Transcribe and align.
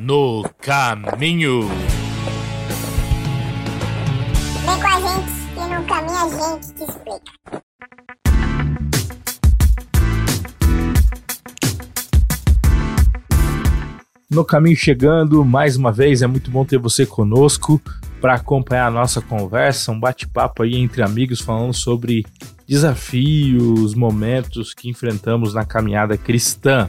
no 0.00 0.42
caminho. 0.62 1.68
Vem 4.64 4.80
com 4.80 4.86
a 4.86 5.00
gente 5.00 5.30
que 5.52 5.60
no 5.60 5.84
caminho 5.84 6.16
a 6.16 6.28
gente 6.28 6.72
te 6.72 6.84
explica. 6.84 7.60
No 14.30 14.44
caminho 14.44 14.76
chegando, 14.76 15.44
mais 15.44 15.76
uma 15.76 15.92
vez, 15.92 16.22
é 16.22 16.26
muito 16.26 16.50
bom 16.50 16.64
ter 16.64 16.78
você 16.78 17.04
conosco 17.04 17.78
para 18.22 18.34
acompanhar 18.34 18.86
a 18.86 18.90
nossa 18.90 19.20
conversa, 19.20 19.92
um 19.92 20.00
bate-papo 20.00 20.62
aí 20.62 20.76
entre 20.76 21.02
amigos 21.02 21.40
falando 21.40 21.74
sobre 21.74 22.24
desafios, 22.66 23.94
momentos 23.94 24.72
que 24.72 24.88
enfrentamos 24.88 25.52
na 25.52 25.64
caminhada 25.64 26.16
cristã. 26.16 26.88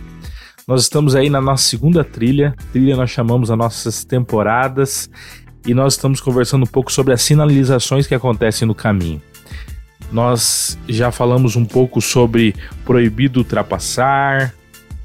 Nós 0.71 0.83
estamos 0.83 1.17
aí 1.17 1.29
na 1.29 1.41
nossa 1.41 1.65
segunda 1.65 2.01
trilha, 2.01 2.55
trilha 2.71 2.95
nós 2.95 3.09
chamamos 3.09 3.51
as 3.51 3.57
nossas 3.57 4.05
temporadas, 4.05 5.09
e 5.67 5.73
nós 5.73 5.95
estamos 5.95 6.21
conversando 6.21 6.63
um 6.63 6.65
pouco 6.65 6.89
sobre 6.89 7.13
as 7.13 7.21
sinalizações 7.21 8.07
que 8.07 8.15
acontecem 8.15 8.65
no 8.65 8.73
caminho. 8.73 9.21
Nós 10.13 10.79
já 10.87 11.11
falamos 11.11 11.57
um 11.57 11.65
pouco 11.65 11.99
sobre 11.99 12.55
proibido 12.85 13.41
ultrapassar, 13.41 14.53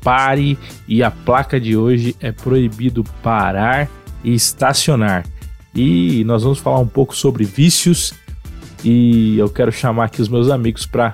pare, 0.01 0.57
e 0.87 1.03
a 1.03 1.11
placa 1.11 1.59
de 1.59 1.77
hoje 1.77 2.15
é 2.21 2.31
proibido 2.31 3.03
parar 3.21 3.89
e 4.23 4.35
estacionar. 4.35 5.27
E 5.75 6.23
nós 6.27 6.45
vamos 6.45 6.61
falar 6.61 6.79
um 6.79 6.87
pouco 6.87 7.13
sobre 7.13 7.45
vícios 7.45 8.15
e 8.85 9.37
eu 9.37 9.49
quero 9.49 9.73
chamar 9.73 10.05
aqui 10.05 10.23
os 10.23 10.29
meus 10.29 10.49
amigos 10.49 10.87
para 10.87 11.13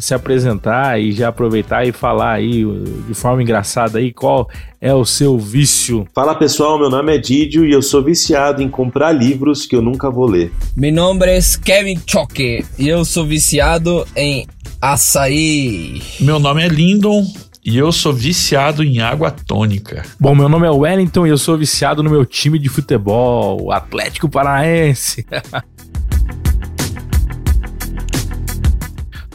se 0.00 0.14
apresentar 0.14 1.00
e 1.00 1.12
já 1.12 1.28
aproveitar 1.28 1.86
e 1.86 1.92
falar 1.92 2.32
aí 2.32 2.64
de 3.06 3.14
forma 3.14 3.42
engraçada 3.42 3.98
aí 3.98 4.12
qual 4.12 4.48
é 4.80 4.94
o 4.94 5.04
seu 5.04 5.38
vício. 5.38 6.06
Fala 6.14 6.34
pessoal, 6.34 6.78
meu 6.78 6.88
nome 6.88 7.14
é 7.14 7.18
Didio 7.18 7.66
e 7.66 7.72
eu 7.72 7.82
sou 7.82 8.02
viciado 8.02 8.62
em 8.62 8.68
comprar 8.68 9.12
livros 9.12 9.66
que 9.66 9.76
eu 9.76 9.82
nunca 9.82 10.10
vou 10.10 10.26
ler. 10.26 10.50
Meu 10.76 10.92
nome 10.92 11.26
é 11.26 11.38
Kevin 11.62 12.00
Choque 12.06 12.64
e 12.78 12.88
eu 12.88 13.04
sou 13.04 13.26
viciado 13.26 14.06
em 14.16 14.46
açaí. 14.80 16.02
Meu 16.20 16.38
nome 16.38 16.64
é 16.64 16.68
Lindon 16.68 17.26
e 17.64 17.76
eu 17.76 17.92
sou 17.92 18.12
viciado 18.12 18.82
em 18.82 19.00
água 19.00 19.30
tônica. 19.30 20.02
Bom, 20.18 20.34
meu 20.34 20.48
nome 20.48 20.66
é 20.66 20.70
Wellington 20.70 21.26
e 21.26 21.30
eu 21.30 21.38
sou 21.38 21.58
viciado 21.58 22.02
no 22.02 22.10
meu 22.10 22.24
time 22.24 22.58
de 22.58 22.68
futebol, 22.68 23.70
Atlético 23.70 24.28
Paranaense. 24.28 25.26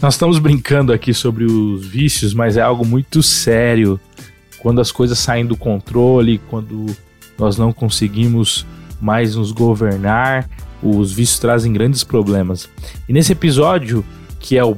Nós 0.02 0.16
estamos 0.16 0.40
brincando 0.40 0.92
aqui 0.92 1.14
sobre 1.14 1.46
os 1.46 1.86
vícios, 1.86 2.34
mas 2.34 2.58
é 2.58 2.62
algo 2.62 2.86
muito 2.86 3.24
sério. 3.24 4.00
Quando 4.60 4.82
as 4.82 4.92
coisas 4.92 5.18
saem 5.18 5.46
do 5.46 5.56
controle, 5.56 6.40
quando 6.50 6.86
nós 7.38 7.58
não 7.58 7.72
conseguimos 7.72 8.66
mais 9.00 9.36
nos 9.36 9.52
governar, 9.52 10.50
os 10.84 11.14
vícios 11.14 11.40
trazem 11.40 11.72
grandes 11.72 12.04
problemas. 12.04 12.70
E 13.08 13.14
nesse 13.14 13.32
episódio, 13.32 14.06
que 14.40 14.58
é 14.58 14.64
o 14.64 14.78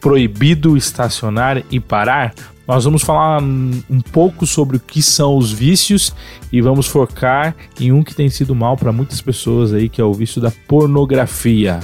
proibido 0.00 0.76
estacionar 0.76 1.62
e 1.70 1.80
parar, 1.80 2.34
nós 2.66 2.84
vamos 2.84 3.02
falar 3.02 3.40
um 3.42 4.00
pouco 4.12 4.44
sobre 4.46 4.76
o 4.76 4.80
que 4.80 5.00
são 5.00 5.36
os 5.36 5.52
vícios 5.52 6.12
e 6.52 6.60
vamos 6.60 6.86
focar 6.88 7.54
em 7.80 7.92
um 7.92 8.02
que 8.02 8.14
tem 8.14 8.28
sido 8.28 8.54
mal 8.54 8.76
para 8.76 8.92
muitas 8.92 9.20
pessoas 9.20 9.72
aí, 9.72 9.88
que 9.88 10.00
é 10.00 10.04
o 10.04 10.12
vício 10.12 10.40
da 10.40 10.50
pornografia. 10.66 11.78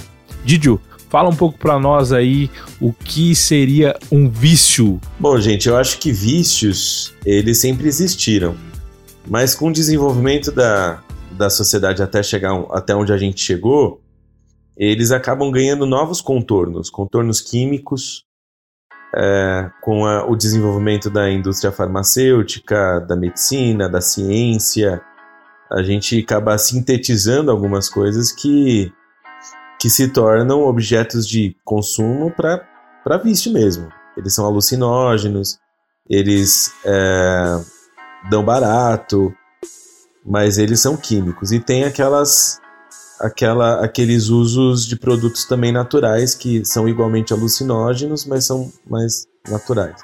Didio, 0.44 0.80
fala 1.12 1.28
um 1.28 1.36
pouco 1.36 1.58
para 1.58 1.78
nós 1.78 2.10
aí 2.10 2.50
o 2.80 2.90
que 2.90 3.36
seria 3.36 3.94
um 4.10 4.30
vício. 4.30 4.98
Bom, 5.20 5.38
gente, 5.38 5.68
eu 5.68 5.76
acho 5.76 5.98
que 5.98 6.10
vícios, 6.10 7.14
eles 7.26 7.60
sempre 7.60 7.86
existiram. 7.86 8.56
Mas 9.28 9.54
com 9.54 9.68
o 9.68 9.72
desenvolvimento 9.72 10.50
da, 10.50 11.02
da 11.32 11.50
sociedade 11.50 12.02
até 12.02 12.22
chegar 12.22 12.54
até 12.70 12.96
onde 12.96 13.12
a 13.12 13.18
gente 13.18 13.42
chegou, 13.42 14.00
eles 14.74 15.10
acabam 15.10 15.50
ganhando 15.50 15.84
novos 15.84 16.22
contornos, 16.22 16.88
contornos 16.88 17.42
químicos, 17.42 18.24
é, 19.14 19.70
com 19.82 20.06
a, 20.06 20.24
o 20.24 20.34
desenvolvimento 20.34 21.10
da 21.10 21.30
indústria 21.30 21.70
farmacêutica, 21.70 23.00
da 23.00 23.14
medicina, 23.14 23.86
da 23.86 24.00
ciência, 24.00 25.02
a 25.70 25.82
gente 25.82 26.18
acaba 26.20 26.56
sintetizando 26.56 27.50
algumas 27.50 27.90
coisas 27.90 28.32
que, 28.32 28.90
que 29.82 29.90
se 29.90 30.06
tornam 30.06 30.62
objetos 30.62 31.26
de 31.26 31.56
consumo 31.64 32.30
para 32.30 33.18
vício 33.18 33.52
mesmo. 33.52 33.88
Eles 34.16 34.32
são 34.32 34.46
alucinógenos, 34.46 35.58
eles 36.08 36.70
é, 36.84 37.60
dão 38.30 38.44
barato, 38.44 39.34
mas 40.24 40.56
eles 40.56 40.78
são 40.78 40.96
químicos. 40.96 41.50
E 41.50 41.58
tem 41.58 41.82
aquelas 41.82 42.60
aquela, 43.18 43.84
aqueles 43.84 44.28
usos 44.28 44.86
de 44.86 44.94
produtos 44.94 45.46
também 45.46 45.72
naturais 45.72 46.32
que 46.32 46.64
são 46.64 46.88
igualmente 46.88 47.32
alucinógenos, 47.32 48.24
mas 48.24 48.44
são 48.44 48.72
mais 48.88 49.26
naturais. 49.48 49.96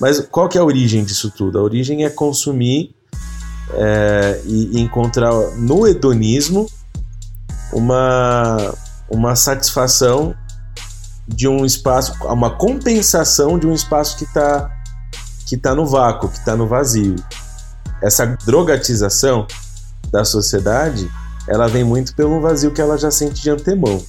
Mas 0.00 0.18
qual 0.26 0.48
que 0.48 0.58
é 0.58 0.60
a 0.60 0.64
origem 0.64 1.04
disso 1.04 1.30
tudo? 1.30 1.56
A 1.56 1.62
origem 1.62 2.04
é 2.04 2.10
consumir 2.10 2.96
é, 3.74 4.42
e, 4.44 4.76
e 4.76 4.80
encontrar 4.80 5.32
no 5.56 5.86
hedonismo 5.86 6.68
uma, 7.72 8.74
uma 9.14 9.36
satisfação 9.36 10.34
de 11.26 11.48
um 11.48 11.64
espaço, 11.64 12.12
uma 12.24 12.50
compensação 12.50 13.58
de 13.58 13.66
um 13.66 13.72
espaço 13.72 14.16
que 14.18 14.24
está 14.24 14.70
que 15.46 15.56
tá 15.56 15.74
no 15.74 15.86
vácuo, 15.86 16.28
que 16.28 16.38
está 16.38 16.56
no 16.56 16.66
vazio. 16.66 17.16
Essa 18.02 18.26
drogatização 18.44 19.46
da 20.10 20.24
sociedade 20.24 21.10
ela 21.46 21.68
vem 21.68 21.84
muito 21.84 22.14
pelo 22.14 22.40
vazio 22.40 22.72
que 22.72 22.80
ela 22.80 22.96
já 22.96 23.10
sente 23.10 23.42
de 23.42 23.50
antemão. 23.50 24.02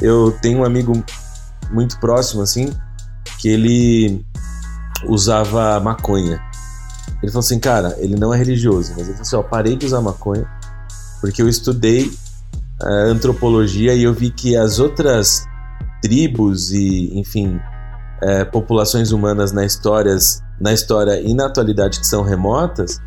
Eu 0.00 0.36
tenho 0.40 0.60
um 0.60 0.64
amigo 0.64 0.92
muito 1.70 1.98
próximo, 2.00 2.42
assim, 2.42 2.72
que 3.38 3.48
ele 3.48 4.24
usava 5.06 5.78
maconha. 5.80 6.40
Ele 7.22 7.30
falou 7.30 7.40
assim, 7.40 7.58
cara, 7.58 7.94
ele 7.98 8.16
não 8.16 8.32
é 8.32 8.38
religioso, 8.38 8.92
mas 8.92 9.02
ele 9.02 9.12
falou 9.12 9.22
assim, 9.22 9.36
ó, 9.36 9.42
parei 9.42 9.76
de 9.76 9.86
usar 9.86 10.00
maconha 10.00 10.48
porque 11.20 11.42
eu 11.42 11.48
estudei 11.48 12.10
antropologia 12.82 13.94
e 13.94 14.04
eu 14.04 14.12
vi 14.12 14.30
que 14.30 14.56
as 14.56 14.78
outras 14.78 15.44
tribos 16.00 16.70
e, 16.70 17.18
enfim, 17.18 17.56
uh, 18.22 18.50
populações 18.50 19.10
humanas 19.10 19.52
na, 19.52 19.64
histórias, 19.64 20.42
na 20.60 20.72
história 20.72 21.20
e 21.20 21.34
na 21.34 21.46
atualidade 21.46 21.98
que 21.98 22.06
são 22.06 22.22
remotas, 22.22 23.00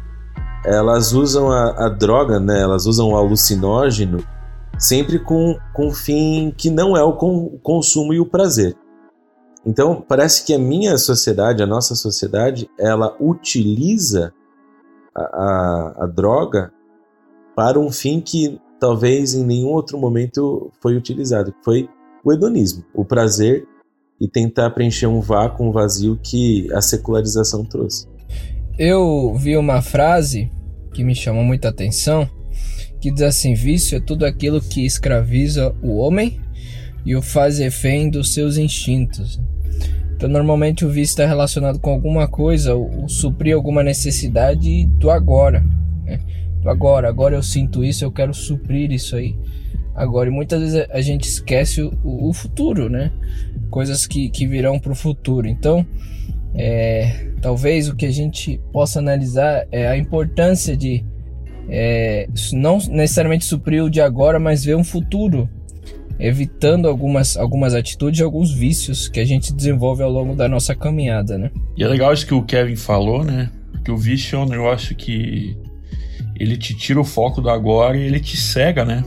elas 0.66 1.14
usam 1.14 1.52
a, 1.52 1.86
a 1.86 1.90
droga, 1.90 2.40
né? 2.40 2.60
Elas 2.60 2.86
usam 2.86 3.10
o 3.10 3.16
alucinógeno 3.16 4.24
sempre 4.78 5.20
com, 5.20 5.58
com 5.74 5.92
fim 5.92 6.54
que 6.56 6.70
não 6.70 6.96
é 6.96 7.04
o 7.04 7.14
com, 7.14 7.58
consumo 7.64 8.14
e 8.14 8.20
o 8.20 8.26
prazer. 8.26 8.76
Então, 9.66 10.04
parece 10.08 10.44
que 10.44 10.54
a 10.54 10.60
minha 10.60 10.98
sociedade, 10.98 11.62
a 11.62 11.68
nossa 11.68 11.94
sociedade, 11.94 12.70
ela 12.80 13.16
utiliza 13.20 14.34
a, 15.16 15.22
a, 15.22 15.96
a 16.04 16.08
droga 16.08 16.74
para 17.56 17.80
um 17.80 17.92
fim 17.92 18.20
que 18.20 18.60
talvez 18.82 19.36
em 19.36 19.46
nenhum 19.46 19.68
outro 19.68 19.98
momento 20.00 20.72
foi 20.82 20.98
utilizado, 20.98 21.54
foi 21.64 21.88
o 22.26 22.34
hedonismo, 22.34 22.84
o 22.96 23.06
prazer 23.06 23.64
e 24.20 24.28
tentar 24.28 24.72
preencher 24.72 25.06
um 25.06 25.22
vácuo, 25.22 25.64
um 25.64 25.72
vazio 25.72 26.20
que 26.22 26.68
a 26.74 26.82
secularização 26.82 27.64
trouxe. 27.64 28.08
Eu 28.80 29.36
vi 29.36 29.56
uma 29.56 29.84
frase 29.84 30.52
que 30.94 31.04
me 31.04 31.14
chamou 31.14 31.44
muita 31.44 31.70
atenção, 31.70 32.28
que 33.00 33.12
diz 33.12 33.22
assim: 33.22 33.54
vício 33.54 33.98
é 33.98 34.02
tudo 34.02 34.26
aquilo 34.26 34.60
que 34.60 34.84
escraviza 34.84 35.76
o 35.84 35.98
homem 35.98 36.42
e 37.06 37.16
o 37.16 37.22
faz 37.22 37.60
refém 37.60 38.10
dos 38.10 38.34
seus 38.34 38.58
instintos. 38.58 39.40
Então, 40.16 40.28
normalmente 40.28 40.86
o 40.86 40.90
vício 40.90 41.14
está 41.14 41.26
relacionado 41.26 41.80
com 41.80 41.92
alguma 41.92 42.28
coisa, 42.28 42.76
o 42.76 43.08
suprir 43.08 43.56
alguma 43.56 43.84
necessidade 43.84 44.86
do 44.86 45.10
agora. 45.10 45.64
Né? 46.04 46.20
Agora, 46.66 47.08
agora 47.08 47.36
eu 47.36 47.44
sinto 47.44 47.84
isso, 47.84 48.04
eu 48.04 48.12
quero 48.12 48.34
suprir 48.34 48.92
isso 48.92 49.16
aí. 49.16 49.36
Agora, 49.96 50.30
e 50.30 50.32
muitas 50.32 50.62
vezes 50.62 50.86
a 50.90 51.02
gente 51.02 51.28
esquece 51.28 51.82
o, 51.82 51.92
o 52.04 52.34
futuro, 52.34 52.90
né? 52.90 53.12
Coisas 53.70 54.08
que, 54.08 54.30
que 54.30 54.48
virão 54.48 54.80
para 54.80 54.92
o 54.92 54.96
futuro. 54.96 55.48
Então, 55.48 55.86
é, 56.54 57.28
talvez 57.42 57.90
o 57.90 57.96
que 57.96 58.06
a 58.06 58.12
gente 58.12 58.60
possa 58.72 59.00
analisar 59.00 59.66
é 59.72 59.88
a 59.88 59.98
importância 59.98 60.76
de 60.76 61.04
é, 61.70 62.28
não 62.54 62.78
necessariamente 62.90 63.46
suprir 63.46 63.84
o 63.84 63.90
de 63.90 64.02
agora, 64.02 64.40
mas 64.40 64.64
ver 64.64 64.76
um 64.76 64.84
futuro, 64.84 65.50
evitando 66.20 66.88
algumas, 66.88 67.38
algumas 67.38 67.74
atitudes 67.74 68.20
e 68.20 68.24
alguns 68.24 68.52
vícios 68.54 69.08
que 69.08 69.20
a 69.20 69.26
gente 69.26 69.54
desenvolve 69.54 70.04
ao 70.04 70.12
longo 70.12 70.36
da 70.36 70.48
nossa 70.48 70.76
caminhada, 70.76 71.38
né? 71.38 71.52
E 71.76 71.84
é 71.84 71.88
legal 71.88 72.14
isso 72.14 72.26
que 72.26 72.34
o 72.34 72.44
Kevin 72.44 72.76
falou, 72.76 73.24
né? 73.24 73.50
Que 73.84 73.92
o 73.92 73.98
vício 73.98 74.36
é 74.36 74.40
um 74.40 74.46
negócio 74.46 74.96
que 74.96 75.58
ele 76.36 76.58
te 76.58 76.76
tira 76.76 77.00
o 77.00 77.04
foco 77.04 77.42
do 77.42 77.50
agora 77.50 77.98
e 77.98 78.02
ele 78.02 78.20
te 78.20 78.38
cega, 78.38 78.84
né? 78.86 79.04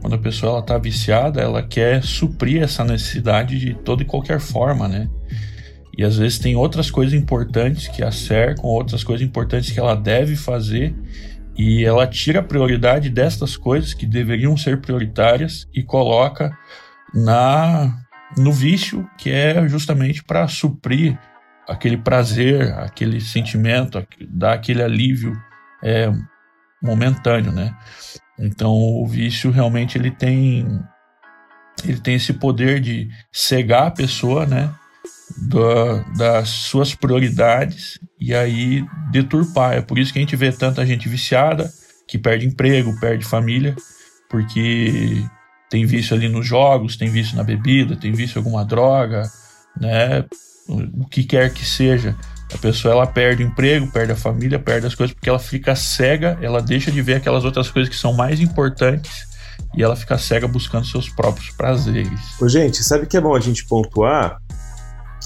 Quando 0.00 0.14
a 0.14 0.18
pessoa 0.18 0.52
ela 0.52 0.62
tá 0.62 0.78
viciada, 0.78 1.40
ela 1.40 1.62
quer 1.62 2.02
suprir 2.02 2.62
essa 2.62 2.84
necessidade 2.84 3.58
de 3.58 3.74
toda 3.74 4.02
e 4.02 4.06
qualquer 4.06 4.40
forma, 4.40 4.88
né? 4.88 5.08
E 5.96 6.04
às 6.04 6.16
vezes 6.16 6.38
tem 6.38 6.56
outras 6.56 6.90
coisas 6.90 7.12
importantes 7.12 7.88
que 7.88 8.02
a 8.02 8.10
cercam, 8.10 8.64
outras 8.64 9.04
coisas 9.04 9.26
importantes 9.26 9.70
que 9.70 9.78
ela 9.78 9.94
deve 9.94 10.36
fazer, 10.36 10.94
E 11.56 11.84
ela 11.84 12.06
tira 12.06 12.40
a 12.40 12.42
prioridade 12.42 13.10
destas 13.10 13.54
coisas 13.56 13.92
que 13.92 14.06
deveriam 14.06 14.56
ser 14.56 14.80
prioritárias 14.80 15.68
e 15.74 15.82
coloca 15.82 16.56
na 17.14 17.98
no 18.36 18.52
vício, 18.52 19.06
que 19.18 19.28
é 19.28 19.68
justamente 19.68 20.22
para 20.22 20.46
suprir 20.48 21.18
aquele 21.68 21.96
prazer, 21.96 22.72
aquele 22.74 23.20
sentimento, 23.20 24.02
dar 24.28 24.54
aquele 24.54 24.82
alívio 24.82 25.36
é, 25.82 26.10
momentâneo, 26.82 27.52
né? 27.52 27.74
Então 28.38 28.72
o 28.72 29.06
vício 29.06 29.50
realmente 29.50 29.98
ele 29.98 30.10
tem 30.10 30.66
ele 31.84 32.00
tem 32.00 32.14
esse 32.14 32.32
poder 32.32 32.80
de 32.80 33.08
cegar 33.32 33.88
a 33.88 33.90
pessoa, 33.90 34.46
né? 34.46 34.72
Da, 35.48 36.02
das 36.16 36.48
suas 36.48 36.94
prioridades 36.94 37.98
e 38.20 38.34
aí 38.34 38.84
deturpar. 39.10 39.74
É 39.74 39.80
por 39.80 39.98
isso 39.98 40.12
que 40.12 40.18
a 40.18 40.22
gente 40.22 40.36
vê 40.36 40.50
tanta 40.52 40.84
gente 40.84 41.08
viciada 41.08 41.70
que 42.06 42.18
perde 42.18 42.46
emprego, 42.46 42.98
perde 42.98 43.24
família, 43.24 43.76
porque 44.28 45.24
tem 45.70 45.86
vício 45.86 46.16
ali 46.16 46.28
nos 46.28 46.44
jogos, 46.44 46.96
tem 46.96 47.08
vício 47.08 47.36
na 47.36 47.44
bebida, 47.44 47.96
tem 47.96 48.12
vício 48.12 48.38
alguma 48.38 48.64
droga, 48.64 49.30
né? 49.80 50.24
O 50.68 51.06
que 51.06 51.22
quer 51.22 51.52
que 51.52 51.64
seja. 51.64 52.16
A 52.52 52.58
pessoa 52.58 52.92
ela 52.92 53.06
perde 53.06 53.44
o 53.44 53.46
emprego, 53.46 53.86
perde 53.86 54.12
a 54.12 54.16
família, 54.16 54.58
perde 54.58 54.86
as 54.86 54.94
coisas 54.94 55.14
porque 55.14 55.28
ela 55.28 55.38
fica 55.38 55.74
cega, 55.76 56.38
ela 56.42 56.60
deixa 56.60 56.90
de 56.90 57.00
ver 57.00 57.14
aquelas 57.14 57.44
outras 57.44 57.70
coisas 57.70 57.88
que 57.88 57.96
são 57.96 58.12
mais 58.12 58.40
importantes 58.40 59.28
e 59.74 59.82
ela 59.82 59.94
fica 59.94 60.18
cega 60.18 60.48
buscando 60.48 60.86
seus 60.86 61.08
próprios 61.08 61.50
prazeres. 61.50 62.40
Ô, 62.40 62.48
gente, 62.48 62.82
sabe 62.82 63.06
que 63.06 63.16
é 63.16 63.20
bom 63.20 63.34
a 63.34 63.40
gente 63.40 63.64
pontuar 63.66 64.40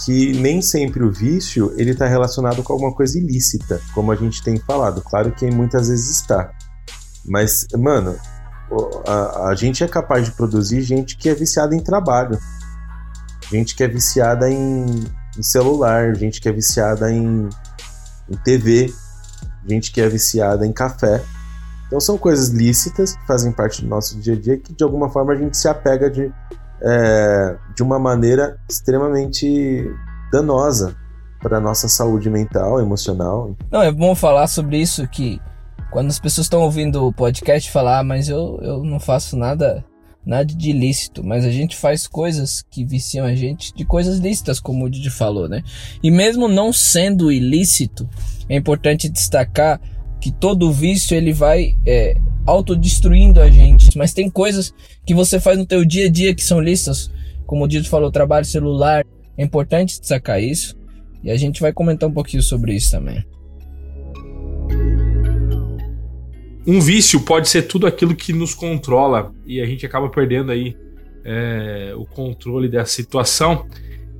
que 0.04 0.32
nem 0.34 0.60
sempre 0.60 1.04
o 1.04 1.12
vício 1.12 1.72
ele 1.76 1.92
está 1.92 2.06
relacionado 2.06 2.62
com 2.62 2.72
alguma 2.72 2.92
coisa 2.92 3.18
ilícita, 3.18 3.80
como 3.94 4.10
a 4.10 4.16
gente 4.16 4.42
tem 4.42 4.58
falado. 4.58 5.00
Claro 5.00 5.32
que 5.32 5.48
muitas 5.50 5.88
vezes 5.88 6.20
está. 6.20 6.50
Mas, 7.24 7.66
mano, 7.78 8.18
a, 9.06 9.48
a 9.48 9.54
gente 9.54 9.84
é 9.84 9.88
capaz 9.88 10.26
de 10.26 10.32
produzir 10.32 10.82
gente 10.82 11.16
que 11.16 11.28
é 11.28 11.34
viciada 11.34 11.74
em 11.74 11.80
trabalho, 11.80 12.38
gente 13.50 13.74
que 13.74 13.84
é 13.84 13.88
viciada 13.88 14.50
em, 14.50 15.04
em 15.38 15.42
celular, 15.42 16.14
gente 16.14 16.40
que 16.40 16.48
é 16.48 16.52
viciada 16.52 17.10
em, 17.12 17.48
em 18.30 18.36
TV, 18.44 18.92
gente 19.66 19.92
que 19.92 20.00
é 20.00 20.08
viciada 20.08 20.66
em 20.66 20.72
café. 20.72 21.22
Então 21.86 22.00
são 22.00 22.16
coisas 22.16 22.48
lícitas 22.48 23.14
que 23.14 23.26
fazem 23.26 23.52
parte 23.52 23.82
do 23.82 23.88
nosso 23.88 24.18
dia 24.18 24.34
a 24.34 24.40
dia 24.40 24.58
que 24.58 24.72
de 24.72 24.82
alguma 24.82 25.08
forma 25.10 25.32
a 25.32 25.36
gente 25.36 25.56
se 25.56 25.68
apega 25.68 26.10
de, 26.10 26.32
é, 26.82 27.56
de 27.74 27.82
uma 27.82 27.98
maneira 27.98 28.58
extremamente 28.68 29.90
danosa 30.32 30.96
para 31.40 31.60
nossa 31.60 31.88
saúde 31.88 32.30
mental, 32.30 32.80
emocional. 32.80 33.54
Não, 33.70 33.82
é 33.82 33.92
bom 33.92 34.14
falar 34.14 34.46
sobre 34.46 34.80
isso 34.80 35.06
que 35.06 35.40
quando 35.92 36.08
as 36.08 36.18
pessoas 36.18 36.46
estão 36.46 36.62
ouvindo 36.62 37.06
o 37.06 37.12
podcast 37.12 37.70
falar, 37.70 38.00
ah, 38.00 38.04
mas 38.04 38.28
eu, 38.28 38.58
eu 38.62 38.82
não 38.82 38.98
faço 38.98 39.36
nada 39.36 39.84
nada 40.24 40.44
de 40.44 40.70
ilícito, 40.70 41.22
mas 41.22 41.44
a 41.44 41.50
gente 41.50 41.76
faz 41.76 42.06
coisas 42.06 42.62
que 42.70 42.84
viciam 42.84 43.26
a 43.26 43.34
gente 43.34 43.74
de 43.74 43.84
coisas 43.84 44.18
lícitas, 44.18 44.58
como 44.58 44.84
o 44.84 44.90
Didi 44.90 45.10
falou, 45.10 45.48
né? 45.48 45.62
E 46.02 46.10
mesmo 46.10 46.48
não 46.48 46.72
sendo 46.72 47.30
ilícito, 47.30 48.08
é 48.48 48.56
importante 48.56 49.08
destacar 49.08 49.80
que 50.20 50.32
todo 50.32 50.72
vício 50.72 51.14
ele 51.14 51.32
vai 51.32 51.76
é, 51.86 52.16
autodestruindo 52.46 53.40
a 53.40 53.50
gente. 53.50 53.96
Mas 53.96 54.14
tem 54.14 54.30
coisas 54.30 54.72
que 55.04 55.14
você 55.14 55.38
faz 55.38 55.58
no 55.58 55.66
teu 55.66 55.84
dia 55.84 56.06
a 56.06 56.10
dia 56.10 56.34
que 56.34 56.42
são 56.42 56.60
lícitas, 56.60 57.10
como 57.46 57.64
o 57.64 57.68
Didi 57.68 57.88
falou, 57.88 58.10
trabalho 58.10 58.46
celular. 58.46 59.04
É 59.36 59.44
importante 59.44 60.00
destacar 60.00 60.42
isso. 60.42 60.76
E 61.22 61.30
a 61.30 61.36
gente 61.36 61.60
vai 61.60 61.72
comentar 61.72 62.08
um 62.08 62.12
pouquinho 62.12 62.42
sobre 62.42 62.74
isso 62.74 62.90
também. 62.90 63.24
Um 66.66 66.80
vício 66.80 67.20
pode 67.20 67.48
ser 67.48 67.62
tudo 67.62 67.86
aquilo 67.86 68.14
que 68.14 68.32
nos 68.32 68.54
controla 68.54 69.32
e 69.46 69.60
a 69.60 69.66
gente 69.66 69.84
acaba 69.84 70.08
perdendo 70.08 70.50
aí 70.50 70.76
é, 71.24 71.92
o 71.96 72.04
controle 72.04 72.68
da 72.68 72.84
situação. 72.84 73.66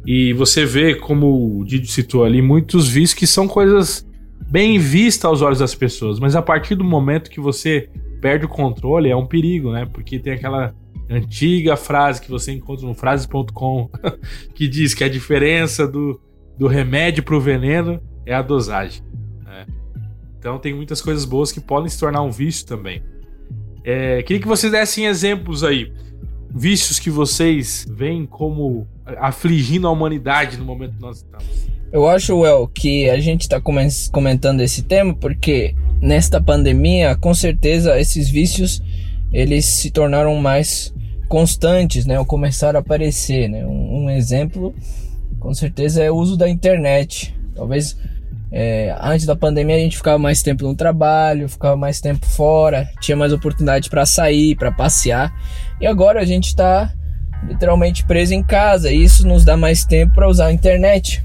E 0.07 0.33
você 0.35 0.67
vê, 0.67 0.95
como 0.95 1.61
o 1.61 1.65
Didi 1.65 1.91
citou 1.91 2.25
ali, 2.25 2.43
muitos 2.43 2.89
vícios 2.89 3.15
que 3.15 3.27
são 3.27 3.49
coisas 3.49 4.07
bem 4.51 4.79
vistas 4.79 5.25
aos 5.25 5.43
olhos 5.43 5.59
das 5.59 5.75
pessoas, 5.75 6.21
mas 6.21 6.37
a 6.37 6.43
partir 6.43 6.75
do 6.75 6.85
momento 6.85 7.31
que 7.31 7.41
você 7.41 7.89
perde 8.21 8.45
o 8.45 8.49
controle 8.49 9.09
é 9.09 9.17
um 9.17 9.27
perigo, 9.27 9.73
né? 9.73 9.87
Porque 9.91 10.19
tem 10.19 10.35
aquela 10.35 10.75
antiga 11.09 11.77
frase 11.77 12.21
que 12.21 12.31
você 12.31 12.53
encontra 12.53 12.87
no 12.87 12.95
frases.com 12.95 13.91
que 14.55 14.69
diz 14.69 14.95
que 14.95 15.05
a 15.05 15.09
diferença 15.09 15.87
do, 15.87 16.21
do 16.59 16.67
remédio 16.67 17.23
para 17.23 17.37
o 17.37 17.41
veneno 17.41 18.01
é 18.27 18.35
a 18.35 18.43
dosagem. 18.43 19.03
Então 20.45 20.59
tem 20.59 20.75
muitas 20.75 21.01
coisas 21.01 21.25
boas 21.25 21.51
que 21.51 21.59
podem 21.59 21.89
se 21.89 21.99
tornar 21.99 22.21
um 22.21 22.31
vício 22.31 22.67
também. 22.67 23.03
É, 23.83 24.23
queria 24.23 24.43
que 24.43 24.47
vocês 24.47 24.71
dessem 24.71 25.07
exemplos 25.07 25.65
aí. 25.65 25.91
Vícios 26.55 26.99
que 26.99 27.09
vocês 27.09 27.87
veem 27.91 28.27
como 28.27 28.87
afligindo 29.17 29.89
a 29.89 29.91
humanidade 29.91 30.59
no 30.59 30.65
momento 30.67 30.97
que 30.97 31.01
nós 31.01 31.17
estamos. 31.17 31.47
Eu 31.91 32.07
acho, 32.07 32.37
Well, 32.37 32.69
que 32.69 33.09
a 33.09 33.19
gente 33.21 33.41
está 33.41 33.59
comentando 33.59 34.61
esse 34.61 34.83
tema 34.83 35.15
porque 35.15 35.75
nesta 35.99 36.43
pandemia, 36.43 37.17
com 37.17 37.33
certeza, 37.33 37.99
esses 37.99 38.29
vícios 38.29 38.83
eles 39.33 39.65
se 39.65 39.91
tornaram 39.91 40.37
mais 40.37 40.93
constantes, 41.27 42.05
né? 42.05 42.19
Ou 42.19 42.27
começaram 42.27 42.79
a 42.79 42.83
aparecer, 42.83 43.49
né? 43.49 43.65
Um, 43.65 44.05
um 44.05 44.11
exemplo, 44.11 44.75
com 45.41 45.55
certeza, 45.55 46.05
é 46.05 46.11
o 46.11 46.17
uso 46.17 46.37
da 46.37 46.51
internet. 46.51 47.35
Talvez 47.55 47.97
é, 48.57 48.97
antes 49.01 49.27
da 49.27 49.35
pandemia 49.35 49.75
a 49.75 49.81
gente 49.81 49.97
ficava 49.97 50.17
mais 50.17 50.41
tempo 50.41 50.63
no 50.63 50.77
trabalho, 50.77 51.49
ficava 51.49 51.77
mais 51.77 52.01
tempo 52.01 52.25
fora, 52.25 52.89
tinha 53.01 53.17
mais 53.17 53.33
oportunidade 53.33 53.91
para 53.91 54.07
sair, 54.07 54.55
para 54.55 54.71
passear. 54.71 55.35
E 55.81 55.87
agora 55.89 56.21
a 56.21 56.25
gente 56.25 56.47
está 56.47 56.95
literalmente 57.49 58.07
preso 58.07 58.33
em 58.33 58.45
casa 58.45 58.93
e 58.93 59.03
isso 59.03 59.27
nos 59.27 59.45
dá 59.45 59.57
mais 59.57 59.85
tempo 59.85 60.15
para 60.15 60.29
usar 60.29 60.47
a 60.47 60.53
internet. 60.53 61.21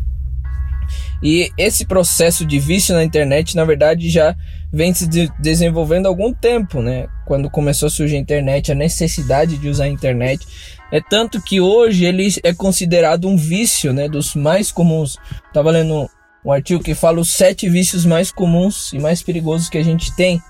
E 1.21 1.51
esse 1.55 1.85
processo 1.85 2.43
de 2.43 2.57
vício 2.59 2.95
na 2.95 3.03
internet, 3.03 3.55
na 3.55 3.63
verdade, 3.63 4.09
já 4.09 4.35
vem 4.73 4.91
se 4.91 5.07
de 5.07 5.31
desenvolvendo 5.39 6.07
há 6.07 6.09
algum 6.09 6.33
tempo, 6.33 6.81
né? 6.81 7.05
Quando 7.27 7.47
começou 7.47 7.85
a 7.85 7.91
surgir 7.91 8.15
a 8.15 8.19
internet, 8.19 8.71
a 8.71 8.75
necessidade 8.75 9.59
de 9.59 9.69
usar 9.69 9.83
a 9.83 9.89
internet. 9.89 10.47
É 10.91 10.99
tanto 10.99 11.39
que 11.39 11.61
hoje 11.61 12.05
ele 12.05 12.27
é 12.43 12.55
considerado 12.55 13.27
um 13.27 13.37
vício, 13.37 13.93
né? 13.93 14.09
Dos 14.09 14.33
mais 14.33 14.71
comuns. 14.71 15.17
Tava 15.53 15.69
lendo 15.69 16.09
um 16.45 16.51
artigo 16.51 16.83
que 16.83 16.95
fala 16.95 17.19
os 17.19 17.31
sete 17.31 17.69
vícios 17.69 18.05
mais 18.05 18.31
comuns 18.31 18.93
e 18.93 18.99
mais 18.99 19.21
perigosos 19.21 19.69
que 19.69 19.77
a 19.77 19.83
gente 19.83 20.15
tem. 20.15 20.41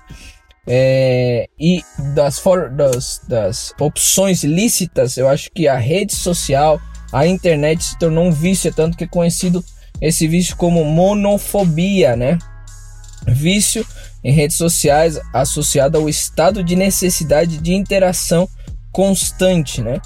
É, 0.66 1.48
e 1.58 1.82
das, 2.14 2.38
for, 2.38 2.70
das, 2.70 3.20
das 3.26 3.74
opções 3.80 4.44
lícitas, 4.44 5.16
eu 5.16 5.28
acho 5.28 5.50
que 5.52 5.66
a 5.66 5.76
rede 5.76 6.14
social, 6.14 6.80
a 7.12 7.26
internet 7.26 7.82
se 7.82 7.98
tornou 7.98 8.26
um 8.26 8.32
vício, 8.32 8.68
é 8.68 8.72
tanto 8.72 8.96
que 8.96 9.04
é 9.04 9.08
conhecido 9.08 9.64
esse 10.00 10.28
vício 10.28 10.56
como 10.56 10.84
monofobia, 10.84 12.14
né? 12.14 12.38
Vício 13.26 13.84
em 14.22 14.32
redes 14.32 14.56
sociais 14.56 15.18
associado 15.32 15.98
ao 15.98 16.08
estado 16.08 16.62
de 16.62 16.76
necessidade 16.76 17.58
de 17.58 17.74
interação 17.74 18.48
constante, 18.92 19.80
né? 19.80 20.00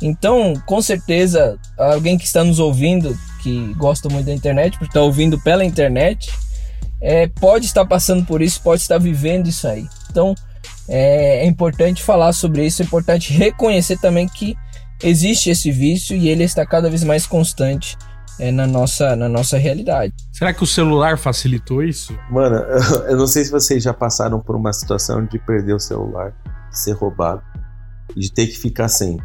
Então, 0.00 0.54
com 0.66 0.80
certeza, 0.82 1.58
alguém 1.78 2.18
que 2.18 2.24
está 2.24 2.42
nos 2.44 2.58
ouvindo 2.58 3.16
que 3.42 3.74
gosta 3.74 4.08
muito 4.08 4.26
da 4.26 4.32
internet, 4.32 4.72
porque 4.78 4.90
está 4.90 5.02
ouvindo 5.02 5.38
pela 5.40 5.64
internet, 5.64 6.32
é, 7.00 7.26
pode 7.26 7.66
estar 7.66 7.84
passando 7.84 8.24
por 8.24 8.40
isso, 8.40 8.62
pode 8.62 8.82
estar 8.82 8.98
vivendo 8.98 9.48
isso 9.48 9.66
aí. 9.66 9.86
Então 10.10 10.34
é, 10.88 11.44
é 11.44 11.46
importante 11.46 12.02
falar 12.02 12.32
sobre 12.32 12.64
isso, 12.66 12.82
é 12.82 12.84
importante 12.84 13.32
reconhecer 13.32 13.98
também 13.98 14.28
que 14.28 14.56
existe 15.02 15.50
esse 15.50 15.70
vício 15.70 16.16
e 16.16 16.28
ele 16.28 16.44
está 16.44 16.64
cada 16.64 16.88
vez 16.88 17.02
mais 17.02 17.26
constante 17.26 17.96
é, 18.38 18.50
na, 18.50 18.66
nossa, 18.66 19.16
na 19.16 19.28
nossa 19.28 19.58
realidade. 19.58 20.14
Será 20.32 20.54
que 20.54 20.62
o 20.62 20.66
celular 20.66 21.18
facilitou 21.18 21.82
isso? 21.82 22.16
Mano, 22.30 22.56
eu 23.08 23.16
não 23.16 23.26
sei 23.26 23.44
se 23.44 23.50
vocês 23.50 23.82
já 23.82 23.92
passaram 23.92 24.40
por 24.40 24.56
uma 24.56 24.72
situação 24.72 25.24
de 25.24 25.38
perder 25.38 25.74
o 25.74 25.80
celular, 25.80 26.32
de 26.70 26.78
ser 26.78 26.92
roubado 26.92 27.42
e 28.16 28.20
de 28.20 28.32
ter 28.32 28.46
que 28.46 28.56
ficar 28.58 28.88
sem. 28.88 29.18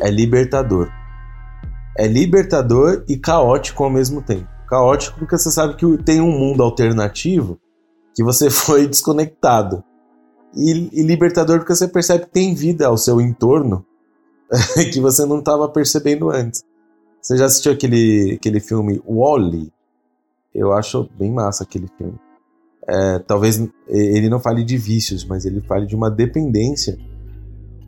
É 0.00 0.10
libertador 0.10 0.90
é 1.96 2.06
libertador 2.06 3.04
e 3.08 3.16
caótico 3.16 3.84
ao 3.84 3.90
mesmo 3.90 4.22
tempo. 4.22 4.48
Caótico 4.68 5.18
porque 5.18 5.38
você 5.38 5.50
sabe 5.50 5.76
que 5.76 5.98
tem 6.02 6.20
um 6.20 6.30
mundo 6.30 6.62
alternativo 6.62 7.58
que 8.14 8.22
você 8.22 8.48
foi 8.50 8.86
desconectado. 8.86 9.82
E, 10.56 10.88
e 10.92 11.02
libertador 11.02 11.58
porque 11.58 11.74
você 11.74 11.88
percebe 11.88 12.26
que 12.26 12.30
tem 12.30 12.54
vida 12.54 12.86
ao 12.86 12.96
seu 12.96 13.20
entorno 13.20 13.84
que 14.92 15.00
você 15.00 15.24
não 15.24 15.38
estava 15.38 15.68
percebendo 15.68 16.30
antes. 16.30 16.62
Você 17.20 17.36
já 17.36 17.46
assistiu 17.46 17.72
aquele, 17.72 18.34
aquele 18.34 18.60
filme 18.60 19.02
Wally? 19.06 19.72
Eu 20.54 20.72
acho 20.72 21.08
bem 21.18 21.32
massa 21.32 21.64
aquele 21.64 21.88
filme. 21.96 22.18
É, 22.86 23.18
talvez 23.20 23.66
ele 23.88 24.28
não 24.28 24.38
fale 24.38 24.62
de 24.62 24.76
vícios, 24.76 25.24
mas 25.24 25.46
ele 25.46 25.62
fale 25.62 25.86
de 25.86 25.96
uma 25.96 26.10
dependência. 26.10 26.98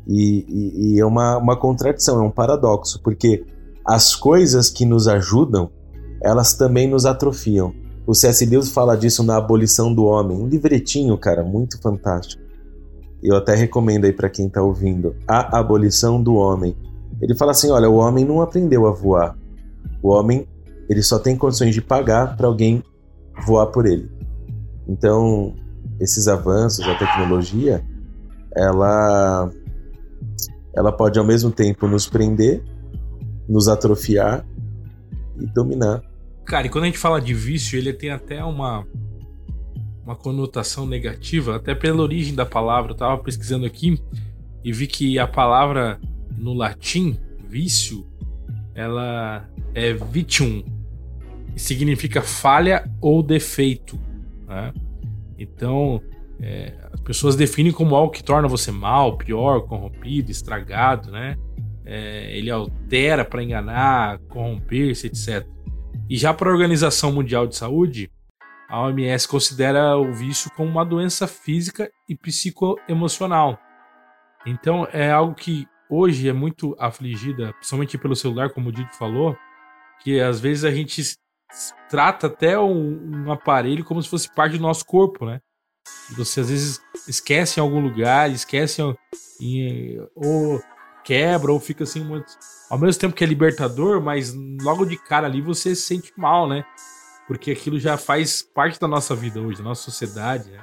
E, 0.06 0.44
e, 0.48 0.94
e 0.94 1.00
é 1.00 1.04
uma, 1.04 1.36
uma 1.36 1.56
contradição, 1.56 2.18
é 2.18 2.22
um 2.22 2.30
paradoxo, 2.30 3.00
porque 3.02 3.44
as 3.87 4.14
coisas 4.14 4.69
que 4.69 4.85
nos 4.85 5.07
ajudam, 5.07 5.71
elas 6.23 6.55
também 6.55 6.88
nos 6.88 7.07
atrofiam. 7.07 7.73
O 8.07 8.14
C.S. 8.14 8.45
Lewis 8.47 8.71
fala 8.71 8.97
disso 8.97 9.23
na 9.23 9.37
Abolição 9.37 9.93
do 9.93 10.05
Homem, 10.05 10.38
um 10.38 10.47
livretinho, 10.47 11.16
cara, 11.19 11.43
muito 11.43 11.81
fantástico. 11.81 12.43
Eu 13.23 13.37
até 13.37 13.55
recomendo 13.55 14.05
aí 14.05 14.12
para 14.12 14.28
quem 14.28 14.49
tá 14.49 14.62
ouvindo. 14.62 15.16
A 15.26 15.59
Abolição 15.59 16.23
do 16.23 16.35
Homem. 16.35 16.76
Ele 17.21 17.35
fala 17.35 17.52
assim, 17.52 17.71
olha, 17.71 17.88
o 17.88 17.97
homem 17.97 18.25
não 18.25 18.43
aprendeu 18.43 18.87
a 18.87 18.93
voar. 18.93 19.37
O 20.02 20.11
homem, 20.11 20.47
ele 20.88 21.02
só 21.02 21.19
tem 21.19 21.37
condições 21.37 21.75
de 21.75 21.81
pagar 21.81 22.37
para 22.37 22.47
alguém 22.47 22.85
voar 23.47 23.66
por 23.69 23.87
ele. 23.87 24.11
Então, 24.87 25.55
esses 25.99 26.28
avanços, 26.28 26.87
a 26.87 26.95
tecnologia, 26.95 27.85
ela 28.55 29.50
ela 30.76 30.93
pode 30.93 31.19
ao 31.19 31.25
mesmo 31.25 31.50
tempo 31.50 31.88
nos 31.88 32.07
prender, 32.07 32.62
nos 33.48 33.68
atrofiar 33.68 34.44
e 35.38 35.46
dominar. 35.46 36.02
Cara, 36.44 36.66
e 36.66 36.70
quando 36.70 36.84
a 36.84 36.86
gente 36.86 36.98
fala 36.98 37.20
de 37.20 37.34
vício, 37.34 37.78
ele 37.78 37.92
tem 37.92 38.10
até 38.10 38.42
uma 38.44 38.86
uma 40.04 40.14
conotação 40.14 40.86
negativa, 40.86 41.56
até 41.56 41.74
pela 41.74 42.00
origem 42.00 42.32
da 42.32 42.46
palavra. 42.46 42.92
Eu 42.92 42.96
tava 42.96 43.18
pesquisando 43.18 43.66
aqui 43.66 44.00
e 44.62 44.72
vi 44.72 44.86
que 44.86 45.18
a 45.18 45.26
palavra 45.26 46.00
no 46.38 46.54
latim, 46.54 47.18
vício, 47.48 48.06
ela 48.72 49.48
é 49.74 49.92
vitium, 49.92 50.62
e 51.54 51.58
significa 51.58 52.22
falha 52.22 52.88
ou 53.00 53.22
defeito. 53.22 53.98
Né? 54.46 54.72
Então, 55.36 56.00
é, 56.40 56.74
as 56.92 57.00
pessoas 57.00 57.34
definem 57.34 57.72
como 57.72 57.96
algo 57.96 58.12
que 58.12 58.22
torna 58.22 58.46
você 58.46 58.70
mal, 58.70 59.16
pior, 59.16 59.62
corrompido, 59.62 60.30
estragado, 60.30 61.10
né? 61.10 61.36
É, 61.87 62.37
ele 62.37 62.50
altera 62.50 63.25
para 63.25 63.43
enganar, 63.43 64.19
corromper-se, 64.28 65.07
etc. 65.07 65.47
E 66.11 66.16
já 66.16 66.35
para 66.35 66.50
a 66.50 66.52
Organização 66.52 67.12
Mundial 67.12 67.47
de 67.47 67.57
Saúde, 67.57 68.11
a 68.69 68.81
OMS 68.81 69.28
considera 69.28 69.97
o 69.97 70.12
vício 70.12 70.50
como 70.57 70.69
uma 70.69 70.85
doença 70.85 71.26
física 71.26 71.90
e 72.09 72.16
psicoemocional. 72.16 73.59
Então 74.45 74.87
é 74.93 75.11
algo 75.11 75.35
que 75.35 75.66
hoje 75.88 76.28
é 76.28 76.33
muito 76.33 76.76
afligida, 76.78 77.52
principalmente 77.55 77.97
pelo 77.99 78.16
celular, 78.16 78.50
como 78.50 78.69
o 78.69 78.73
Didi 78.73 78.93
falou, 78.97 79.37
que 80.02 80.21
às 80.21 80.40
vezes 80.40 80.64
a 80.64 80.71
gente 80.71 81.16
trata 81.88 82.26
até 82.26 82.59
um, 82.59 83.26
um, 83.26 83.33
aparelho 83.33 83.85
como 83.85 84.02
se 84.02 84.09
fosse 84.09 84.33
parte 84.33 84.57
do 84.57 84.62
nosso 84.62 84.85
corpo, 84.85 85.25
né? 85.25 85.40
Você 86.16 86.40
às 86.40 86.50
vezes 86.50 86.81
esquece 87.09 87.59
em 87.59 87.62
algum 87.62 87.81
lugar, 87.81 88.31
esquece 88.31 88.83
em, 89.40 89.99
ou 90.14 90.61
quebra 91.06 91.52
ou 91.52 91.60
fica 91.60 91.84
assim 91.84 92.04
ao 92.68 92.78
mesmo 92.78 93.00
tempo 93.00 93.14
que 93.14 93.22
é 93.22 93.26
libertador, 93.26 94.02
mas 94.02 94.34
logo 94.60 94.84
de 94.84 94.96
cara 94.96 95.28
ali 95.28 95.40
você 95.40 95.75
se 95.76 95.82
sente 95.82 96.12
mal, 96.16 96.48
né? 96.48 96.64
Porque 97.28 97.52
aquilo 97.52 97.78
já 97.78 97.96
faz 97.96 98.42
parte 98.42 98.80
da 98.80 98.88
nossa 98.88 99.14
vida 99.14 99.40
hoje, 99.40 99.58
da 99.58 99.64
nossa 99.64 99.82
sociedade, 99.82 100.50
né? 100.50 100.58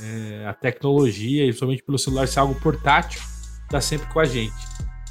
É, 0.00 0.46
a 0.46 0.54
tecnologia, 0.54 1.42
e 1.42 1.48
principalmente 1.48 1.82
pelo 1.82 1.98
celular 1.98 2.28
ser 2.28 2.38
algo 2.38 2.54
portátil, 2.60 3.20
tá 3.68 3.80
sempre 3.80 4.06
com 4.12 4.20
a 4.20 4.24
gente. 4.24 4.54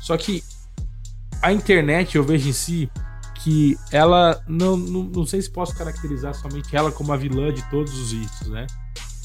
Só 0.02 0.16
que 0.16 0.42
a 1.42 1.52
internet, 1.52 2.16
eu 2.16 2.24
vejo 2.24 2.48
em 2.48 2.54
si 2.54 2.90
que 3.44 3.78
ela 3.92 4.42
não, 4.48 4.78
não, 4.78 5.04
não 5.04 5.26
sei 5.26 5.42
se 5.42 5.52
posso 5.52 5.76
caracterizar 5.76 6.34
somente 6.34 6.76
ela 6.76 6.92
como 6.92 7.12
a 7.12 7.18
vilã 7.18 7.54
de 7.54 7.62
todos 7.70 7.94
os 7.94 8.14
vícios, 8.14 8.50
né? 8.50 8.66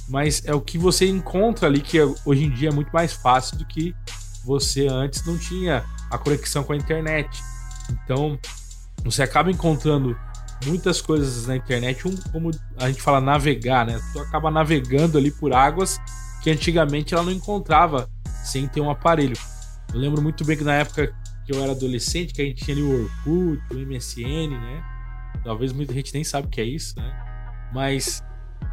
Mas 0.08 0.44
é 0.44 0.54
o 0.54 0.60
que 0.60 0.76
você 0.76 1.06
encontra 1.06 1.68
ali 1.68 1.80
que 1.80 1.98
hoje 2.24 2.44
em 2.44 2.50
dia 2.50 2.68
é 2.68 2.72
muito 2.72 2.90
mais 2.90 3.12
fácil 3.12 3.58
do 3.58 3.66
que 3.66 3.94
você 4.46 4.86
antes 4.86 5.26
não 5.26 5.36
tinha 5.36 5.84
a 6.10 6.16
conexão 6.16 6.62
com 6.62 6.72
a 6.72 6.76
internet. 6.76 7.42
Então, 7.90 8.38
você 9.04 9.22
acaba 9.22 9.50
encontrando 9.50 10.16
muitas 10.64 11.00
coisas 11.00 11.46
na 11.46 11.56
internet, 11.56 12.06
um, 12.06 12.16
como 12.32 12.50
a 12.78 12.88
gente 12.88 13.02
fala 13.02 13.20
navegar, 13.20 13.84
né? 13.84 14.00
Tu 14.12 14.20
acaba 14.20 14.50
navegando 14.50 15.18
ali 15.18 15.30
por 15.30 15.52
águas 15.52 15.98
que 16.42 16.50
antigamente 16.50 17.12
ela 17.12 17.24
não 17.24 17.32
encontrava 17.32 18.08
sem 18.44 18.68
ter 18.68 18.80
um 18.80 18.88
aparelho. 18.88 19.36
Eu 19.92 19.98
lembro 19.98 20.22
muito 20.22 20.44
bem 20.44 20.56
que 20.56 20.64
na 20.64 20.74
época 20.74 21.12
que 21.44 21.52
eu 21.52 21.62
era 21.62 21.72
adolescente, 21.72 22.32
que 22.32 22.42
a 22.42 22.44
gente 22.44 22.64
tinha 22.64 22.76
ali 22.76 22.82
o 22.82 23.04
Orkut, 23.04 23.74
o 23.74 23.78
MSN, 23.78 24.50
né? 24.50 24.82
Talvez 25.44 25.72
muita 25.72 25.92
gente 25.92 26.14
nem 26.14 26.24
sabe 26.24 26.46
o 26.46 26.50
que 26.50 26.60
é 26.60 26.64
isso, 26.64 26.98
né? 26.98 27.68
Mas 27.72 28.22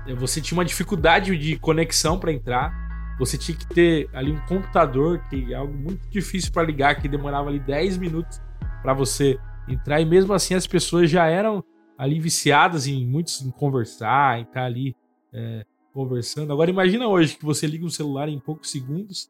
é, 0.07 0.13
você 0.13 0.41
tinha 0.41 0.57
uma 0.57 0.65
dificuldade 0.65 1.37
de 1.37 1.57
conexão 1.57 2.19
para 2.19 2.31
entrar. 2.31 2.82
Você 3.19 3.37
tinha 3.37 3.57
que 3.57 3.67
ter 3.67 4.09
ali 4.13 4.31
um 4.31 4.39
computador, 4.45 5.23
que 5.29 5.53
é 5.53 5.55
algo 5.55 5.73
muito 5.73 6.07
difícil 6.09 6.51
para 6.51 6.63
ligar, 6.63 6.99
que 6.99 7.07
demorava 7.07 7.49
ali 7.49 7.59
10 7.59 7.97
minutos 7.97 8.41
para 8.81 8.93
você 8.93 9.37
entrar. 9.67 10.01
E 10.01 10.05
mesmo 10.05 10.33
assim 10.33 10.55
as 10.55 10.67
pessoas 10.67 11.09
já 11.09 11.27
eram 11.27 11.63
ali 11.97 12.19
viciadas 12.19 12.87
em 12.87 13.05
muitos 13.05 13.41
em 13.41 13.51
conversar, 13.51 14.39
em 14.39 14.43
estar 14.43 14.61
tá 14.61 14.65
ali 14.65 14.95
é, 15.31 15.65
conversando. 15.93 16.51
Agora 16.51 16.69
imagina 16.69 17.07
hoje 17.07 17.37
que 17.37 17.45
você 17.45 17.67
liga 17.67 17.85
um 17.85 17.89
celular 17.89 18.27
em 18.27 18.39
poucos 18.39 18.71
segundos, 18.71 19.29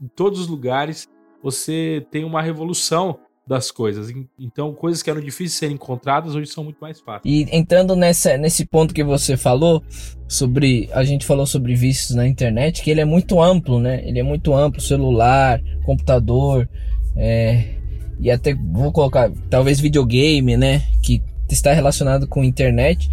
em 0.00 0.08
todos 0.08 0.40
os 0.40 0.48
lugares, 0.48 1.08
você 1.42 2.06
tem 2.10 2.24
uma 2.24 2.42
revolução 2.42 3.20
das 3.46 3.70
coisas. 3.70 4.12
Então, 4.38 4.74
coisas 4.74 5.02
que 5.02 5.08
eram 5.08 5.20
difíceis 5.20 5.52
de 5.52 5.56
serem 5.58 5.74
encontradas 5.76 6.34
hoje 6.34 6.50
são 6.50 6.64
muito 6.64 6.78
mais 6.80 6.98
fáceis. 7.00 7.22
E 7.24 7.46
entrando 7.56 7.94
nessa, 7.94 8.36
nesse 8.36 8.64
ponto 8.66 8.92
que 8.92 9.04
você 9.04 9.36
falou 9.36 9.82
sobre, 10.26 10.88
a 10.92 11.04
gente 11.04 11.24
falou 11.24 11.46
sobre 11.46 11.74
vícios 11.76 12.16
na 12.16 12.26
internet, 12.26 12.82
que 12.82 12.90
ele 12.90 13.00
é 13.00 13.04
muito 13.04 13.40
amplo, 13.40 13.78
né? 13.78 14.02
Ele 14.04 14.18
é 14.18 14.22
muito 14.22 14.52
amplo, 14.52 14.80
celular, 14.80 15.62
computador, 15.84 16.68
é, 17.16 17.76
e 18.18 18.30
até 18.30 18.52
vou 18.54 18.90
colocar 18.90 19.30
talvez 19.48 19.78
videogame, 19.78 20.56
né? 20.56 20.82
Que 21.00 21.22
está 21.48 21.72
relacionado 21.72 22.26
com 22.26 22.42
internet. 22.42 23.08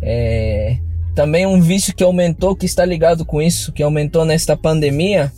É, 0.00 0.78
também 1.12 1.44
um 1.44 1.60
vício 1.60 1.94
que 1.94 2.04
aumentou, 2.04 2.54
que 2.54 2.66
está 2.66 2.84
ligado 2.84 3.24
com 3.24 3.42
isso, 3.42 3.72
que 3.72 3.82
aumentou 3.82 4.24
nesta 4.24 4.56
pandemia. 4.56 5.32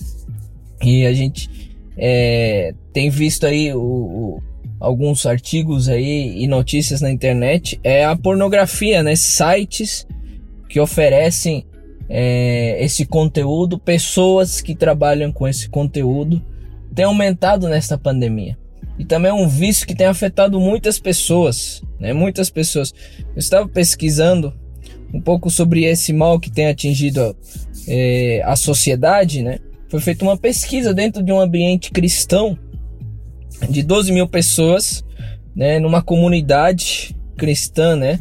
E 0.82 1.06
a 1.06 1.14
gente 1.14 1.57
é, 1.98 2.72
tem 2.92 3.10
visto 3.10 3.44
aí 3.44 3.74
o, 3.74 3.80
o, 3.80 4.42
alguns 4.78 5.26
artigos 5.26 5.88
aí 5.88 6.42
e 6.42 6.46
notícias 6.46 7.00
na 7.00 7.10
internet. 7.10 7.78
É 7.82 8.04
a 8.04 8.14
pornografia, 8.14 9.02
né? 9.02 9.16
Sites 9.16 10.06
que 10.68 10.78
oferecem 10.78 11.66
é, 12.08 12.82
esse 12.82 13.04
conteúdo, 13.04 13.78
pessoas 13.78 14.60
que 14.60 14.74
trabalham 14.74 15.32
com 15.32 15.48
esse 15.48 15.68
conteúdo, 15.68 16.42
tem 16.94 17.04
aumentado 17.04 17.68
nesta 17.68 17.98
pandemia. 17.98 18.56
E 18.98 19.04
também 19.04 19.30
é 19.30 19.34
um 19.34 19.48
vício 19.48 19.86
que 19.86 19.94
tem 19.94 20.06
afetado 20.06 20.58
muitas 20.60 20.98
pessoas, 20.98 21.82
né? 21.98 22.12
Muitas 22.12 22.48
pessoas. 22.48 22.94
Eu 23.34 23.38
estava 23.38 23.68
pesquisando 23.68 24.54
um 25.12 25.20
pouco 25.20 25.50
sobre 25.50 25.84
esse 25.84 26.12
mal 26.12 26.38
que 26.38 26.50
tem 26.50 26.66
atingido 26.66 27.36
é, 27.86 28.42
a 28.44 28.56
sociedade, 28.56 29.42
né? 29.42 29.58
Foi 29.88 30.00
feita 30.00 30.24
uma 30.24 30.36
pesquisa 30.36 30.92
dentro 30.92 31.22
de 31.22 31.32
um 31.32 31.40
ambiente 31.40 31.90
cristão 31.90 32.58
de 33.68 33.82
12 33.82 34.12
mil 34.12 34.28
pessoas, 34.28 35.04
né? 35.54 35.78
Numa 35.78 36.02
comunidade 36.02 37.16
cristã, 37.36 37.96
né? 37.96 38.20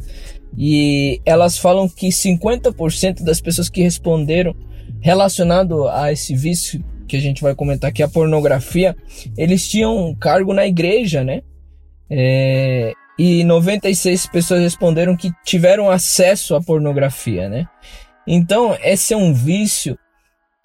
E 0.58 1.22
elas 1.26 1.58
falam 1.58 1.88
que 1.88 2.08
50% 2.08 3.24
das 3.24 3.42
pessoas 3.42 3.70
que 3.70 3.82
responderam 3.82 4.56
relacionado 5.02 5.88
a 5.88 6.12
esse 6.12 6.36
vício 6.36 6.84
que 7.08 7.16
a 7.16 7.20
gente 7.22 7.42
vai 7.42 7.56
comentar 7.56 7.90
aqui, 7.90 8.04
a 8.04 8.08
pornografia, 8.08 8.96
eles 9.38 9.68
tinham 9.68 10.10
um 10.10 10.16
cargo 10.16 10.54
na 10.54 10.66
igreja, 10.68 11.24
né? 11.24 11.42
É, 12.10 12.94
e 13.18 13.44
96 13.44 14.28
pessoas 14.28 14.62
responderam 14.62 15.16
que 15.16 15.32
tiveram 15.44 15.90
acesso 15.90 16.56
à 16.56 16.62
pornografia, 16.62 17.50
né? 17.50 17.66
Então, 18.26 18.78
esse 18.84 19.14
é 19.14 19.18
um 19.18 19.34
vício 19.34 19.98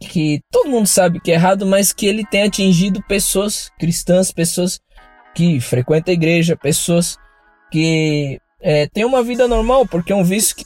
que 0.02 0.40
todo 0.50 0.70
mundo 0.70 0.86
sabe 0.86 1.20
que 1.20 1.30
é 1.30 1.34
errado, 1.34 1.66
mas 1.66 1.92
que 1.92 2.06
ele 2.06 2.24
tem 2.24 2.42
atingido 2.42 3.02
pessoas 3.08 3.70
cristãs, 3.78 4.32
pessoas 4.32 4.80
que 5.34 5.60
frequentam 5.60 6.12
a 6.12 6.14
igreja, 6.14 6.56
pessoas 6.56 7.16
que 7.70 8.38
é, 8.60 8.86
têm 8.86 9.04
uma 9.04 9.22
vida 9.22 9.48
normal, 9.48 9.86
porque 9.86 10.12
é 10.12 10.16
um 10.16 10.24
vício 10.24 10.54
que 10.54 10.64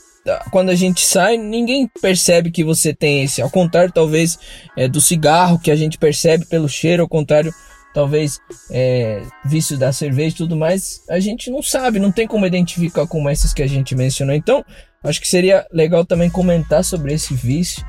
quando 0.51 0.69
a 0.69 0.75
gente 0.75 1.05
sai, 1.05 1.37
ninguém 1.37 1.89
percebe 2.01 2.51
que 2.51 2.63
você 2.63 2.93
tem 2.93 3.23
esse. 3.23 3.41
Ao 3.41 3.49
contrário, 3.49 3.93
talvez, 3.93 4.37
é, 4.75 4.87
do 4.87 4.99
cigarro, 4.99 5.59
que 5.59 5.71
a 5.71 5.75
gente 5.75 5.97
percebe 5.97 6.45
pelo 6.45 6.67
cheiro, 6.67 7.03
ao 7.03 7.07
contrário, 7.07 7.53
talvez, 7.93 8.39
é, 8.69 9.23
vício 9.45 9.77
da 9.77 9.93
cerveja 9.93 10.35
e 10.35 10.37
tudo 10.37 10.55
mais, 10.55 11.01
a 11.09 11.19
gente 11.19 11.49
não 11.49 11.63
sabe, 11.63 11.97
não 11.97 12.11
tem 12.11 12.27
como 12.27 12.45
identificar 12.45 13.07
como 13.07 13.29
esses 13.29 13.53
que 13.53 13.63
a 13.63 13.67
gente 13.67 13.95
mencionou. 13.95 14.35
Então, 14.35 14.65
acho 15.03 15.21
que 15.21 15.27
seria 15.27 15.65
legal 15.71 16.05
também 16.05 16.29
comentar 16.29 16.83
sobre 16.83 17.13
esse 17.13 17.33
vício 17.33 17.85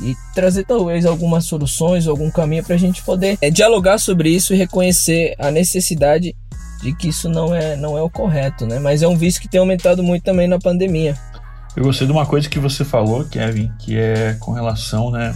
e 0.00 0.16
trazer 0.34 0.64
talvez 0.64 1.04
algumas 1.04 1.44
soluções, 1.44 2.06
algum 2.06 2.30
caminho 2.30 2.64
para 2.64 2.74
a 2.74 2.78
gente 2.78 3.02
poder 3.02 3.36
é, 3.40 3.50
dialogar 3.50 3.98
sobre 3.98 4.30
isso 4.30 4.54
e 4.54 4.56
reconhecer 4.56 5.34
a 5.38 5.50
necessidade 5.50 6.34
de 6.82 6.94
que 6.94 7.08
isso 7.08 7.28
não 7.28 7.54
é, 7.54 7.76
não 7.76 7.96
é 7.96 8.02
o 8.02 8.10
correto, 8.10 8.66
né? 8.66 8.78
Mas 8.78 9.02
é 9.02 9.08
um 9.08 9.16
vício 9.16 9.40
que 9.40 9.48
tem 9.48 9.60
aumentado 9.60 10.02
muito 10.02 10.24
também 10.24 10.48
na 10.48 10.58
pandemia. 10.58 11.16
Eu 11.76 11.84
gostei 11.84 12.06
de 12.06 12.12
uma 12.12 12.26
coisa 12.26 12.48
que 12.48 12.58
você 12.58 12.84
falou, 12.84 13.24
Kevin, 13.24 13.70
que 13.78 13.96
é 13.96 14.34
com 14.40 14.52
relação, 14.52 15.10
né? 15.10 15.34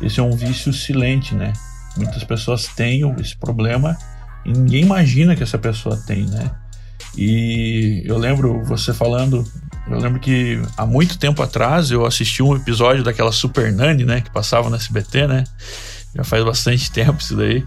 Esse 0.00 0.20
é 0.20 0.22
um 0.22 0.32
vício 0.32 0.72
silente, 0.72 1.34
né? 1.34 1.52
Muitas 1.96 2.24
pessoas 2.24 2.66
têm 2.68 3.02
esse 3.20 3.36
problema 3.36 3.96
e 4.44 4.52
ninguém 4.52 4.82
imagina 4.82 5.34
que 5.36 5.42
essa 5.42 5.58
pessoa 5.58 5.96
tem, 6.06 6.26
né? 6.26 6.50
E 7.16 8.02
eu 8.06 8.18
lembro 8.18 8.62
você 8.64 8.92
falando 8.92 9.44
Eu 9.88 9.98
lembro 9.98 10.18
que 10.18 10.60
há 10.76 10.86
muito 10.86 11.18
tempo 11.18 11.42
atrás 11.42 11.90
eu 11.90 12.06
assisti 12.06 12.42
um 12.42 12.56
episódio 12.56 13.04
daquela 13.04 13.30
Super 13.30 13.72
Nani, 13.72 14.04
né? 14.04 14.20
Que 14.20 14.30
passava 14.30 14.70
no 14.70 14.76
SBT, 14.76 15.26
né? 15.26 15.44
Já 16.14 16.24
faz 16.24 16.44
bastante 16.44 16.90
tempo 16.92 17.20
isso 17.20 17.36
daí. 17.36 17.64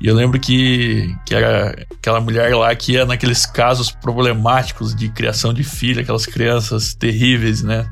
E 0.00 0.06
eu 0.06 0.14
lembro 0.14 0.38
que, 0.38 1.12
que 1.24 1.34
era 1.34 1.74
aquela 1.98 2.20
mulher 2.20 2.54
lá 2.54 2.74
que 2.74 2.92
ia 2.92 3.04
naqueles 3.04 3.44
casos 3.46 3.90
problemáticos 3.90 4.94
de 4.94 5.08
criação 5.08 5.52
de 5.52 5.64
filho, 5.64 6.00
aquelas 6.00 6.26
crianças 6.26 6.94
terríveis, 6.94 7.62
né? 7.62 7.90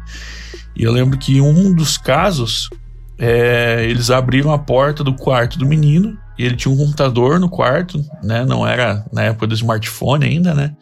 E 0.76 0.85
eu 0.85 0.93
lembro 0.93 1.19
que 1.19 1.40
um 1.40 1.75
dos 1.75 1.97
casos, 1.97 2.71
é, 3.19 3.85
eles 3.88 4.11
abriram 4.11 4.52
a 4.52 4.59
porta 4.59 5.02
do 5.02 5.14
quarto 5.14 5.59
do 5.59 5.66
menino 5.66 6.16
e 6.38 6.45
ele 6.45 6.57
tinha 6.57 6.73
um 6.73 6.76
computador 6.76 7.40
no 7.40 7.49
quarto, 7.49 8.04
né? 8.23 8.45
Não 8.45 8.66
era 8.66 9.04
na 9.12 9.23
época 9.23 9.49
do 9.49 9.54
smartphone 9.54 10.25
ainda, 10.25 10.54
né? 10.54 10.75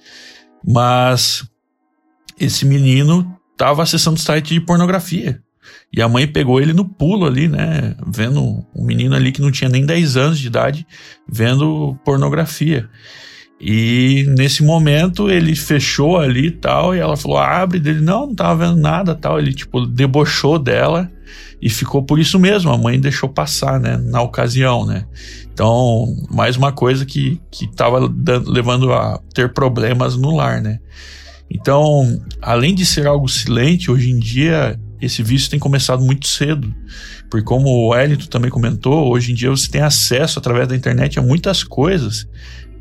Mas 0.66 1.44
esse 2.44 2.64
menino 2.64 3.36
estava 3.52 3.82
acessando 3.82 4.18
site 4.18 4.54
de 4.54 4.60
pornografia. 4.60 5.40
E 5.92 6.00
a 6.02 6.08
mãe 6.08 6.26
pegou 6.26 6.60
ele 6.60 6.72
no 6.72 6.84
pulo 6.84 7.26
ali, 7.26 7.48
né? 7.48 7.94
Vendo 8.06 8.64
um 8.74 8.84
menino 8.84 9.14
ali 9.14 9.30
que 9.30 9.42
não 9.42 9.50
tinha 9.50 9.70
nem 9.70 9.84
10 9.84 10.16
anos 10.16 10.38
de 10.38 10.46
idade, 10.46 10.86
vendo 11.28 11.96
pornografia. 12.04 12.88
E 13.60 14.24
nesse 14.36 14.64
momento 14.64 15.30
ele 15.30 15.54
fechou 15.54 16.18
ali 16.18 16.46
e 16.46 16.50
tal, 16.50 16.96
e 16.96 16.98
ela 16.98 17.16
falou: 17.16 17.38
abre 17.38 17.78
dele, 17.78 18.00
não, 18.00 18.26
não 18.26 18.34
tava 18.34 18.66
vendo 18.66 18.80
nada 18.80 19.14
tal. 19.14 19.38
Ele, 19.38 19.54
tipo, 19.54 19.86
debochou 19.86 20.58
dela 20.58 21.08
e 21.60 21.70
ficou 21.70 22.02
por 22.02 22.18
isso 22.18 22.40
mesmo. 22.40 22.72
A 22.72 22.76
mãe 22.76 22.98
deixou 22.98 23.28
passar, 23.28 23.78
né? 23.78 23.96
Na 23.96 24.20
ocasião, 24.20 24.84
né? 24.84 25.06
Então, 25.52 26.06
mais 26.28 26.56
uma 26.56 26.72
coisa 26.72 27.06
que, 27.06 27.40
que 27.52 27.68
tava 27.68 28.08
dando, 28.08 28.50
levando 28.50 28.92
a 28.92 29.20
ter 29.32 29.52
problemas 29.52 30.16
no 30.16 30.34
lar, 30.34 30.60
né? 30.60 30.80
Então, 31.54 32.20
além 32.40 32.74
de 32.74 32.86
ser 32.86 33.06
algo 33.06 33.28
silente, 33.28 33.90
hoje 33.90 34.10
em 34.10 34.18
dia 34.18 34.78
esse 35.00 35.22
vício 35.22 35.50
tem 35.50 35.58
começado 35.58 36.02
muito 36.02 36.26
cedo. 36.26 36.72
Porque 37.28 37.44
como 37.44 37.68
o 37.68 37.88
Wellington 37.88 38.26
também 38.26 38.50
comentou, 38.50 39.12
hoje 39.12 39.32
em 39.32 39.34
dia 39.34 39.50
você 39.50 39.68
tem 39.68 39.82
acesso 39.82 40.38
através 40.38 40.68
da 40.68 40.76
internet 40.76 41.18
a 41.18 41.22
muitas 41.22 41.62
coisas 41.62 42.26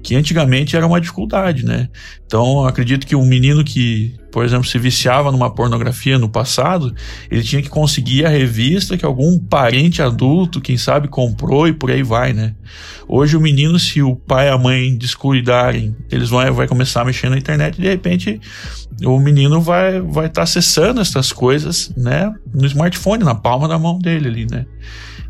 que 0.03 0.15
antigamente 0.15 0.75
era 0.75 0.86
uma 0.86 1.00
dificuldade, 1.00 1.65
né? 1.65 1.89
Então, 2.25 2.65
acredito 2.65 3.05
que 3.05 3.15
um 3.15 3.25
menino 3.25 3.63
que, 3.63 4.15
por 4.31 4.43
exemplo, 4.43 4.65
se 4.65 4.79
viciava 4.79 5.31
numa 5.31 5.53
pornografia 5.53 6.17
no 6.17 6.29
passado, 6.29 6.93
ele 7.29 7.43
tinha 7.43 7.62
que 7.62 7.70
conseguir 7.70 8.25
a 8.25 8.29
revista 8.29 8.98
que 8.98 9.05
algum 9.05 9.38
parente 9.38 10.01
adulto, 10.01 10.62
quem 10.62 10.77
sabe, 10.77 11.08
comprou 11.08 11.67
e 11.67 11.74
por 11.74 11.91
aí 11.91 12.01
vai, 12.01 12.34
né? 12.34 12.55
Hoje 13.08 13.36
o 13.36 13.41
menino, 13.41 13.77
se 13.77 14.01
o 14.01 14.15
pai 14.15 14.48
e 14.48 14.51
a 14.51 14.58
mãe 14.58 14.96
descuidarem, 14.96 15.96
eles 16.10 16.29
vão 16.29 16.41
vai 16.53 16.67
começar 16.67 17.01
a 17.01 17.05
mexer 17.05 17.29
na 17.29 17.38
internet 17.38 17.77
e 17.77 17.81
de 17.81 17.88
repente 17.89 18.39
o 19.03 19.20
menino 19.20 19.60
vai 19.62 20.00
vai 20.00 20.27
estar 20.27 20.41
tá 20.41 20.43
acessando 20.43 21.01
essas 21.01 21.31
coisas, 21.31 21.93
né, 21.98 22.34
no 22.53 22.65
smartphone, 22.65 23.24
na 23.24 23.36
palma 23.36 23.67
da 23.67 23.77
mão 23.77 24.00
dele 24.00 24.27
ali, 24.27 24.48
né? 24.50 24.65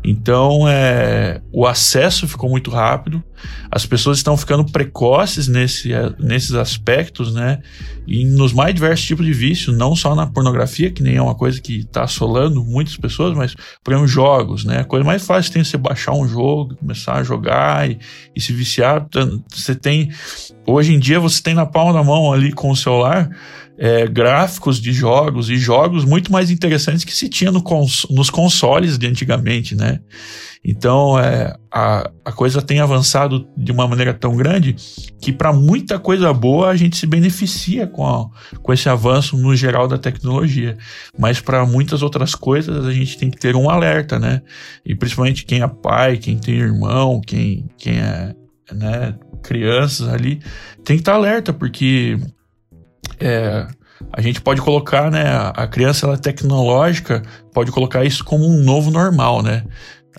Então, 0.04 0.68
é, 0.68 1.40
o 1.52 1.66
acesso 1.66 2.26
ficou 2.26 2.50
muito 2.50 2.70
rápido, 2.70 3.22
as 3.70 3.86
pessoas 3.86 4.18
estão 4.18 4.36
ficando 4.36 4.64
precoces 4.64 5.46
nesse, 5.46 5.92
é, 5.92 6.12
nesses 6.18 6.54
aspectos, 6.54 7.32
né? 7.32 7.60
E 8.06 8.24
nos 8.24 8.52
mais 8.52 8.74
diversos 8.74 9.06
tipos 9.06 9.24
de 9.24 9.32
vício, 9.32 9.72
não 9.72 9.94
só 9.94 10.14
na 10.14 10.26
pornografia, 10.26 10.90
que 10.90 11.02
nem 11.02 11.16
é 11.16 11.22
uma 11.22 11.34
coisa 11.34 11.60
que 11.60 11.78
está 11.80 12.02
assolando 12.02 12.64
muitas 12.64 12.96
pessoas, 12.96 13.36
mas, 13.36 13.54
por 13.82 13.92
exemplo, 13.92 14.08
jogos, 14.08 14.64
né? 14.64 14.80
A 14.80 14.84
coisa 14.84 15.04
mais 15.04 15.24
fácil 15.24 15.52
tem 15.52 15.62
você 15.62 15.76
baixar 15.76 16.12
um 16.12 16.26
jogo, 16.26 16.74
começar 16.76 17.14
a 17.14 17.22
jogar 17.22 17.88
e, 17.88 17.98
e 18.34 18.40
se 18.40 18.52
viciar. 18.52 19.06
Você 19.48 19.74
tem. 19.74 20.10
Hoje 20.66 20.92
em 20.92 20.98
dia, 20.98 21.20
você 21.20 21.42
tem 21.42 21.54
na 21.54 21.66
palma 21.66 21.92
da 21.92 22.02
mão 22.02 22.32
ali 22.32 22.52
com 22.52 22.70
o 22.70 22.76
celular 22.76 23.30
é, 23.84 24.06
gráficos 24.06 24.80
de 24.80 24.92
jogos 24.92 25.50
e 25.50 25.56
jogos 25.56 26.04
muito 26.04 26.30
mais 26.30 26.52
interessantes 26.52 27.02
que 27.02 27.12
se 27.12 27.28
tinha 27.28 27.50
no 27.50 27.60
cons 27.60 28.06
nos 28.08 28.30
consoles 28.30 28.96
de 28.96 29.08
antigamente, 29.08 29.74
né? 29.74 29.98
Então 30.64 31.18
é, 31.18 31.56
a, 31.68 32.08
a 32.24 32.30
coisa 32.30 32.62
tem 32.62 32.78
avançado 32.78 33.44
de 33.56 33.72
uma 33.72 33.88
maneira 33.88 34.14
tão 34.14 34.36
grande 34.36 34.76
que 35.20 35.32
para 35.32 35.52
muita 35.52 35.98
coisa 35.98 36.32
boa 36.32 36.68
a 36.68 36.76
gente 36.76 36.96
se 36.96 37.08
beneficia 37.08 37.84
com, 37.88 38.06
a, 38.06 38.30
com 38.62 38.72
esse 38.72 38.88
avanço 38.88 39.36
no 39.36 39.56
geral 39.56 39.88
da 39.88 39.98
tecnologia, 39.98 40.78
mas 41.18 41.40
para 41.40 41.66
muitas 41.66 42.02
outras 42.02 42.36
coisas 42.36 42.86
a 42.86 42.92
gente 42.92 43.18
tem 43.18 43.32
que 43.32 43.38
ter 43.40 43.56
um 43.56 43.68
alerta, 43.68 44.16
né? 44.16 44.42
E 44.86 44.94
principalmente 44.94 45.44
quem 45.44 45.60
é 45.60 45.66
pai, 45.66 46.18
quem 46.18 46.38
tem 46.38 46.54
irmão, 46.54 47.20
quem, 47.20 47.68
quem 47.76 47.98
é 47.98 48.32
né, 48.72 49.18
crianças 49.42 50.06
ali, 50.06 50.40
tem 50.84 50.94
que 50.94 51.02
estar 51.02 51.12
tá 51.12 51.18
alerta 51.18 51.52
porque 51.52 52.16
é, 53.22 53.66
a 54.12 54.20
gente 54.20 54.40
pode 54.40 54.60
colocar, 54.60 55.10
né, 55.10 55.24
a 55.54 55.66
criança 55.66 56.06
ela 56.06 56.14
é 56.14 56.18
tecnológica, 56.18 57.22
pode 57.52 57.70
colocar 57.70 58.04
isso 58.04 58.24
como 58.24 58.46
um 58.46 58.62
novo 58.62 58.90
normal, 58.90 59.42
né? 59.42 59.64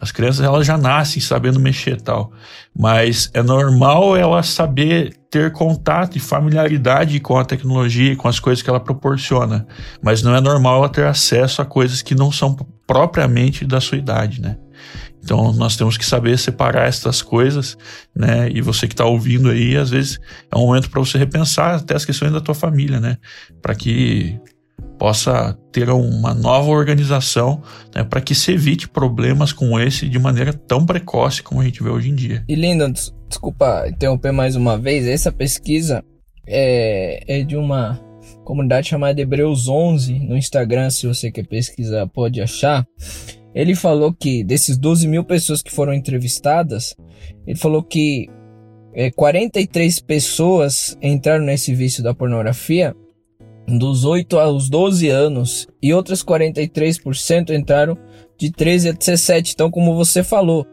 As 0.01 0.11
crianças 0.11 0.43
elas 0.43 0.65
já 0.65 0.77
nascem 0.77 1.21
sabendo 1.21 1.59
mexer 1.59 2.01
tal, 2.01 2.31
mas 2.77 3.29
é 3.33 3.43
normal 3.43 4.17
ela 4.17 4.41
saber 4.41 5.13
ter 5.29 5.51
contato 5.51 6.17
e 6.17 6.19
familiaridade 6.19 7.19
com 7.19 7.37
a 7.37 7.45
tecnologia 7.45 8.11
e 8.11 8.15
com 8.15 8.27
as 8.27 8.39
coisas 8.39 8.61
que 8.61 8.69
ela 8.69 8.79
proporciona, 8.79 9.67
mas 10.01 10.21
não 10.21 10.35
é 10.35 10.41
normal 10.41 10.77
ela 10.77 10.89
ter 10.89 11.05
acesso 11.05 11.61
a 11.61 11.65
coisas 11.65 12.01
que 12.01 12.15
não 12.15 12.31
são 12.31 12.55
propriamente 12.87 13.65
da 13.65 13.79
sua 13.79 13.97
idade, 13.97 14.41
né? 14.41 14.57
Então 15.23 15.53
nós 15.53 15.75
temos 15.75 15.97
que 15.97 16.05
saber 16.05 16.37
separar 16.37 16.87
essas 16.87 17.21
coisas, 17.21 17.77
né? 18.15 18.49
E 18.49 18.61
você 18.61 18.87
que 18.87 18.93
está 18.93 19.05
ouvindo 19.05 19.49
aí, 19.49 19.77
às 19.77 19.89
vezes 19.89 20.19
é 20.51 20.57
um 20.57 20.67
momento 20.67 20.89
para 20.89 20.99
você 20.99 21.17
repensar 21.17 21.75
até 21.75 21.95
as 21.95 22.05
questões 22.05 22.33
da 22.33 22.41
tua 22.41 22.53
família, 22.53 22.99
né? 22.99 23.17
Para 23.61 23.73
que 23.73 24.39
possa 24.99 25.57
ter 25.71 25.89
uma 25.89 26.33
nova 26.33 26.69
organização, 26.69 27.61
né? 27.95 28.03
Para 28.03 28.21
que 28.21 28.35
se 28.35 28.51
evite 28.51 28.87
problemas 28.87 29.53
como 29.53 29.79
esse 29.79 30.07
de 30.09 30.19
maneira 30.19 30.53
tão 30.53 30.85
precoce 30.85 31.41
como 31.41 31.61
a 31.61 31.63
gente 31.63 31.81
vê 31.81 31.89
hoje 31.89 32.09
em 32.09 32.15
dia. 32.15 32.43
E 32.47 32.55
Linda, 32.55 32.91
desculpa 33.27 33.87
interromper 33.87 34.31
mais 34.31 34.55
uma 34.55 34.77
vez. 34.77 35.07
Essa 35.07 35.31
pesquisa 35.31 36.03
é, 36.45 37.39
é 37.39 37.43
de 37.43 37.55
uma 37.55 37.99
comunidade 38.43 38.89
chamada 38.89 39.19
Hebreus 39.19 39.67
11 39.67 40.19
no 40.19 40.35
Instagram. 40.35 40.89
Se 40.89 41.07
você 41.07 41.31
quer 41.31 41.47
pesquisar, 41.47 42.07
pode 42.07 42.41
achar. 42.41 42.85
Ele 43.53 43.75
falou 43.75 44.13
que 44.13 44.43
desses 44.43 44.77
12 44.77 45.07
mil 45.07 45.23
pessoas 45.23 45.61
que 45.61 45.71
foram 45.71 45.93
entrevistadas, 45.93 46.95
ele 47.45 47.57
falou 47.57 47.83
que 47.83 48.27
é, 48.93 49.11
43 49.11 49.99
pessoas 50.01 50.97
entraram 51.01 51.43
nesse 51.45 51.73
vício 51.73 52.03
da 52.03 52.13
pornografia 52.13 52.95
dos 53.67 54.03
8 54.03 54.39
aos 54.39 54.69
12 54.69 55.09
anos 55.09 55.67
e 55.81 55.93
outras 55.93 56.23
43% 56.23 57.51
entraram 57.51 57.97
de 58.37 58.51
13 58.51 58.89
a 58.89 58.91
17. 58.91 59.53
Então, 59.53 59.71
como 59.71 59.95
você 59.95 60.23
falou, 60.23 60.65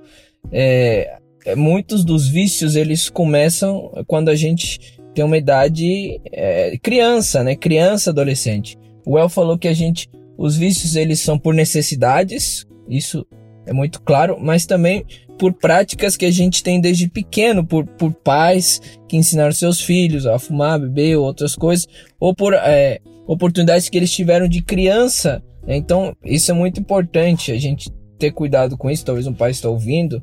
é, 0.51 1.19
muitos 1.57 2.05
dos 2.05 2.29
vícios 2.29 2.77
eles 2.77 3.09
começam 3.09 3.91
quando 4.07 4.29
a 4.29 4.35
gente 4.35 4.99
tem 5.15 5.25
uma 5.25 5.39
idade 5.39 6.21
é, 6.33 6.77
criança, 6.79 7.43
né? 7.43 7.55
Criança, 7.55 8.11
adolescente. 8.11 8.77
O 9.07 9.19
El 9.19 9.29
falou 9.29 9.59
que 9.59 9.69
a 9.69 9.73
gente, 9.73 10.09
os 10.37 10.57
vícios 10.57 10.97
eles 10.97 11.21
são 11.21 11.39
por 11.39 11.55
necessidades, 11.55 12.67
isso 12.91 13.27
é 13.67 13.73
muito 13.73 14.03
claro, 14.03 14.39
mas 14.41 14.67
também 14.67 15.05
por 15.39 15.53
práticas 15.55 16.17
que 16.17 16.27
a 16.27 16.31
gente 16.31 16.63
tem 16.63 16.81
desde 16.81 17.09
pequeno, 17.09 17.65
por, 17.65 17.87
por 17.87 18.13
pais 18.13 18.81
que 19.09 19.17
ensinaram 19.17 19.53
seus 19.53 19.81
filhos 19.81 20.27
a 20.27 20.39
fumar, 20.39 20.79
beber, 20.79 21.17
outras 21.17 21.55
coisas, 21.57 21.87
ou 22.19 22.35
por 22.35 22.53
é, 22.53 22.99
oportunidades 23.27 23.89
que 23.89 23.97
eles 23.97 24.13
tiveram 24.13 24.49
de 24.49 24.61
criança. 24.61 25.43
Né? 25.67 25.77
Então, 25.77 26.15
isso 26.25 26.51
é 26.51 26.55
muito 26.55 26.81
importante, 26.81 27.53
a 27.53 27.59
gente 27.59 27.91
ter 28.19 28.33
cuidado 28.33 28.77
com 28.77 28.91
isso. 28.91 29.05
Talvez 29.05 29.27
um 29.27 29.33
pai 29.33 29.51
está 29.51 29.69
ouvindo, 29.69 30.23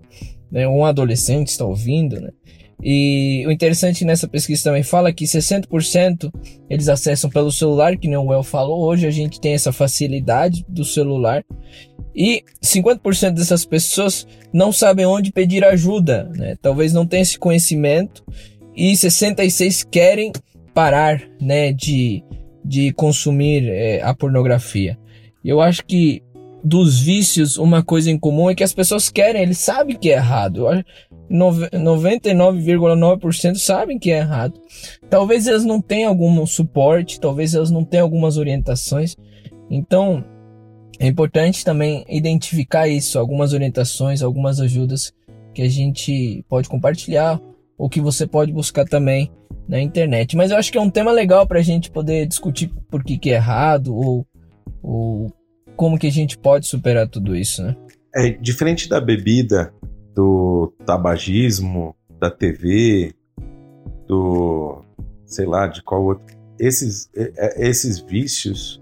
né? 0.52 0.68
um 0.68 0.86
adolescente 0.86 1.48
está 1.48 1.66
ouvindo, 1.66 2.22
né? 2.22 2.30
E 2.84 3.44
o 3.48 3.52
interessante 3.52 4.06
nessa 4.06 4.28
pesquisa 4.28 4.66
também 4.66 4.84
fala 4.84 5.12
que 5.12 5.26
60% 5.26 6.32
eles 6.70 6.88
acessam 6.88 7.28
pelo 7.28 7.52
celular, 7.52 7.98
que 7.98 8.08
nem 8.08 8.18
o 8.18 8.32
El 8.32 8.44
falou. 8.44 8.84
Hoje 8.84 9.08
a 9.08 9.12
gente 9.12 9.42
tem 9.42 9.54
essa 9.54 9.72
facilidade 9.72 10.64
do 10.70 10.86
celular. 10.86 11.44
E 12.18 12.44
50% 12.64 13.34
dessas 13.34 13.64
pessoas 13.64 14.26
não 14.52 14.72
sabem 14.72 15.06
onde 15.06 15.32
pedir 15.32 15.64
ajuda, 15.64 16.32
né? 16.36 16.58
Talvez 16.60 16.92
não 16.92 17.06
tenham 17.06 17.22
esse 17.22 17.38
conhecimento. 17.38 18.26
E 18.76 18.98
66 18.98 19.84
querem 19.84 20.32
parar, 20.74 21.22
né, 21.40 21.72
de, 21.72 22.24
de 22.66 22.92
consumir 22.94 23.70
é, 23.70 24.02
a 24.02 24.16
pornografia. 24.16 24.98
Eu 25.46 25.62
acho 25.62 25.86
que 25.86 26.24
dos 26.64 27.00
vícios, 27.00 27.56
uma 27.58 27.84
coisa 27.84 28.10
em 28.10 28.18
comum 28.18 28.50
é 28.50 28.56
que 28.56 28.64
as 28.64 28.74
pessoas 28.74 29.10
querem, 29.10 29.44
eles 29.44 29.60
sabem 29.60 29.96
que 29.96 30.12
é 30.12 30.16
errado. 30.16 30.66
99,9% 31.32 33.56
sabem 33.56 34.00
que 34.00 34.12
é 34.12 34.18
errado. 34.18 34.60
Talvez 35.10 35.48
elas 35.48 35.66
não 35.66 35.80
tenham 35.80 36.10
algum 36.10 36.44
suporte, 36.46 37.20
talvez 37.20 37.54
elas 37.54 37.70
não 37.70 37.84
tenham 37.84 38.06
algumas 38.06 38.38
orientações. 38.38 39.16
Então, 39.70 40.24
é 41.00 41.08
importante 41.08 41.64
também 41.64 42.06
identificar 42.10 42.88
isso, 42.88 43.20
algumas 43.20 43.54
orientações, 43.54 44.22
algumas 44.22 44.60
ajudas 44.60 45.14
que 45.54 45.62
a 45.62 45.70
gente 45.70 46.44
pode 46.50 46.68
compartilhar 46.68 47.40
ou 47.78 47.90
que 47.90 48.02
você 48.02 48.26
pode 48.26 48.52
buscar 48.52 48.86
também 48.86 49.32
na 49.68 49.80
internet. 49.80 50.36
Mas 50.36 50.52
eu 50.52 50.58
acho 50.58 50.72
que 50.72 50.78
é 50.78 50.82
um 50.82 50.90
tema 50.90 51.12
legal 51.12 51.46
para 51.46 51.60
a 51.60 51.64
gente 51.64 51.92
poder 51.92 52.26
discutir 52.26 52.72
por 52.90 53.04
que, 53.04 53.18
que 53.18 53.32
é 53.32 53.36
errado 53.36 53.96
ou, 53.96 54.26
ou 54.82 55.32
como 55.76 56.00
que 56.00 56.08
a 56.08 56.12
gente 56.12 56.38
pode 56.38 56.66
superar 56.66 57.08
tudo 57.08 57.36
isso, 57.36 57.64
né? 57.64 57.76
É 58.16 58.30
diferente 58.32 58.90
da 58.90 59.00
bebida, 59.00 59.72
do 60.16 60.74
tabagismo, 60.86 61.96
da 62.20 62.32
TV, 62.32 63.14
do 64.08 64.84
sei 65.26 65.46
lá 65.46 65.68
de 65.68 65.84
qual 65.84 66.04
outro. 66.04 66.36
Esses, 66.60 67.08
é, 67.16 67.32
é, 67.38 67.70
esses 67.70 68.00
vícios, 68.00 68.82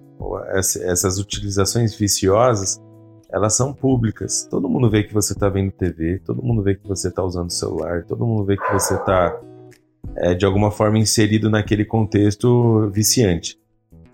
essas 0.54 1.17
utilizações 1.19 1.95
viciosas, 1.95 2.82
elas 3.30 3.56
são 3.56 3.73
públicas. 3.73 4.47
Todo 4.49 4.69
mundo 4.69 4.89
vê 4.89 5.04
que 5.04 5.13
você 5.13 5.34
está 5.34 5.49
vendo 5.49 5.71
TV, 5.71 6.19
todo 6.19 6.41
mundo 6.41 6.63
vê 6.63 6.75
que 6.75 6.88
você 6.88 7.10
está 7.10 7.23
usando 7.23 7.51
celular, 7.51 8.04
todo 8.06 8.25
mundo 8.25 8.45
vê 8.45 8.56
que 8.56 8.73
você 8.73 8.95
está 8.95 9.39
é, 10.15 10.34
de 10.34 10.45
alguma 10.45 10.71
forma 10.71 10.97
inserido 10.97 11.49
naquele 11.49 11.86
contexto 11.86 12.89
viciante. 12.91 13.60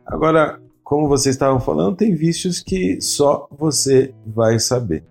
Agora, 0.06 0.60
como 0.84 1.08
vocês 1.08 1.36
estavam 1.36 1.60
falando, 1.60 1.96
tem 1.96 2.16
vícios 2.16 2.60
que 2.60 3.00
só 3.00 3.48
você 3.52 4.14
vai 4.26 4.60
saber. 4.60 5.04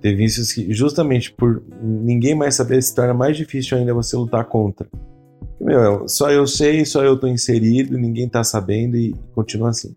Tem 0.00 0.14
vícios 0.14 0.52
que, 0.52 0.72
justamente 0.72 1.32
por 1.32 1.62
ninguém 1.82 2.34
mais 2.34 2.54
saber, 2.54 2.80
se 2.82 2.94
torna 2.94 3.14
mais 3.14 3.36
difícil 3.36 3.76
ainda 3.76 3.94
você 3.94 4.16
lutar 4.16 4.44
contra. 4.44 4.88
Meu, 5.60 6.08
só 6.08 6.30
eu 6.30 6.46
sei, 6.46 6.84
só 6.84 7.02
eu 7.02 7.18
tô 7.18 7.26
inserido, 7.26 7.96
ninguém 7.96 8.28
tá 8.28 8.44
sabendo 8.44 8.96
e 8.96 9.14
continua 9.34 9.70
assim. 9.70 9.96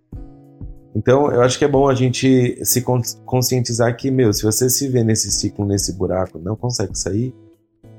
Então, 0.96 1.32
eu 1.32 1.42
acho 1.42 1.58
que 1.58 1.66
é 1.66 1.68
bom 1.68 1.88
a 1.88 1.94
gente 1.94 2.60
se 2.66 2.84
conscientizar 3.26 3.96
que, 3.96 4.10
meu, 4.10 4.34
se 4.34 4.44
você 4.44 4.70
se 4.70 4.88
vê 4.88 5.04
nesse 5.04 5.32
ciclo, 5.32 5.66
nesse 5.66 5.94
buraco, 5.94 6.40
não 6.40 6.56
consegue 6.56 6.98
sair, 6.98 7.34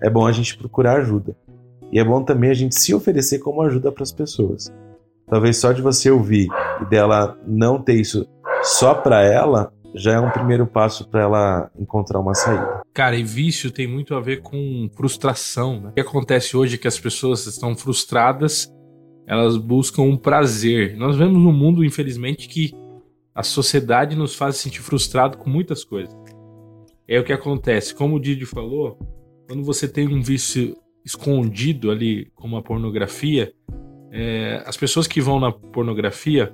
é 0.03 0.11
bom 0.11 0.27
a 0.27 0.33
gente 0.33 0.57
procurar 0.57 0.99
ajuda. 0.99 1.37
E 1.92 1.99
é 1.99 2.05
bom 2.05 2.23
também 2.23 2.51
a 2.51 2.55
gente 2.55 2.75
se 2.75 2.94
oferecer 2.94 3.38
como 3.38 3.62
ajuda 3.62 3.92
para 3.92 4.03
as 4.03 4.12
pessoas. 4.12 4.73
Talvez 5.29 5.59
só 5.59 5.73
de 5.73 5.83
você 5.83 6.11
ouvir 6.11 6.49
e 6.81 6.85
dela 6.87 7.38
não 7.46 7.81
ter 7.81 7.94
isso 7.94 8.27
só 8.62 8.94
para 8.94 9.23
ela, 9.23 9.73
já 9.94 10.14
é 10.14 10.20
um 10.20 10.31
primeiro 10.31 10.66
passo 10.66 11.09
para 11.09 11.23
ela 11.23 11.70
encontrar 11.79 12.20
uma 12.20 12.35
saída. 12.35 12.80
Cara, 12.92 13.16
e 13.16 13.22
vício 13.22 13.70
tem 13.70 13.87
muito 13.87 14.14
a 14.14 14.20
ver 14.20 14.42
com 14.42 14.90
frustração. 14.96 15.81
Né? 15.81 15.88
O 15.90 15.92
que 15.92 16.00
acontece 16.00 16.57
hoje 16.57 16.74
é 16.74 16.79
que 16.79 16.88
as 16.88 16.98
pessoas 16.98 17.46
estão 17.46 17.76
frustradas, 17.76 18.68
elas 19.26 19.57
buscam 19.57 20.03
um 20.03 20.16
prazer. 20.16 20.96
Nós 20.96 21.16
vemos 21.16 21.38
um 21.38 21.53
mundo, 21.53 21.85
infelizmente, 21.85 22.48
que 22.48 22.72
a 23.33 23.44
sociedade 23.44 24.16
nos 24.16 24.35
faz 24.35 24.57
sentir 24.57 24.81
frustrado 24.81 25.38
com 25.38 25.48
muitas 25.48 25.85
coisas. 25.85 26.14
É 27.07 27.18
o 27.18 27.24
que 27.24 27.33
acontece. 27.33 27.94
Como 27.94 28.16
o 28.16 28.20
Didi 28.20 28.44
falou, 28.44 28.98
quando 29.46 29.62
você 29.62 29.87
tem 29.88 30.09
um 30.09 30.20
vício 30.20 30.76
escondido 31.05 31.90
ali, 31.90 32.31
como 32.35 32.57
a 32.57 32.62
pornografia, 32.62 33.53
é, 34.11 34.62
as 34.66 34.76
pessoas 34.76 35.07
que 35.07 35.20
vão 35.20 35.38
na 35.38 35.53
pornografia, 35.53 36.53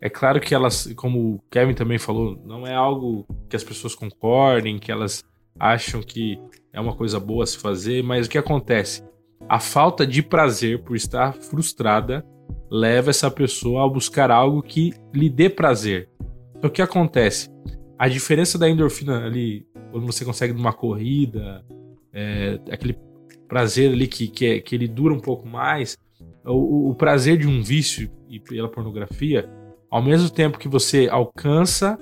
é 0.00 0.08
claro 0.08 0.40
que 0.40 0.54
elas, 0.54 0.92
como 0.94 1.34
o 1.34 1.40
Kevin 1.50 1.74
também 1.74 1.98
falou, 1.98 2.40
não 2.44 2.66
é 2.66 2.74
algo 2.74 3.26
que 3.48 3.56
as 3.56 3.64
pessoas 3.64 3.94
concordem, 3.94 4.78
que 4.78 4.92
elas 4.92 5.24
acham 5.58 6.02
que 6.02 6.38
é 6.72 6.80
uma 6.80 6.94
coisa 6.94 7.20
boa 7.20 7.46
se 7.46 7.58
fazer, 7.58 8.02
mas 8.02 8.26
o 8.26 8.30
que 8.30 8.38
acontece? 8.38 9.02
A 9.48 9.60
falta 9.60 10.06
de 10.06 10.22
prazer 10.22 10.82
por 10.82 10.96
estar 10.96 11.34
frustrada 11.34 12.24
leva 12.70 13.10
essa 13.10 13.30
pessoa 13.30 13.84
a 13.84 13.88
buscar 13.88 14.30
algo 14.30 14.62
que 14.62 14.92
lhe 15.12 15.28
dê 15.30 15.48
prazer. 15.48 16.08
Então 16.56 16.68
o 16.68 16.72
que 16.72 16.82
acontece? 16.82 17.50
A 17.98 18.08
diferença 18.08 18.58
da 18.58 18.68
endorfina 18.68 19.24
ali, 19.24 19.66
quando 19.92 20.06
você 20.06 20.24
consegue 20.24 20.52
numa 20.52 20.72
corrida, 20.72 21.64
é, 22.12 22.58
aquele 22.70 22.98
prazer 23.46 23.92
ali 23.92 24.08
que, 24.08 24.26
que, 24.26 24.46
é, 24.46 24.60
que 24.60 24.74
ele 24.74 24.88
dura 24.88 25.14
um 25.14 25.20
pouco 25.20 25.46
mais, 25.46 25.96
o, 26.44 26.90
o 26.90 26.94
prazer 26.94 27.38
de 27.38 27.46
um 27.46 27.62
vício 27.62 28.10
e 28.28 28.40
pela 28.40 28.68
pornografia, 28.68 29.48
ao 29.90 30.02
mesmo 30.02 30.28
tempo 30.28 30.58
que 30.58 30.68
você 30.68 31.08
alcança, 31.10 31.98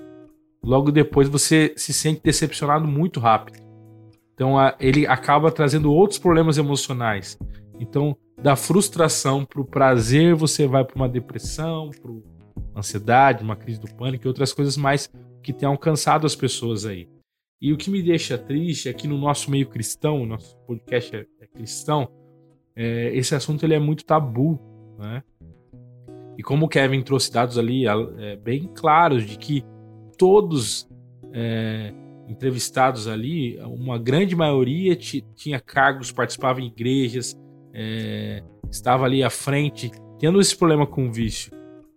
logo 0.65 0.91
depois 0.91 1.29
você 1.29 1.73
se 1.77 1.93
sente 1.93 2.23
decepcionado 2.23 2.87
muito 2.87 3.21
rápido. 3.21 3.59
Então 4.35 4.59
a, 4.59 4.75
ele 4.81 5.07
acaba 5.07 5.51
trazendo 5.51 5.93
outros 5.93 6.19
problemas 6.19 6.59
emocionais. 6.59 7.39
Então, 7.79 8.17
da 8.41 8.57
frustração 8.57 9.45
para 9.45 9.61
o 9.61 9.65
prazer, 9.65 10.35
você 10.35 10.67
vai 10.67 10.85
para 10.85 10.97
uma 10.97 11.09
depressão, 11.09 11.91
para 11.91 12.11
ansiedade, 12.77 13.43
uma 13.43 13.57
crise 13.57 13.81
do 13.81 13.93
pânico 13.95 14.27
e 14.27 14.29
outras 14.29 14.53
coisas 14.53 14.77
mais 14.77 15.11
que 15.43 15.53
tem 15.53 15.69
alcançado 15.69 16.27
as 16.27 16.35
pessoas 16.35 16.87
aí. 16.87 17.09
E 17.61 17.73
o 17.73 17.77
que 17.77 17.91
me 17.91 18.03
deixa 18.03 18.37
triste 18.37 18.89
é 18.89 18.93
que 18.93 19.07
no 19.07 19.17
nosso 19.17 19.51
meio 19.51 19.69
cristão, 19.69 20.27
nosso 20.27 20.57
podcast 20.67 21.15
é, 21.15 21.27
é 21.41 21.47
cristão, 21.47 22.09
é, 22.75 23.15
esse 23.15 23.35
assunto 23.35 23.65
ele 23.65 23.75
é 23.75 23.79
muito 23.79 24.05
tabu, 24.05 24.59
né? 24.99 25.23
E 26.37 26.43
como 26.43 26.67
o 26.67 26.69
Kevin 26.69 27.03
trouxe 27.03 27.31
dados 27.31 27.59
ali 27.59 27.85
é, 27.87 28.37
bem 28.37 28.69
claros 28.75 29.25
de 29.25 29.37
que 29.37 29.65
todos 30.23 30.89
é, 31.33 31.93
entrevistados 32.29 33.09
ali, 33.09 33.59
uma 33.61 33.99
grande 33.99 34.37
maioria 34.37 34.95
tinha 34.97 35.59
cargos, 35.59 36.13
participava 36.13 36.61
em 36.61 36.67
igrejas, 36.67 37.37
é, 37.75 38.43
estava 38.71 39.05
ali 39.05 39.25
à 39.25 39.31
frente, 39.31 39.91
tendo 40.19 40.41
esse 40.41 40.57
problema 40.57 40.87
com 40.87 41.09
o 41.09 41.13
vício. 41.13 41.51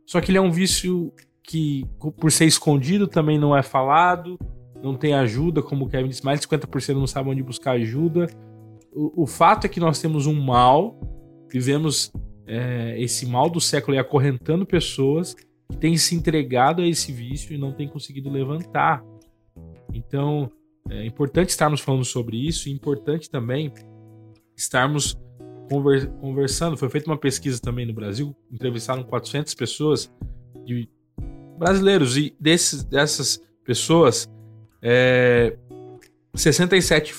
Só 0.05 0.19
que 0.19 0.31
ele 0.31 0.39
é 0.39 0.41
um 0.41 0.51
vício 0.51 1.13
que, 1.43 1.85
por 2.19 2.31
ser 2.31 2.45
escondido, 2.45 3.07
também 3.07 3.38
não 3.38 3.55
é 3.55 3.61
falado, 3.61 4.39
não 4.81 4.95
tem 4.95 5.13
ajuda, 5.13 5.61
como 5.61 5.85
o 5.85 5.89
Kevin 5.89 6.09
disse, 6.09 6.25
mais 6.25 6.39
de 6.39 6.47
50% 6.47 6.95
não 6.95 7.05
sabem 7.05 7.33
onde 7.33 7.43
buscar 7.43 7.73
ajuda 7.73 8.27
o, 8.95 9.23
o 9.23 9.27
fato 9.27 9.65
é 9.65 9.69
que 9.69 9.79
nós 9.79 9.99
temos 9.99 10.25
um 10.25 10.39
mal, 10.39 10.97
vivemos 11.51 12.11
é, 12.47 12.95
esse 12.97 13.25
mal 13.25 13.49
do 13.49 13.59
século 13.59 13.95
e 13.95 13.99
acorrentando 13.99 14.65
pessoas 14.65 15.35
que 15.69 15.78
têm 15.78 15.97
se 15.97 16.15
entregado 16.15 16.82
a 16.82 16.88
esse 16.88 17.12
vício 17.12 17.54
e 17.54 17.58
não 17.58 17.71
têm 17.71 17.88
conseguido 17.88 18.30
levantar. 18.30 19.04
Então, 19.93 20.51
é 20.89 21.06
importante 21.06 21.49
estarmos 21.49 21.82
falando 21.82 22.06
sobre 22.06 22.38
isso 22.38 22.69
e 22.69 22.71
importante 22.71 23.30
também 23.30 23.71
estarmos 24.56 25.17
conver 25.69 26.08
conversando. 26.19 26.78
Foi 26.78 26.89
feita 26.89 27.10
uma 27.10 27.17
pesquisa 27.17 27.60
também 27.60 27.86
no 27.86 27.93
Brasil, 27.93 28.36
entrevistaram 28.51 29.04
400 29.04 29.54
pessoas 29.56 30.12
de 30.65 30.89
brasileiros 31.58 32.17
e 32.17 32.36
desses, 32.39 32.84
dessas 32.84 33.41
pessoas, 33.63 34.30
é, 34.82 35.58
67, 36.36 37.13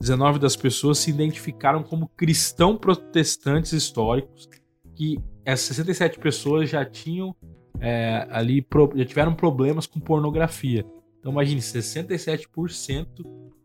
19 0.00 0.38
das 0.38 0.56
pessoas 0.56 0.98
se 0.98 1.10
identificaram 1.10 1.82
como 1.82 2.08
cristãos 2.08 2.78
protestantes 2.78 3.72
históricos, 3.72 4.48
que 4.94 5.18
essas 5.44 5.76
67 5.76 6.18
pessoas 6.18 6.70
já 6.70 6.84
tinham 6.84 7.36
é, 7.80 8.26
ali, 8.30 8.64
já 8.94 9.04
tiveram 9.04 9.34
problemas 9.34 9.86
com 9.86 9.98
pornografia. 9.98 10.84
Então 11.18 11.32
imagine, 11.32 11.60
67% 11.60 13.06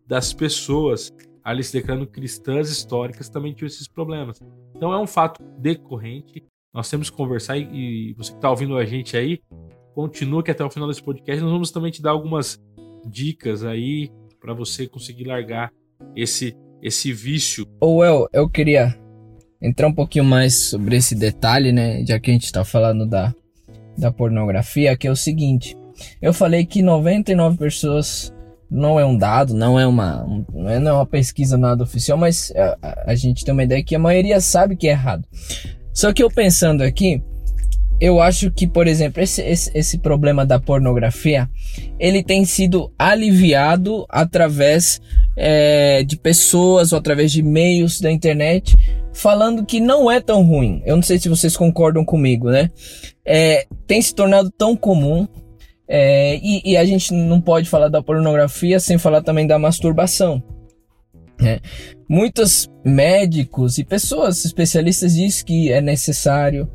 das 0.07 0.33
pessoas 0.33 1.13
ali 1.43 1.63
se 1.63 1.73
declarando 1.73 2.07
cristãs 2.07 2.69
históricas 2.69 3.29
também 3.29 3.53
tinham 3.53 3.67
esses 3.67 3.87
problemas. 3.87 4.41
Então 4.75 4.91
é 4.91 4.99
um 4.99 5.07
fato 5.07 5.43
decorrente, 5.59 6.43
nós 6.73 6.89
temos 6.89 7.09
que 7.09 7.15
conversar 7.15 7.57
e, 7.57 8.13
você 8.17 8.31
que 8.31 8.37
está 8.37 8.49
ouvindo 8.49 8.77
a 8.77 8.85
gente 8.85 9.15
aí, 9.15 9.39
continua 9.93 10.43
que 10.43 10.51
até 10.51 10.63
o 10.63 10.69
final 10.69 10.89
desse 10.89 11.03
podcast 11.03 11.41
nós 11.41 11.51
vamos 11.51 11.71
também 11.71 11.91
te 11.91 12.01
dar 12.01 12.11
algumas 12.11 12.59
dicas 13.05 13.63
aí 13.63 14.11
para 14.39 14.53
você 14.53 14.87
conseguir 14.87 15.25
largar 15.25 15.71
esse 16.15 16.57
esse 16.81 17.11
vício. 17.11 17.65
Ou 17.79 18.05
eu, 18.05 18.27
eu 18.31 18.49
queria 18.49 18.95
entrar 19.61 19.87
um 19.87 19.93
pouquinho 19.93 20.25
mais 20.25 20.69
sobre 20.69 20.97
esse 20.97 21.15
detalhe, 21.15 21.71
né? 21.71 22.05
Já 22.05 22.19
que 22.19 22.29
a 22.29 22.33
gente 22.33 22.45
está 22.45 22.63
falando 22.63 23.07
da, 23.07 23.33
da 23.97 24.11
pornografia, 24.11 24.95
que 24.97 25.07
é 25.07 25.11
o 25.11 25.15
seguinte. 25.15 25.77
Eu 26.21 26.33
falei 26.33 26.65
que 26.65 26.81
99 26.81 27.57
pessoas 27.57 28.33
não 28.69 28.99
é 28.99 29.05
um 29.05 29.17
dado, 29.17 29.53
não 29.53 29.79
é 29.79 29.87
uma, 29.87 30.25
é, 30.67 30.79
não 30.79 30.91
é 30.91 30.93
uma 30.93 31.05
pesquisa 31.05 31.57
nada 31.57 31.83
oficial, 31.83 32.17
mas 32.17 32.51
a, 32.55 32.77
a, 32.81 33.11
a 33.11 33.15
gente 33.15 33.45
tem 33.45 33.53
uma 33.53 33.63
ideia 33.63 33.83
que 33.83 33.95
a 33.95 33.99
maioria 33.99 34.39
sabe 34.41 34.75
que 34.75 34.87
é 34.87 34.91
errado. 34.91 35.25
Só 35.93 36.11
que 36.11 36.21
eu 36.21 36.29
pensando 36.29 36.81
aqui, 36.81 37.23
eu 37.99 38.21
acho 38.21 38.51
que, 38.51 38.67
por 38.67 38.87
exemplo, 38.87 39.23
esse, 39.23 39.41
esse, 39.41 39.71
esse, 39.73 39.97
problema 39.97 40.45
da 40.45 40.59
pornografia, 40.59 41.49
ele 41.97 42.21
tem 42.21 42.43
sido 42.43 42.91
aliviado 42.99 44.05
através 44.09 44.99
é, 45.37 46.03
de 46.03 46.17
pessoas 46.17 46.91
ou 46.91 46.99
através 46.99 47.31
de 47.31 47.41
meios 47.41 48.01
da 48.01 48.11
internet 48.11 48.75
falando 49.13 49.65
que 49.65 49.79
não 49.79 50.11
é 50.11 50.19
tão 50.19 50.43
ruim. 50.43 50.81
Eu 50.85 50.97
não 50.97 51.03
sei 51.03 51.17
se 51.17 51.29
vocês 51.29 51.55
concordam 51.55 52.03
comigo, 52.03 52.51
né? 52.51 52.69
É, 53.25 53.65
tem 53.87 54.01
se 54.01 54.13
tornado 54.13 54.51
tão 54.51 54.75
comum 54.75 55.27
é, 55.87 56.37
e, 56.37 56.61
e, 56.71 56.77
a 56.77 56.83
gente 56.83 57.13
não 57.13 57.39
pode 57.39 57.69
falar 57.69 57.89
da 57.89 58.01
pornografia 58.01 58.79
sem 58.79 58.97
falar 58.97 59.21
também 59.21 59.45
da 59.45 59.59
masturbação. 59.59 60.41
É. 61.43 61.59
Muitos 62.09 62.69
médicos 62.83 63.77
e 63.77 63.83
pessoas 63.83 64.45
especialistas 64.45 65.13
dizem 65.15 65.45
que 65.45 65.71
é 65.71 65.81
necessário, 65.81 66.69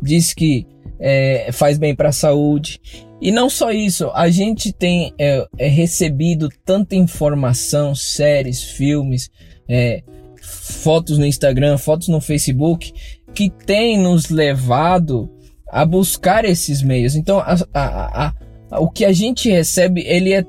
diz 0.00 0.32
que 0.32 0.66
é, 0.98 1.50
faz 1.52 1.78
bem 1.78 1.94
para 1.94 2.10
a 2.10 2.12
saúde. 2.12 2.80
E 3.20 3.30
não 3.30 3.50
só 3.50 3.70
isso, 3.70 4.10
a 4.14 4.30
gente 4.30 4.72
tem 4.72 5.12
é, 5.18 5.46
é 5.58 5.68
recebido 5.68 6.48
tanta 6.64 6.94
informação, 6.94 7.94
séries, 7.94 8.62
filmes, 8.62 9.30
é, 9.68 10.02
fotos 10.40 11.18
no 11.18 11.26
Instagram, 11.26 11.76
fotos 11.76 12.08
no 12.08 12.20
Facebook, 12.20 12.92
que 13.34 13.50
tem 13.50 13.98
nos 13.98 14.28
levado 14.28 15.30
a 15.68 15.84
buscar 15.84 16.44
esses 16.44 16.82
meios. 16.82 17.14
Então, 17.14 17.38
a, 17.38 17.56
a, 17.72 18.32
a, 18.70 18.80
o 18.80 18.90
que 18.90 19.04
a 19.04 19.12
gente 19.12 19.50
recebe, 19.50 20.02
ele 20.06 20.32
é 20.32 20.44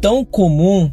tão 0.00 0.24
comum 0.24 0.92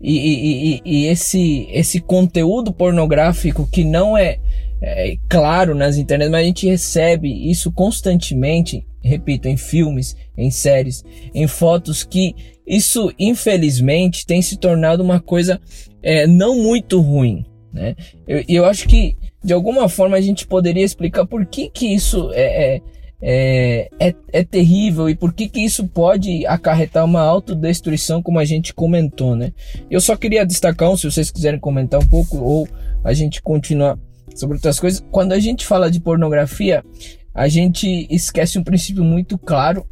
e, 0.00 0.18
e, 0.18 0.74
e, 0.74 0.82
e 0.84 1.06
esse, 1.06 1.66
esse 1.70 2.00
conteúdo 2.00 2.72
pornográfico 2.72 3.66
que 3.66 3.84
não 3.84 4.16
é, 4.16 4.38
é, 4.82 5.16
claro 5.28 5.74
nas 5.74 5.96
internet, 5.96 6.30
mas 6.30 6.42
a 6.42 6.46
gente 6.46 6.66
recebe 6.66 7.50
isso 7.50 7.72
constantemente, 7.72 8.86
repito, 9.02 9.48
em 9.48 9.56
filmes, 9.56 10.16
em 10.36 10.50
séries, 10.50 11.02
em 11.34 11.46
fotos, 11.46 12.04
que 12.04 12.34
isso 12.66 13.12
infelizmente 13.18 14.26
tem 14.26 14.42
se 14.42 14.58
tornado 14.58 15.02
uma 15.02 15.20
coisa 15.20 15.60
é, 16.02 16.26
não 16.26 16.62
muito 16.62 17.00
ruim. 17.00 17.44
Né? 17.72 17.96
Eu, 18.28 18.44
eu 18.46 18.64
acho 18.66 18.86
que 18.86 19.16
de 19.42 19.52
alguma 19.52 19.88
forma 19.88 20.16
a 20.16 20.20
gente 20.20 20.46
poderia 20.46 20.84
explicar 20.84 21.26
por 21.26 21.44
que, 21.46 21.68
que 21.68 21.86
isso 21.86 22.30
é, 22.32 22.76
é 22.76 22.80
é, 23.26 23.88
é, 23.98 24.14
é, 24.30 24.44
terrível 24.44 25.08
e 25.08 25.14
por 25.14 25.32
que, 25.32 25.48
que 25.48 25.60
isso 25.60 25.88
pode 25.88 26.46
acarretar 26.46 27.06
uma 27.06 27.22
autodestruição, 27.22 28.22
como 28.22 28.38
a 28.38 28.44
gente 28.44 28.74
comentou, 28.74 29.34
né? 29.34 29.54
Eu 29.90 29.98
só 29.98 30.14
queria 30.14 30.44
destacar 30.44 30.90
um, 30.90 30.96
se 30.96 31.10
vocês 31.10 31.30
quiserem 31.30 31.58
comentar 31.58 31.98
um 31.98 32.06
pouco, 32.06 32.36
ou 32.36 32.68
a 33.02 33.14
gente 33.14 33.40
continuar 33.40 33.98
sobre 34.34 34.56
outras 34.56 34.78
coisas. 34.78 35.02
Quando 35.10 35.32
a 35.32 35.38
gente 35.38 35.64
fala 35.64 35.90
de 35.90 36.00
pornografia, 36.00 36.84
a 37.34 37.48
gente 37.48 38.06
esquece 38.10 38.58
um 38.58 38.62
princípio 38.62 39.02
muito 39.02 39.38
claro, 39.38 39.86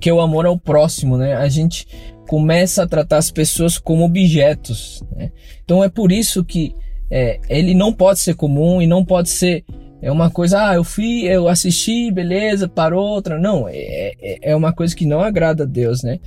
que 0.00 0.08
é 0.08 0.12
o 0.12 0.20
amor 0.20 0.46
ao 0.46 0.56
próximo, 0.56 1.16
né? 1.16 1.34
A 1.34 1.48
gente 1.48 1.88
começa 2.28 2.84
a 2.84 2.86
tratar 2.86 3.16
as 3.16 3.32
pessoas 3.32 3.78
como 3.78 4.04
objetos, 4.04 5.02
né? 5.10 5.32
Então 5.64 5.82
é 5.82 5.88
por 5.88 6.12
isso 6.12 6.44
que 6.44 6.72
é, 7.10 7.40
ele 7.48 7.74
não 7.74 7.92
pode 7.92 8.20
ser 8.20 8.36
comum 8.36 8.80
e 8.80 8.86
não 8.86 9.04
pode 9.04 9.28
ser 9.28 9.64
é 10.02 10.10
uma 10.10 10.30
coisa, 10.30 10.68
ah, 10.68 10.74
eu 10.74 10.84
fui, 10.84 11.24
eu 11.24 11.48
assisti, 11.48 12.10
beleza, 12.10 12.68
parou 12.68 13.06
outra. 13.06 13.38
Não, 13.38 13.68
é, 13.68 14.12
é, 14.20 14.50
é 14.50 14.56
uma 14.56 14.72
coisa 14.72 14.94
que 14.94 15.06
não 15.06 15.20
agrada 15.20 15.64
a 15.64 15.66
Deus, 15.66 16.02
né? 16.02 16.18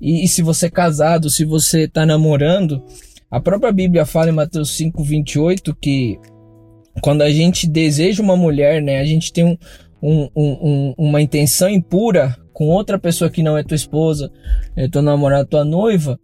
E, 0.00 0.24
e, 0.24 0.28
se 0.28 0.42
você 0.42 0.66
é 0.66 0.70
casado, 0.70 1.28
se 1.28 1.44
você 1.44 1.86
tá 1.86 2.06
namorando, 2.06 2.82
a 3.30 3.40
própria 3.40 3.72
Bíblia 3.72 4.06
fala 4.06 4.30
em 4.30 4.34
Mateus 4.34 4.70
5, 4.76 5.02
28 5.02 5.74
que 5.74 6.18
quando 7.02 7.22
a 7.22 7.30
gente 7.30 7.68
deseja 7.68 8.22
uma 8.22 8.36
mulher, 8.36 8.80
né, 8.80 9.00
a 9.00 9.04
gente 9.04 9.32
tem 9.32 9.44
um, 9.44 9.58
um, 10.02 10.28
um, 10.36 10.94
uma 10.96 11.20
intenção 11.20 11.68
impura 11.68 12.36
com 12.52 12.68
outra 12.68 12.98
pessoa 12.98 13.30
que 13.30 13.42
não 13.42 13.58
é 13.58 13.62
tua 13.62 13.74
esposa, 13.74 14.30
é 14.74 14.88
tua 14.88 15.02
namorada, 15.02 15.44
tua 15.44 15.64
noiva, 15.64 16.18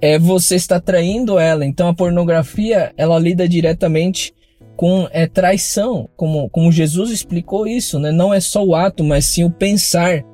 é 0.00 0.18
você 0.18 0.56
está 0.56 0.78
traindo 0.78 1.38
ela. 1.38 1.64
Então 1.64 1.88
a 1.88 1.94
pornografia, 1.94 2.92
ela 2.96 3.18
lida 3.18 3.48
diretamente 3.48 4.34
com 4.80 5.06
é, 5.10 5.26
traição, 5.26 6.08
como, 6.16 6.48
como 6.48 6.72
Jesus 6.72 7.10
explicou 7.10 7.66
isso, 7.66 7.98
né? 7.98 8.10
Não 8.10 8.32
é 8.32 8.40
só 8.40 8.64
o 8.64 8.74
ato, 8.74 9.04
mas 9.04 9.26
sim 9.26 9.44
o 9.44 9.50
pensar. 9.50 10.24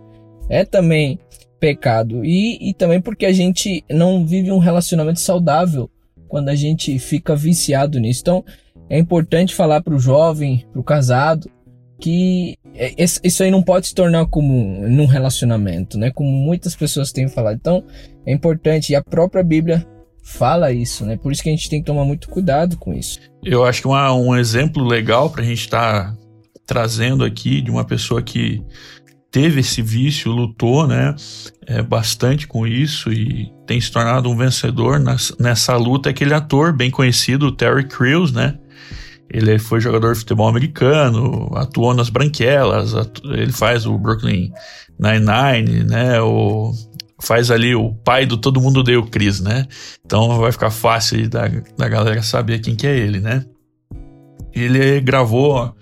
É 0.48 0.64
também 0.64 1.18
pecado. 1.58 2.24
E, 2.24 2.70
e 2.70 2.72
também 2.72 3.00
porque 3.00 3.26
a 3.26 3.32
gente 3.32 3.84
não 3.90 4.24
vive 4.24 4.52
um 4.52 4.58
relacionamento 4.58 5.18
saudável 5.18 5.90
quando 6.28 6.48
a 6.48 6.54
gente 6.54 6.96
fica 7.00 7.34
viciado 7.34 7.98
nisso. 7.98 8.20
Então, 8.20 8.44
é 8.88 8.96
importante 8.96 9.52
falar 9.52 9.82
para 9.82 9.96
o 9.96 9.98
jovem, 9.98 10.64
para 10.70 10.80
o 10.80 10.84
casado, 10.84 11.50
que 11.98 12.56
é, 12.72 12.94
isso 13.24 13.42
aí 13.42 13.50
não 13.50 13.64
pode 13.64 13.88
se 13.88 13.96
tornar 13.96 14.26
comum 14.26 14.88
num 14.88 15.06
relacionamento, 15.06 15.98
né? 15.98 16.12
Como 16.12 16.30
muitas 16.30 16.76
pessoas 16.76 17.10
têm 17.10 17.26
falado. 17.26 17.56
Então, 17.56 17.82
é 18.24 18.32
importante, 18.32 18.92
e 18.92 18.94
a 18.94 19.02
própria 19.02 19.42
Bíblia 19.42 19.84
fala 20.26 20.72
isso, 20.72 21.06
né? 21.06 21.16
Por 21.16 21.30
isso 21.30 21.42
que 21.42 21.48
a 21.48 21.52
gente 21.52 21.70
tem 21.70 21.80
que 21.80 21.86
tomar 21.86 22.04
muito 22.04 22.28
cuidado 22.28 22.76
com 22.76 22.92
isso. 22.92 23.20
Eu 23.44 23.64
acho 23.64 23.80
que 23.80 23.86
uma, 23.86 24.12
um 24.12 24.36
exemplo 24.36 24.84
legal 24.84 25.30
para 25.30 25.42
a 25.42 25.44
gente 25.44 25.60
estar 25.60 26.10
tá 26.10 26.16
trazendo 26.66 27.24
aqui 27.24 27.62
de 27.62 27.70
uma 27.70 27.84
pessoa 27.84 28.20
que 28.20 28.60
teve 29.30 29.60
esse 29.60 29.80
vício, 29.80 30.32
lutou, 30.32 30.86
né, 30.86 31.14
é, 31.66 31.80
bastante 31.80 32.48
com 32.48 32.66
isso 32.66 33.12
e 33.12 33.52
tem 33.66 33.80
se 33.80 33.90
tornado 33.90 34.28
um 34.28 34.36
vencedor 34.36 34.98
nas, 34.98 35.32
nessa 35.38 35.76
luta, 35.76 36.08
é 36.08 36.10
aquele 36.10 36.34
ator 36.34 36.72
bem 36.72 36.90
conhecido, 36.90 37.52
Terry 37.52 37.86
Crews, 37.86 38.32
né? 38.32 38.58
Ele 39.28 39.58
foi 39.58 39.80
jogador 39.80 40.12
de 40.12 40.20
futebol 40.20 40.48
americano, 40.48 41.50
atuou 41.54 41.94
nas 41.94 42.08
Branquelas, 42.08 42.94
atu 42.94 43.32
ele 43.32 43.52
faz 43.52 43.84
o 43.84 43.98
Brooklyn 43.98 44.52
Nine-Nine, 44.98 45.84
né? 45.84 46.20
O 46.20 46.72
faz 47.18 47.50
ali 47.50 47.74
o 47.74 47.94
pai 47.94 48.26
do 48.26 48.36
Todo 48.36 48.60
Mundo 48.60 48.82
Deu 48.82 49.04
Cris, 49.06 49.40
né? 49.40 49.66
Então 50.04 50.38
vai 50.38 50.52
ficar 50.52 50.70
fácil 50.70 51.28
da, 51.28 51.48
da 51.76 51.88
galera 51.88 52.22
saber 52.22 52.60
quem 52.60 52.74
que 52.74 52.86
é 52.86 52.96
ele, 52.96 53.20
né? 53.20 53.44
Ele 54.52 55.00
gravou, 55.00 55.74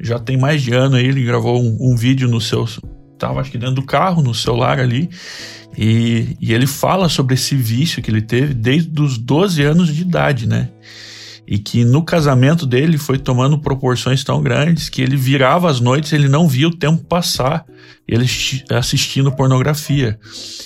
já 0.00 0.18
tem 0.18 0.36
mais 0.36 0.62
de 0.62 0.72
ano 0.72 0.96
aí, 0.96 1.06
ele 1.06 1.24
gravou 1.24 1.62
um, 1.62 1.76
um 1.80 1.96
vídeo 1.96 2.28
no 2.28 2.40
seu. 2.40 2.66
Tava 3.18 3.40
acho 3.40 3.50
que 3.50 3.58
dentro 3.58 3.76
do 3.76 3.82
carro, 3.82 4.22
no 4.22 4.34
celular 4.34 4.80
ali. 4.80 5.08
E, 5.76 6.36
e 6.40 6.52
ele 6.52 6.66
fala 6.66 7.08
sobre 7.08 7.34
esse 7.34 7.54
vício 7.56 8.02
que 8.02 8.10
ele 8.10 8.20
teve 8.20 8.52
desde 8.52 9.00
os 9.00 9.16
12 9.16 9.62
anos 9.62 9.94
de 9.94 10.02
idade, 10.02 10.46
né? 10.46 10.68
E 11.52 11.58
que 11.58 11.84
no 11.84 12.02
casamento 12.02 12.64
dele 12.64 12.96
foi 12.96 13.18
tomando 13.18 13.60
proporções 13.60 14.24
tão 14.24 14.42
grandes 14.42 14.88
que 14.88 15.02
ele 15.02 15.18
virava 15.18 15.70
as 15.70 15.80
noites, 15.80 16.10
ele 16.14 16.26
não 16.26 16.48
via 16.48 16.66
o 16.66 16.74
tempo 16.74 17.04
passar, 17.04 17.66
ele 18.08 18.24
assistindo 18.70 19.30
pornografia. 19.30 20.18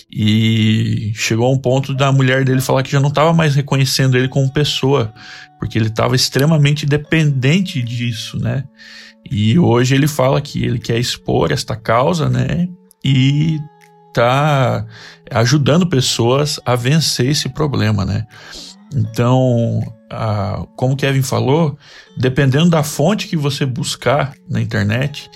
E 0.09 1.11
chegou 1.17 1.49
a 1.49 1.51
um 1.51 1.59
ponto 1.59 1.93
da 1.93 2.13
mulher 2.13 2.45
dele 2.45 2.61
falar 2.61 2.85
que 2.85 2.93
já 2.93 3.01
não 3.01 3.09
estava 3.09 3.33
mais 3.33 3.57
reconhecendo 3.57 4.17
ele 4.17 4.29
como 4.29 4.53
pessoa, 4.53 5.13
porque 5.59 5.77
ele 5.77 5.89
estava 5.89 6.15
extremamente 6.15 6.87
dependente 6.87 7.83
disso, 7.83 8.39
né? 8.39 8.63
E 9.29 9.59
hoje 9.59 9.93
ele 9.93 10.07
fala 10.07 10.41
que 10.41 10.65
ele 10.65 10.79
quer 10.79 11.01
expor 11.01 11.51
esta 11.51 11.75
causa, 11.75 12.31
né? 12.31 12.69
E 13.05 13.59
tá 14.15 14.87
ajudando 15.33 15.89
pessoas 15.89 16.61
a 16.65 16.77
vencer 16.77 17.31
esse 17.31 17.49
problema, 17.49 18.05
né? 18.05 18.25
Então, 18.95 19.83
a, 20.11 20.65
como 20.77 20.95
o 20.95 20.97
Kevin 20.97 21.23
falou, 21.23 21.79
dependendo 22.17 22.71
da 22.71 22.83
fonte 22.83 23.29
que 23.29 23.37
você 23.37 23.67
buscar 23.67 24.35
na 24.49 24.61
internet, 24.61 25.31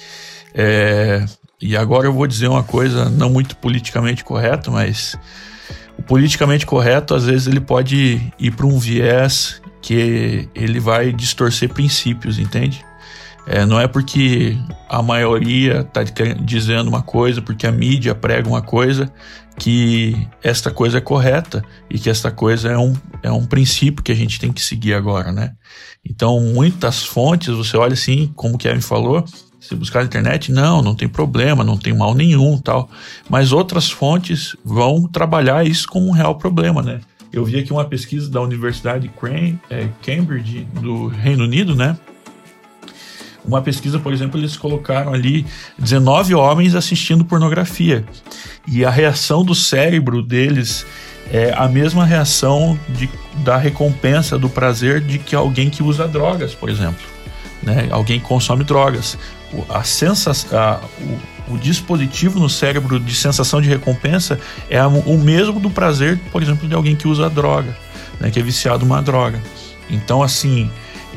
é, 0.55 1.25
e 1.61 1.77
agora 1.77 2.07
eu 2.07 2.13
vou 2.13 2.27
dizer 2.27 2.49
uma 2.49 2.63
coisa 2.63 3.09
não 3.09 3.31
muito 3.31 3.57
politicamente 3.57 4.25
correta, 4.25 4.71
mas 4.71 5.17
o 5.99 6.03
politicamente 6.03 6.65
correto 6.65 7.15
às 7.15 7.27
vezes 7.27 7.47
ele 7.47 7.61
pode 7.61 8.21
ir 8.39 8.51
para 8.53 8.67
um 8.67 8.79
viés 8.79 9.61
que 9.83 10.49
ele 10.55 10.81
vai 10.81 11.13
distorcer 11.13 11.69
princípios, 11.69 12.39
entende? 12.39 12.85
É, 13.47 13.65
não 13.65 13.81
é 13.81 13.89
porque 13.89 14.57
a 14.89 15.03
maioria 15.03 15.81
está 15.81 16.03
dizendo 16.41 16.89
uma 16.89 17.03
coisa, 17.03 17.43
porque 17.43 17.67
a 17.67 17.73
mídia 17.73 18.15
prega 18.15 18.49
uma 18.49 18.63
coisa, 18.63 19.13
que 19.61 20.17
esta 20.43 20.71
coisa 20.71 20.97
é 20.97 21.01
correta 21.03 21.63
e 21.91 21.99
que 21.99 22.09
esta 22.09 22.31
coisa 22.31 22.71
é 22.71 22.79
um, 22.79 22.95
é 23.23 23.31
um 23.31 23.45
princípio 23.45 24.03
que 24.03 24.11
a 24.11 24.15
gente 24.15 24.41
tem 24.41 24.51
que 24.51 24.63
seguir 24.63 24.95
agora, 24.95 25.31
né? 25.31 25.53
Então, 26.03 26.41
muitas 26.41 27.05
fontes, 27.05 27.55
você 27.55 27.77
olha 27.77 27.93
assim, 27.93 28.33
como 28.35 28.55
o 28.55 28.59
Kevin 28.59 28.81
falou, 28.81 29.23
se 29.61 29.75
buscar 29.75 30.01
na 30.01 30.07
internet, 30.07 30.51
não, 30.51 30.81
não 30.81 30.95
tem 30.95 31.07
problema, 31.07 31.63
não 31.63 31.77
tem 31.77 31.93
mal 31.93 32.15
nenhum 32.15 32.57
tal. 32.57 32.89
Mas 33.29 33.53
outras 33.53 33.91
fontes 33.91 34.57
vão 34.65 35.07
trabalhar 35.07 35.67
isso 35.67 35.87
como 35.87 36.09
um 36.09 36.13
real 36.13 36.37
problema, 36.37 36.81
né? 36.81 36.99
Eu 37.31 37.45
vi 37.45 37.59
aqui 37.59 37.71
uma 37.71 37.85
pesquisa 37.85 38.31
da 38.31 38.41
Universidade 38.41 39.11
é, 39.69 39.89
Cambridge, 40.03 40.67
do 40.81 41.09
Reino 41.09 41.45
Unido, 41.45 41.77
né? 41.77 41.99
Uma 43.45 43.63
pesquisa, 43.63 43.99
por 43.99 44.13
exemplo, 44.13 44.39
eles 44.39 44.57
colocaram 44.57 45.13
ali 45.13 45.47
19 45.79 46.35
homens 46.35 46.75
assistindo 46.75 47.25
pornografia. 47.25 48.05
E 48.67 48.85
a 48.85 48.91
reação 48.91 49.45
do 49.45 49.55
cérebro 49.55 50.23
deles 50.23 50.87
é 51.33 51.53
a 51.57 51.69
mesma 51.69 52.05
reação 52.05 52.79
de, 52.89 53.09
da 53.45 53.57
recompensa, 53.57 54.39
do 54.39 54.49
prazer 54.49 55.01
de 55.01 55.19
que 55.19 55.35
alguém 55.35 55.71
que 55.71 55.83
usa 55.83 56.07
drogas, 56.07 56.55
por 56.55 56.69
exemplo. 56.69 57.03
Né? 57.63 57.89
Alguém 57.91 58.19
que 58.19 58.27
consome 58.27 58.65
drogas. 58.65 59.17
A 59.69 59.83
sensação, 59.83 60.59
a, 60.59 60.81
o, 61.49 61.59
dispositivo 61.59 62.39
no 62.39 62.49
cérebro 62.49 63.01
de 63.01 63.15
sensação 63.15 63.61
de 63.61 63.69
recompensa 63.69 64.39
é 64.69 64.85
o 64.85 65.19
mesmo 65.19 65.59
do 65.59 65.71
prazer, 65.71 66.19
por 66.31 66.43
exemplo, 66.43 66.69
de 66.69 66.75
alguém 66.75 66.95
que 66.95 67.09
usa 67.09 67.29
droga, 67.29 67.77
né? 68.21 68.31
que 68.31 68.39
é 68.39 68.43
viciado 68.43 68.85
numa 68.85 69.03
droga. 69.03 69.41
Então, 69.89 70.23
assim, 70.23 70.71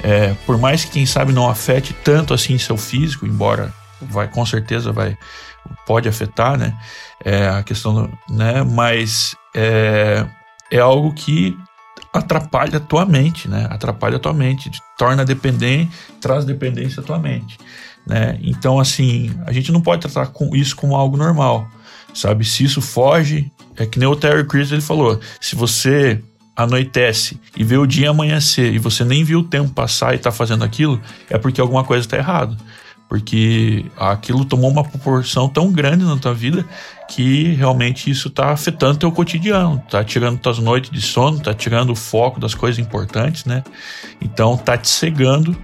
é, 0.03 0.35
por 0.45 0.57
mais 0.57 0.83
que 0.83 0.91
quem 0.91 1.05
sabe 1.05 1.31
não 1.31 1.49
afete 1.49 1.93
tanto 1.93 2.33
assim 2.33 2.57
seu 2.57 2.77
físico, 2.77 3.25
embora 3.25 3.73
vai 4.01 4.27
com 4.27 4.45
certeza 4.45 4.91
vai 4.91 5.17
pode 5.85 6.09
afetar, 6.09 6.57
né? 6.57 6.77
É, 7.23 7.47
a 7.47 7.63
questão, 7.63 7.93
do, 7.93 8.17
né? 8.29 8.63
Mas 8.63 9.35
é, 9.55 10.25
é 10.69 10.79
algo 10.79 11.13
que 11.13 11.57
atrapalha 12.13 12.77
a 12.77 12.81
tua 12.81 13.05
mente, 13.05 13.47
né? 13.47 13.65
Atrapalha 13.69 14.17
a 14.17 14.19
tua 14.19 14.33
mente, 14.33 14.69
torna 14.97 15.23
dependente, 15.23 15.91
traz 16.21 16.45
dependência 16.45 17.01
à 17.01 17.03
tua 17.03 17.17
mente, 17.17 17.57
né? 18.05 18.37
Então, 18.41 18.79
assim, 18.79 19.33
a 19.45 19.51
gente 19.53 19.71
não 19.71 19.81
pode 19.81 20.01
tratar 20.01 20.27
com 20.27 20.55
isso 20.55 20.75
como 20.75 20.95
algo 20.95 21.17
normal, 21.17 21.67
sabe? 22.13 22.43
Se 22.45 22.63
isso 22.63 22.81
foge, 22.81 23.51
é 23.77 23.85
que 23.85 23.97
nem 23.97 24.07
o 24.07 24.15
Terry 24.15 24.45
Crews 24.45 24.71
ele 24.71 24.81
falou, 24.81 25.19
se 25.39 25.55
você 25.55 26.21
anoitece 26.55 27.39
e 27.57 27.63
vê 27.63 27.77
o 27.77 27.85
dia 27.85 28.11
amanhecer 28.11 28.73
e 28.73 28.77
você 28.77 29.03
nem 29.03 29.23
viu 29.23 29.39
o 29.39 29.43
tempo 29.43 29.71
passar 29.71 30.13
e 30.13 30.17
está 30.17 30.31
fazendo 30.31 30.63
aquilo, 30.63 31.01
é 31.29 31.37
porque 31.37 31.59
alguma 31.59 31.83
coisa 31.83 32.05
está 32.05 32.17
errada. 32.17 32.55
Porque 33.09 33.85
aquilo 33.95 34.43
tomou 34.43 34.71
uma 34.71 34.83
proporção 34.83 35.47
tão 35.47 35.71
grande 35.71 36.03
na 36.03 36.17
tua 36.17 36.33
vida 36.33 36.65
que 37.07 37.53
realmente 37.53 38.09
isso 38.09 38.27
está 38.27 38.51
afetando 38.51 38.97
teu 38.97 39.11
cotidiano, 39.11 39.83
tá 39.89 40.03
tirando 40.03 40.39
tuas 40.39 40.57
noites 40.57 40.89
de 40.89 41.01
sono, 41.01 41.39
tá 41.39 41.53
tirando 41.53 41.91
o 41.91 41.95
foco 41.95 42.39
das 42.39 42.55
coisas 42.55 42.79
importantes, 42.79 43.45
né? 43.45 43.63
Então 44.19 44.57
tá 44.57 44.77
te 44.77 44.87
cegando 44.87 45.55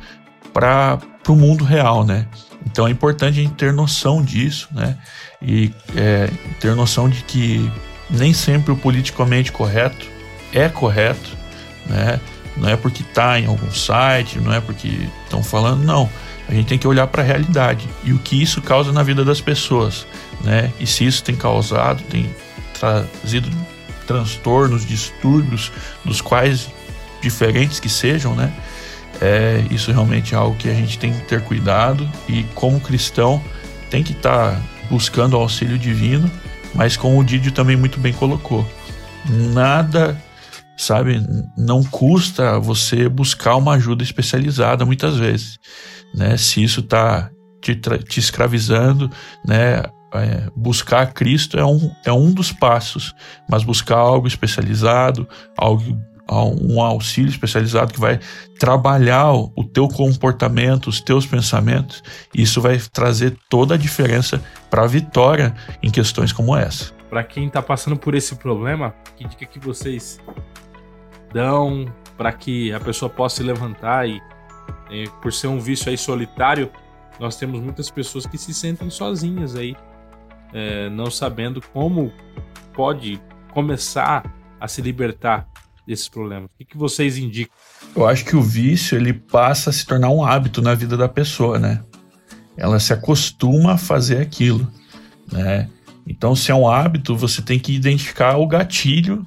para 0.54 1.00
o 1.28 1.36
mundo 1.36 1.64
real, 1.64 2.06
né? 2.06 2.28
Então 2.68 2.88
é 2.88 2.92
importante 2.92 3.40
a 3.40 3.44
gente 3.44 3.56
ter 3.56 3.74
noção 3.74 4.22
disso, 4.22 4.68
né? 4.72 4.98
E 5.42 5.74
é, 5.96 6.30
ter 6.60 6.76
noção 6.76 7.10
de 7.10 7.24
que 7.24 7.72
nem 8.12 8.32
sempre 8.32 8.72
o 8.72 8.78
politicamente 8.78 9.52
correto 9.52 10.19
é 10.54 10.70
correto, 10.70 11.38
né? 11.86 12.20
Não 12.58 12.70
é 12.70 12.76
porque 12.76 13.04
está 13.04 13.40
em 13.40 13.46
algum 13.46 13.72
site, 13.72 14.40
não 14.40 14.54
é 14.54 14.60
porque 14.60 15.08
estão 15.24 15.42
falando, 15.42 15.84
não. 15.84 16.10
A 16.48 16.54
gente 16.54 16.68
tem 16.68 16.78
que 16.78 16.88
olhar 16.88 17.08
para 17.08 17.22
a 17.22 17.26
realidade 17.26 17.88
e 18.04 18.12
o 18.12 18.20
que 18.20 18.42
isso 18.42 18.62
causa 18.62 18.92
na 18.92 19.04
vida 19.04 19.24
das 19.24 19.40
pessoas, 19.40 20.06
né? 20.44 20.72
E 20.80 20.88
se 20.88 21.06
isso 21.06 21.24
tem 21.24 21.36
causado, 21.36 22.02
tem 22.04 22.30
trazido 22.80 23.50
transtornos, 24.08 24.86
distúrbios, 24.86 25.72
dos 26.04 26.20
quais 26.20 26.68
diferentes 27.22 27.80
que 27.80 27.88
sejam, 27.88 28.34
né? 28.36 28.52
É, 29.22 29.64
isso 29.70 29.92
realmente 29.92 30.34
é 30.34 30.38
algo 30.38 30.56
que 30.56 30.70
a 30.70 30.74
gente 30.74 30.98
tem 30.98 31.14
que 31.14 31.22
ter 31.26 31.42
cuidado 31.42 32.10
e 32.28 32.44
como 32.56 32.80
cristão 32.80 33.44
tem 33.90 34.02
que 34.02 34.14
estar 34.14 34.54
tá 34.54 34.62
buscando 34.90 35.34
o 35.34 35.38
auxílio 35.42 35.78
divino, 35.78 36.32
mas 36.74 36.96
como 36.98 37.20
o 37.20 37.24
Didio 37.24 37.52
também 37.52 37.76
muito 37.76 38.00
bem 38.00 38.14
colocou, 38.14 38.68
nada, 39.26 40.20
sabe, 40.82 41.22
não 41.58 41.84
custa 41.84 42.60
você 42.60 43.10
buscar 43.10 43.56
uma 43.58 43.74
ajuda 43.74 44.04
especializada 44.04 44.86
muitas 44.86 45.18
vezes, 45.18 45.60
né? 46.16 46.38
Se 46.38 46.64
isso 46.64 46.80
está 46.80 47.30
te, 47.62 47.76
te 47.76 48.20
escravizando, 48.20 49.12
né? 49.46 49.84
É, 50.12 50.50
buscar 50.56 51.14
Cristo 51.14 51.60
é 51.60 51.66
um, 51.66 51.92
é 52.04 52.12
um 52.12 52.32
dos 52.32 52.52
passos, 52.52 53.14
mas 53.48 53.64
buscar 53.64 53.98
algo 53.98 54.28
especializado, 54.28 55.28
algo 55.56 56.00
um 56.32 56.82
auxílio 56.82 57.30
especializado 57.30 57.94
que 57.94 58.00
vai 58.00 58.20
trabalhar 58.60 59.34
o 59.34 59.64
teu 59.64 59.88
comportamento, 59.88 60.88
os 60.88 61.02
teus 61.02 61.26
pensamentos. 61.26 62.04
Isso 62.34 62.62
vai 62.62 62.80
trazer 62.92 63.36
toda 63.50 63.74
a 63.74 63.78
diferença 63.78 64.42
para 64.70 64.84
a 64.84 64.88
vitória 64.88 65.54
em 65.82 65.90
questões 65.90 66.32
como 66.32 66.56
essa. 66.56 66.94
Para 67.10 67.24
quem 67.24 67.48
está 67.48 67.62
passando 67.62 67.98
por 67.98 68.14
esse 68.14 68.36
problema, 68.36 68.94
que 69.18 69.28
dica 69.28 69.46
que 69.46 69.60
vocês 69.60 70.20
dão 71.34 71.86
para 72.18 72.32
que 72.32 72.74
a 72.74 72.80
pessoa 72.80 73.10
possa 73.10 73.38
se 73.38 73.44
levantar 73.44 74.08
e, 74.08 74.22
é, 74.92 75.06
por 75.22 75.32
ser 75.32 75.48
um 75.48 75.60
vício 75.60 75.90
aí 75.90 75.98
solitário, 75.98 76.72
nós 77.20 77.36
temos 77.36 77.60
muitas 77.62 77.90
pessoas 77.90 78.26
que 78.26 78.38
se 78.38 78.54
sentem 78.54 78.90
sozinhas 78.90 79.56
aí, 79.56 79.76
é, 80.54 80.90
não 80.90 81.12
sabendo 81.12 81.62
como 81.74 82.12
pode 82.74 83.22
começar 83.54 84.24
a 84.60 84.68
se 84.68 84.82
libertar 84.82 85.48
desses 85.86 86.08
problemas? 86.08 86.50
O 86.54 86.58
que, 86.58 86.66
que 86.66 86.78
vocês 86.78 87.18
indicam? 87.18 87.56
Eu 87.96 88.08
acho 88.08 88.24
que 88.24 88.36
o 88.36 88.42
vício 88.42 88.98
ele 88.98 89.14
passa 89.14 89.70
a 89.70 89.74
se 89.74 89.86
tornar 89.86 90.10
um 90.10 90.24
hábito 90.24 90.62
na 90.62 90.76
vida 90.76 90.96
da 90.96 91.10
pessoa, 91.10 91.58
né? 91.58 91.84
Ela 92.56 92.80
se 92.80 92.94
acostuma 92.94 93.74
a 93.74 93.78
fazer 93.78 94.22
aquilo, 94.22 94.72
né? 95.32 95.70
Então, 96.08 96.36
se 96.36 96.52
é 96.52 96.56
um 96.56 96.68
hábito, 96.68 97.16
você 97.16 97.42
tem 97.42 97.60
que 97.60 97.74
identificar 97.74 98.38
o 98.38 98.48
gatilho, 98.48 99.26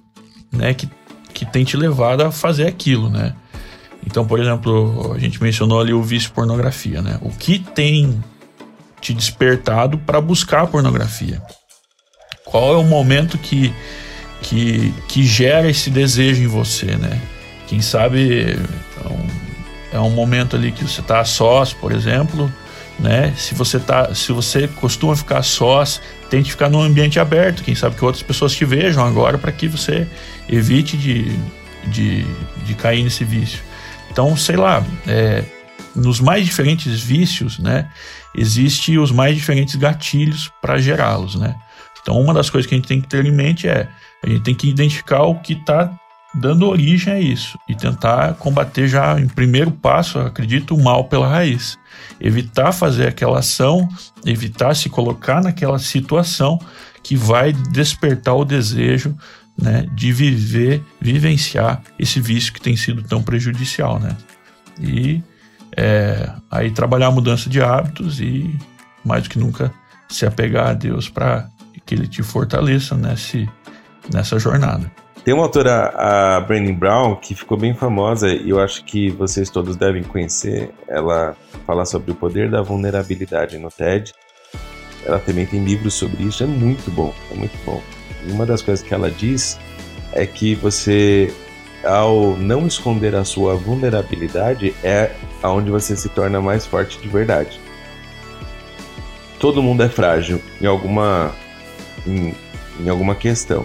né, 0.53 0.75
que, 0.75 0.89
que 1.45 1.53
tem 1.53 1.65
te 1.65 1.77
levado 1.77 2.23
a 2.23 2.31
fazer 2.31 2.67
aquilo, 2.67 3.11
né? 3.11 3.35
Então, 4.07 4.25
por 4.27 4.41
exemplo, 4.41 5.13
a 5.15 5.19
gente 5.19 5.43
mencionou 5.43 5.81
ali 5.81 5.93
o 5.93 6.03
vício 6.03 6.31
pornografia, 6.33 7.03
né? 7.03 7.19
O 7.21 7.31
que 7.31 7.59
tem 7.59 8.23
te 9.01 9.13
despertado 9.13 9.99
para 9.99 10.21
buscar 10.21 10.67
pornografia? 10.67 11.43
Qual 12.45 12.75
é 12.75 12.77
o 12.77 12.85
momento 12.85 13.39
que 13.39 13.73
que, 14.43 14.93
que 15.07 15.23
gera 15.25 15.71
esse 15.71 15.89
desejo 15.89 16.43
em 16.43 16.49
você, 16.49 16.97
né? 16.97 17.21
Quem 17.69 17.81
sabe 17.81 18.59
um, 19.09 19.97
é 19.97 20.01
um 20.01 20.11
momento 20.11 20.57
ali 20.57 20.73
que 20.73 20.83
você 20.83 21.01
está 21.01 21.21
a 21.21 21.25
sós, 21.25 21.73
por 21.73 21.93
exemplo, 21.93 22.53
né? 23.03 23.35
Se 23.37 23.55
você 23.55 23.81
tá, 23.81 24.15
se 24.15 24.31
você 24.33 24.69
costuma 24.69 25.17
ficar 25.17 25.43
sós, 25.43 26.01
tente 26.31 26.53
ficar 26.53 26.71
num 26.71 26.81
ambiente 26.81 27.19
aberto. 27.19 27.65
Quem 27.65 27.75
sabe 27.75 27.97
que 27.97 28.05
outras 28.05 28.23
pessoas 28.23 28.53
te 28.53 28.65
vejam 28.65 29.05
agora 29.05 29.37
para 29.37 29.51
que 29.51 29.67
você 29.67 30.07
evite 30.49 30.97
de, 30.97 31.37
de, 31.89 32.25
de 32.65 32.75
cair 32.75 33.03
nesse 33.03 33.25
vício. 33.25 33.61
Então, 34.11 34.37
sei 34.37 34.57
lá, 34.57 34.85
é, 35.07 35.45
nos 35.97 36.21
mais 36.21 36.45
diferentes 36.45 37.03
vícios, 37.03 37.59
né? 37.59 37.89
Existem 38.35 38.99
os 38.99 39.11
mais 39.11 39.35
diferentes 39.35 39.75
gatilhos 39.75 40.51
para 40.63 40.79
gerá-los, 40.79 41.35
né? 41.35 41.57
Então, 42.01 42.21
uma 42.21 42.33
das 42.33 42.49
coisas 42.49 42.69
que 42.69 42.75
a 42.75 42.79
gente 42.79 42.89
tem 42.89 43.01
que 43.01 43.09
ter 43.09 43.25
em 43.27 43.33
mente 43.33 43.69
é 43.69 43.89
a 44.23 44.29
gente 44.29 44.43
tem 44.43 44.55
que 44.55 44.69
identificar 44.69 45.23
o 45.23 45.41
que 45.41 45.55
está 45.55 45.93
dando 46.35 46.69
origem 46.69 47.13
a 47.13 47.21
isso 47.21 47.59
e 47.69 47.75
tentar 47.75 48.35
combater 48.35 48.89
já 48.89 49.19
em 49.21 49.29
primeiro 49.29 49.71
passo, 49.71 50.19
acredito, 50.19 50.75
o 50.75 50.83
mal 50.83 51.05
pela 51.05 51.29
raiz. 51.29 51.79
Evitar 52.21 52.73
fazer 52.73 53.09
aquela 53.09 53.41
ação, 53.41 53.89
evitar 54.25 54.75
se 54.75 54.89
colocar 54.89 55.43
naquela 55.43 55.79
situação 55.79 56.59
que 57.03 57.17
vai 57.17 57.53
despertar 57.53 58.35
o 58.35 58.45
desejo 58.45 59.17
né, 59.61 59.87
de 59.93 60.13
viver, 60.13 60.83
vivenciar 61.01 61.83
esse 61.99 62.21
vício 62.21 62.53
que 62.53 62.61
tem 62.61 62.77
sido 62.77 63.03
tão 63.03 63.23
prejudicial, 63.23 63.99
né? 63.99 64.17
E 64.81 65.23
é, 65.77 66.31
aí 66.51 66.71
trabalhar 66.71 67.09
a 67.09 67.11
mudança 67.11 67.51
de 67.51 67.61
hábitos 67.61 68.21
e 68.21 68.59
mais 69.05 69.25
do 69.25 69.29
que 69.29 69.39
nunca 69.39 69.73
se 70.09 70.25
apegar 70.25 70.71
a 70.71 70.75
Deus 70.75 71.09
para 71.09 71.49
que 71.85 71.95
Ele 71.95 72.07
te 72.07 72.23
fortaleça 72.23 72.97
nesse 72.97 73.49
nessa 74.13 74.39
jornada. 74.39 74.91
Tem 75.25 75.33
uma 75.33 75.45
autora, 75.45 75.93
a 75.97 76.41
Brené 76.41 76.73
Brown, 76.73 77.15
que 77.15 77.33
ficou 77.33 77.57
bem 77.57 77.73
famosa 77.75 78.29
e 78.29 78.51
eu 78.51 78.59
acho 78.59 78.85
que 78.85 79.09
vocês 79.11 79.49
todos 79.49 79.77
devem 79.77 80.03
conhecer. 80.03 80.71
Ela 80.89 81.37
fala 81.65 81.85
sobre 81.85 82.11
o 82.11 82.15
poder 82.15 82.51
da 82.51 82.61
vulnerabilidade 82.61 83.57
no 83.57 83.71
TED. 83.71 84.13
Ela 85.07 85.21
também 85.21 85.47
tem 85.47 85.63
livros 85.65 85.95
sobre 85.95 86.25
isso, 86.25 86.43
é 86.43 86.47
muito 86.47 86.91
bom, 86.91 87.15
é 87.31 87.35
muito 87.35 87.57
bom. 87.65 87.81
E 88.27 88.33
uma 88.33 88.45
das 88.45 88.63
coisas 88.63 88.85
que 88.85 88.93
ela 88.93 89.13
diz 89.13 89.61
é 90.13 90.27
que 90.27 90.57
você, 90.57 91.33
ao 91.85 92.37
não 92.37 92.67
esconder 92.67 93.15
a 93.15 93.25
sua 93.25 93.55
vulnerabilidade, 93.55 94.75
é 94.83 95.13
aonde 95.41 95.71
você 95.71 95.97
se 95.97 96.09
torna 96.09 96.41
mais 96.41 96.67
forte 96.67 96.99
de 96.99 97.07
verdade. 97.07 97.61
Todo 99.39 99.63
mundo 99.63 99.85
é 99.85 99.89
frágil 99.89 100.43
em 100.61 100.67
alguma, 100.67 101.33
em, 102.05 102.35
em 102.81 102.89
alguma 102.89 103.15
questão 103.15 103.65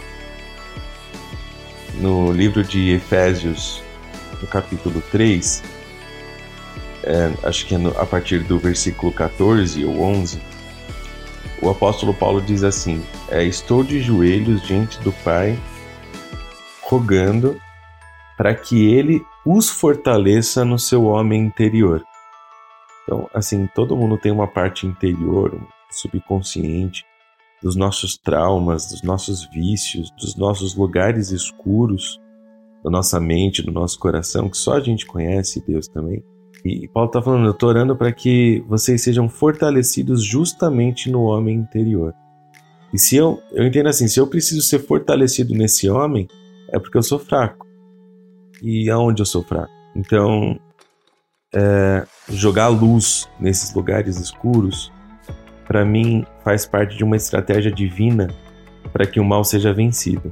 no 1.99 2.31
livro 2.31 2.63
de 2.63 2.91
Efésios, 2.91 3.81
no 4.41 4.47
capítulo 4.47 5.01
3, 5.11 5.63
é, 7.03 7.47
acho 7.47 7.65
que 7.65 7.75
é 7.75 7.77
no, 7.77 7.89
a 7.99 8.05
partir 8.05 8.39
do 8.39 8.59
versículo 8.59 9.11
14 9.11 9.83
ou 9.85 10.01
11, 10.01 10.41
o 11.61 11.69
apóstolo 11.69 12.13
Paulo 12.13 12.41
diz 12.41 12.63
assim: 12.63 13.03
é, 13.29 13.43
Estou 13.43 13.83
de 13.83 14.01
joelhos 14.01 14.61
diante 14.61 14.99
do 14.99 15.11
Pai, 15.11 15.57
rogando 16.81 17.59
para 18.37 18.53
que 18.53 18.93
ele 18.93 19.25
os 19.45 19.69
fortaleça 19.69 20.63
no 20.63 20.77
seu 20.77 21.05
homem 21.05 21.41
interior. 21.41 22.03
Então, 23.03 23.29
assim, 23.33 23.67
todo 23.73 23.95
mundo 23.95 24.17
tem 24.17 24.31
uma 24.31 24.47
parte 24.47 24.85
interior, 24.85 25.57
subconsciente, 25.89 27.05
dos 27.61 27.75
nossos 27.75 28.17
traumas, 28.17 28.91
dos 28.91 29.01
nossos 29.01 29.47
vícios, 29.49 30.11
dos 30.11 30.35
nossos 30.35 30.75
lugares 30.75 31.31
escuros 31.31 32.19
da 32.83 32.89
nossa 32.89 33.19
mente, 33.19 33.61
do 33.61 33.71
nosso 33.71 33.99
coração, 33.99 34.49
que 34.49 34.57
só 34.57 34.73
a 34.73 34.79
gente 34.79 35.05
conhece, 35.05 35.63
Deus 35.65 35.87
também. 35.87 36.23
E 36.63 36.87
Paulo 36.87 37.07
está 37.07 37.21
falando, 37.21 37.45
eu 37.45 37.51
estou 37.51 37.69
orando 37.69 37.95
para 37.95 38.11
que 38.11 38.63
vocês 38.67 39.03
sejam 39.03 39.27
fortalecidos 39.27 40.23
justamente 40.23 41.09
no 41.09 41.23
homem 41.23 41.55
interior. 41.55 42.13
E 42.93 42.99
se 42.99 43.15
eu, 43.15 43.41
eu 43.51 43.65
entendo 43.65 43.89
assim, 43.89 44.07
se 44.07 44.19
eu 44.19 44.27
preciso 44.27 44.61
ser 44.61 44.79
fortalecido 44.79 45.53
nesse 45.53 45.89
homem, 45.89 46.27
é 46.69 46.79
porque 46.79 46.97
eu 46.97 47.03
sou 47.03 47.19
fraco. 47.19 47.65
E 48.61 48.89
aonde 48.89 49.21
eu 49.21 49.25
sou 49.25 49.43
fraco? 49.43 49.71
Então, 49.95 50.59
é, 51.53 52.05
jogar 52.29 52.67
luz 52.67 53.29
nesses 53.39 53.73
lugares 53.73 54.19
escuros 54.19 54.91
para 55.67 55.83
mim 55.83 56.25
faz 56.43 56.65
parte 56.65 56.97
de 56.97 57.03
uma 57.03 57.15
estratégia 57.15 57.71
divina 57.71 58.29
para 58.93 59.05
que 59.05 59.19
o 59.19 59.25
mal 59.25 59.43
seja 59.43 59.73
vencido. 59.73 60.31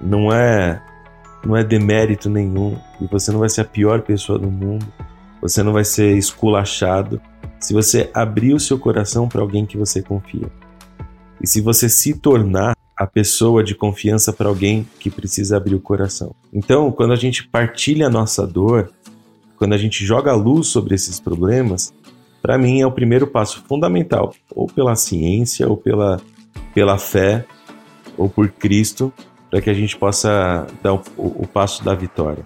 Não 0.00 0.32
é 0.32 0.82
não 1.46 1.56
é 1.56 1.62
demérito 1.62 2.28
nenhum 2.28 2.76
e 3.00 3.06
você 3.06 3.30
não 3.30 3.38
vai 3.38 3.48
ser 3.48 3.60
a 3.60 3.64
pior 3.64 4.02
pessoa 4.02 4.38
do 4.38 4.50
mundo. 4.50 4.86
Você 5.40 5.62
não 5.62 5.72
vai 5.72 5.84
ser 5.84 6.16
esculachado 6.16 7.20
se 7.60 7.72
você 7.72 8.10
abrir 8.12 8.54
o 8.54 8.60
seu 8.60 8.78
coração 8.78 9.28
para 9.28 9.40
alguém 9.40 9.64
que 9.64 9.76
você 9.76 10.02
confia. 10.02 10.50
E 11.40 11.46
se 11.46 11.60
você 11.60 11.88
se 11.88 12.14
tornar 12.14 12.74
a 12.96 13.06
pessoa 13.06 13.62
de 13.62 13.74
confiança 13.74 14.32
para 14.32 14.48
alguém 14.48 14.86
que 14.98 15.10
precisa 15.10 15.56
abrir 15.56 15.74
o 15.74 15.80
coração. 15.80 16.34
Então, 16.52 16.90
quando 16.92 17.12
a 17.12 17.16
gente 17.16 17.46
partilha 17.46 18.06
a 18.06 18.10
nossa 18.10 18.46
dor, 18.46 18.92
quando 19.56 19.72
a 19.72 19.78
gente 19.78 20.04
joga 20.04 20.30
a 20.30 20.36
luz 20.36 20.68
sobre 20.68 20.94
esses 20.94 21.18
problemas, 21.18 21.92
para 22.44 22.58
mim 22.58 22.82
é 22.82 22.86
o 22.86 22.92
primeiro 22.92 23.26
passo 23.26 23.64
fundamental, 23.66 24.34
ou 24.54 24.66
pela 24.66 24.94
ciência, 24.94 25.66
ou 25.66 25.78
pela, 25.78 26.20
pela 26.74 26.98
fé, 26.98 27.42
ou 28.18 28.28
por 28.28 28.50
Cristo, 28.50 29.10
para 29.50 29.62
que 29.62 29.70
a 29.70 29.72
gente 29.72 29.96
possa 29.96 30.66
dar 30.82 30.92
o, 30.92 31.02
o, 31.16 31.48
passo 31.50 31.82
da 31.82 31.94
vitória. 31.94 32.44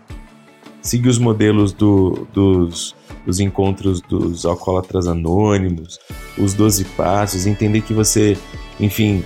Seguir 0.81 1.09
os 1.09 1.19
modelos 1.19 1.73
do, 1.73 2.29
dos, 2.33 2.95
dos 3.27 3.41
encontros 3.41 4.01
dos 4.01 4.47
alcoólatras 4.47 5.09
anônimos, 5.09 5.99
os 6.39 6.55
12 6.55 6.85
passos, 6.97 7.45
entender 7.45 7.81
que 7.81 7.93
você, 7.93 8.39
enfim, 8.79 9.25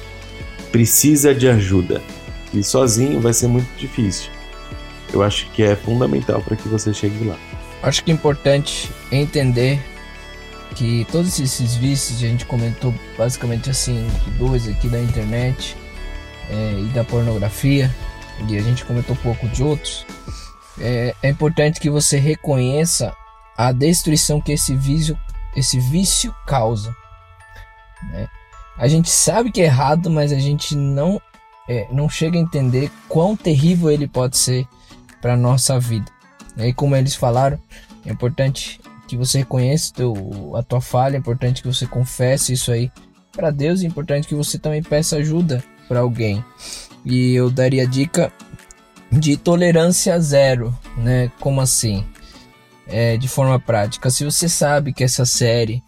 precisa 0.71 1.35
de 1.35 1.51
ajuda. 1.51 2.01
E 2.55 2.63
sozinho 2.63 3.21
vai 3.21 3.35
ser 3.35 3.47
muito 3.47 3.69
difícil. 3.77 4.31
Eu 5.13 5.23
acho 5.23 5.51
que 5.51 5.63
é 5.63 5.77
fundamental 5.77 6.41
para 6.41 6.57
que 6.57 6.67
você 6.67 6.95
chegue 6.95 7.29
lá. 7.29 7.37
Acho 7.83 8.03
que 8.03 8.11
é 8.11 8.15
importante 8.15 8.91
entender 9.11 9.92
que 10.73 11.07
todos 11.11 11.39
esses 11.39 11.75
vícios, 11.75 12.19
a 12.19 12.27
gente 12.27 12.47
comentou 12.47 12.95
basicamente 13.17 13.71
assim, 13.71 14.07
dois 14.39 14.69
aqui 14.69 14.89
da 14.89 15.01
internet 15.01 15.77
é, 16.51 16.81
e 16.81 16.85
da 16.95 17.05
pornografia, 17.05 17.91
e 18.49 18.57
a 18.57 18.61
gente 18.61 18.85
comentou 18.85 19.15
um 19.15 19.19
pouco 19.19 19.49
de 19.49 19.63
outros. 19.63 20.05
É, 20.79 21.15
é 21.23 21.29
importante 21.29 21.81
que 21.81 21.91
você 21.91 22.19
reconheça 22.19 23.15
a 23.57 23.73
destruição 23.73 24.41
que 24.41 24.53
esse 24.53 24.75
vício, 24.75 25.19
esse 25.55 25.79
vício 25.79 26.35
causa. 26.47 26.95
Né? 28.11 28.29
A 28.77 28.89
gente 28.89 29.11
sabe 29.11 29.53
que 29.53 29.61
é 29.61 29.67
errado, 29.67 30.11
mas 30.11 30.33
a 30.33 30.39
gente 30.39 30.75
não, 30.75 31.21
é, 31.69 31.87
não 31.93 32.09
chega 32.09 32.39
a 32.39 32.41
entender 32.41 32.91
quão 33.09 33.37
terrível 33.37 33.91
ele 33.91 34.09
pode 34.09 34.39
ser 34.39 34.67
para 35.21 35.37
nossa 35.37 35.79
vida. 35.79 36.11
E 36.57 36.73
como 36.73 36.97
eles 36.97 37.15
falaram, 37.15 37.59
é 38.05 38.11
importante 38.11 38.81
que 39.13 39.17
você 39.17 39.39
reconheça 39.39 39.93
teu, 39.93 40.53
a 40.57 40.63
tua 40.63 40.81
falha, 40.81 41.17
é 41.17 41.19
importante 41.19 41.61
que 41.61 41.69
você 41.69 41.87
confesse 41.87 42.55
isso 42.55 42.73
aí 42.73 42.91
para 43.31 43.51
Deus, 43.51 43.83
é 43.83 43.87
importante 43.87 44.27
que 44.27 44.35
você 44.35 44.59
também 44.59 44.83
peça 44.83 45.17
ajuda 45.17 45.63
para 45.87 46.01
alguém. 46.01 46.43
E 47.05 47.35
eu 47.35 47.51
daria 47.51 47.87
dica 47.87 48.33
de 49.11 49.37
tolerância 49.37 50.19
zero, 50.19 50.75
né? 50.97 51.31
Como 51.41 51.61
assim? 51.61 52.07
É, 52.87 53.19
de 53.19 53.29
forma 53.29 53.61
prática, 53.61 54.09
se 54.09 54.25
você 54.25 54.49
sabe 54.49 54.95
que 54.95 55.05
essa 55.05 55.27
série 55.27 55.83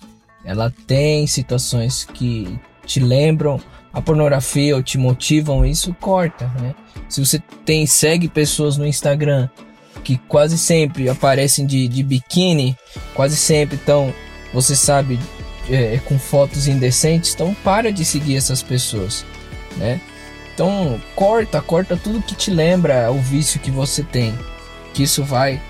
ela 0.45 0.73
tem 0.87 1.27
situações 1.27 2.05
que 2.05 2.59
te 2.85 3.01
lembram 3.01 3.59
a 3.91 4.03
pornografia 4.03 4.77
ou 4.77 4.83
te 4.83 4.99
motivam, 4.99 5.65
isso 5.65 5.97
corta, 5.99 6.47
né? 6.61 6.75
Se 7.09 7.25
você 7.25 7.39
tem 7.65 7.87
segue 7.87 8.29
pessoas 8.29 8.77
no 8.77 8.87
Instagram 8.87 9.49
que 10.05 10.19
quase 10.29 10.59
sempre 10.59 11.09
aparecem 11.09 11.67
de, 11.67 11.89
de 11.89 12.03
biquíni, 12.03 12.77
quase 13.15 13.37
sempre 13.37 13.77
estão, 13.77 14.15
você 14.53 14.77
sabe, 14.77 15.19
é, 15.69 15.99
com 16.05 16.19
fotos 16.19 16.69
indecentes, 16.69 17.35
então 17.35 17.55
para 17.65 17.91
de 17.91 18.05
seguir 18.05 18.37
essas 18.37 18.63
pessoas, 18.63 19.25
né? 19.77 20.01
Então 20.55 21.01
corta, 21.17 21.61
corta 21.61 21.97
tudo 21.97 22.23
que 22.23 22.35
te 22.35 22.51
lembra 22.51 23.11
o 23.11 23.19
vício 23.19 23.59
que 23.59 23.71
você 23.71 24.03
tem, 24.03 24.39
que 24.93 25.03
isso 25.03 25.25
vai, 25.25 25.61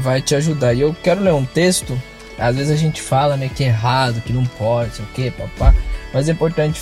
vai 0.00 0.22
te 0.22 0.34
ajudar. 0.34 0.72
E 0.72 0.80
eu 0.80 0.96
quero 1.02 1.20
ler 1.20 1.34
um 1.34 1.44
texto. 1.44 2.00
Às 2.38 2.56
vezes 2.56 2.72
a 2.72 2.76
gente 2.76 3.02
fala, 3.02 3.36
né, 3.36 3.50
que 3.54 3.62
é 3.62 3.66
errado, 3.66 4.22
que 4.22 4.32
não 4.32 4.46
pode, 4.46 4.96
sei 4.96 5.04
o 5.04 5.08
que, 5.08 5.30
papá. 5.30 5.74
Mas 6.14 6.26
é 6.26 6.32
importante 6.32 6.80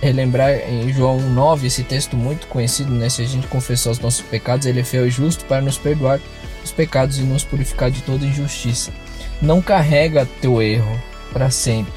relembrar 0.00 0.50
em 0.68 0.92
João 0.92 1.20
9, 1.20 1.66
esse 1.66 1.82
texto 1.82 2.16
muito 2.16 2.46
conhecido, 2.46 2.92
né? 2.92 3.08
Se 3.08 3.22
a 3.22 3.26
gente 3.26 3.48
confessar 3.48 3.90
os 3.90 3.98
nossos 3.98 4.20
pecados, 4.20 4.66
ele 4.66 4.80
é 4.80 4.84
fiel 4.84 5.06
e 5.06 5.10
justo 5.10 5.44
para 5.44 5.60
nos 5.60 5.76
perdoar 5.76 6.20
os 6.64 6.72
pecados 6.72 7.18
e 7.18 7.22
nos 7.22 7.44
purificar 7.44 7.90
de 7.90 8.02
toda 8.02 8.24
injustiça. 8.24 8.92
Não 9.40 9.60
carrega 9.60 10.28
teu 10.40 10.62
erro 10.62 11.00
para 11.32 11.50
sempre. 11.50 11.92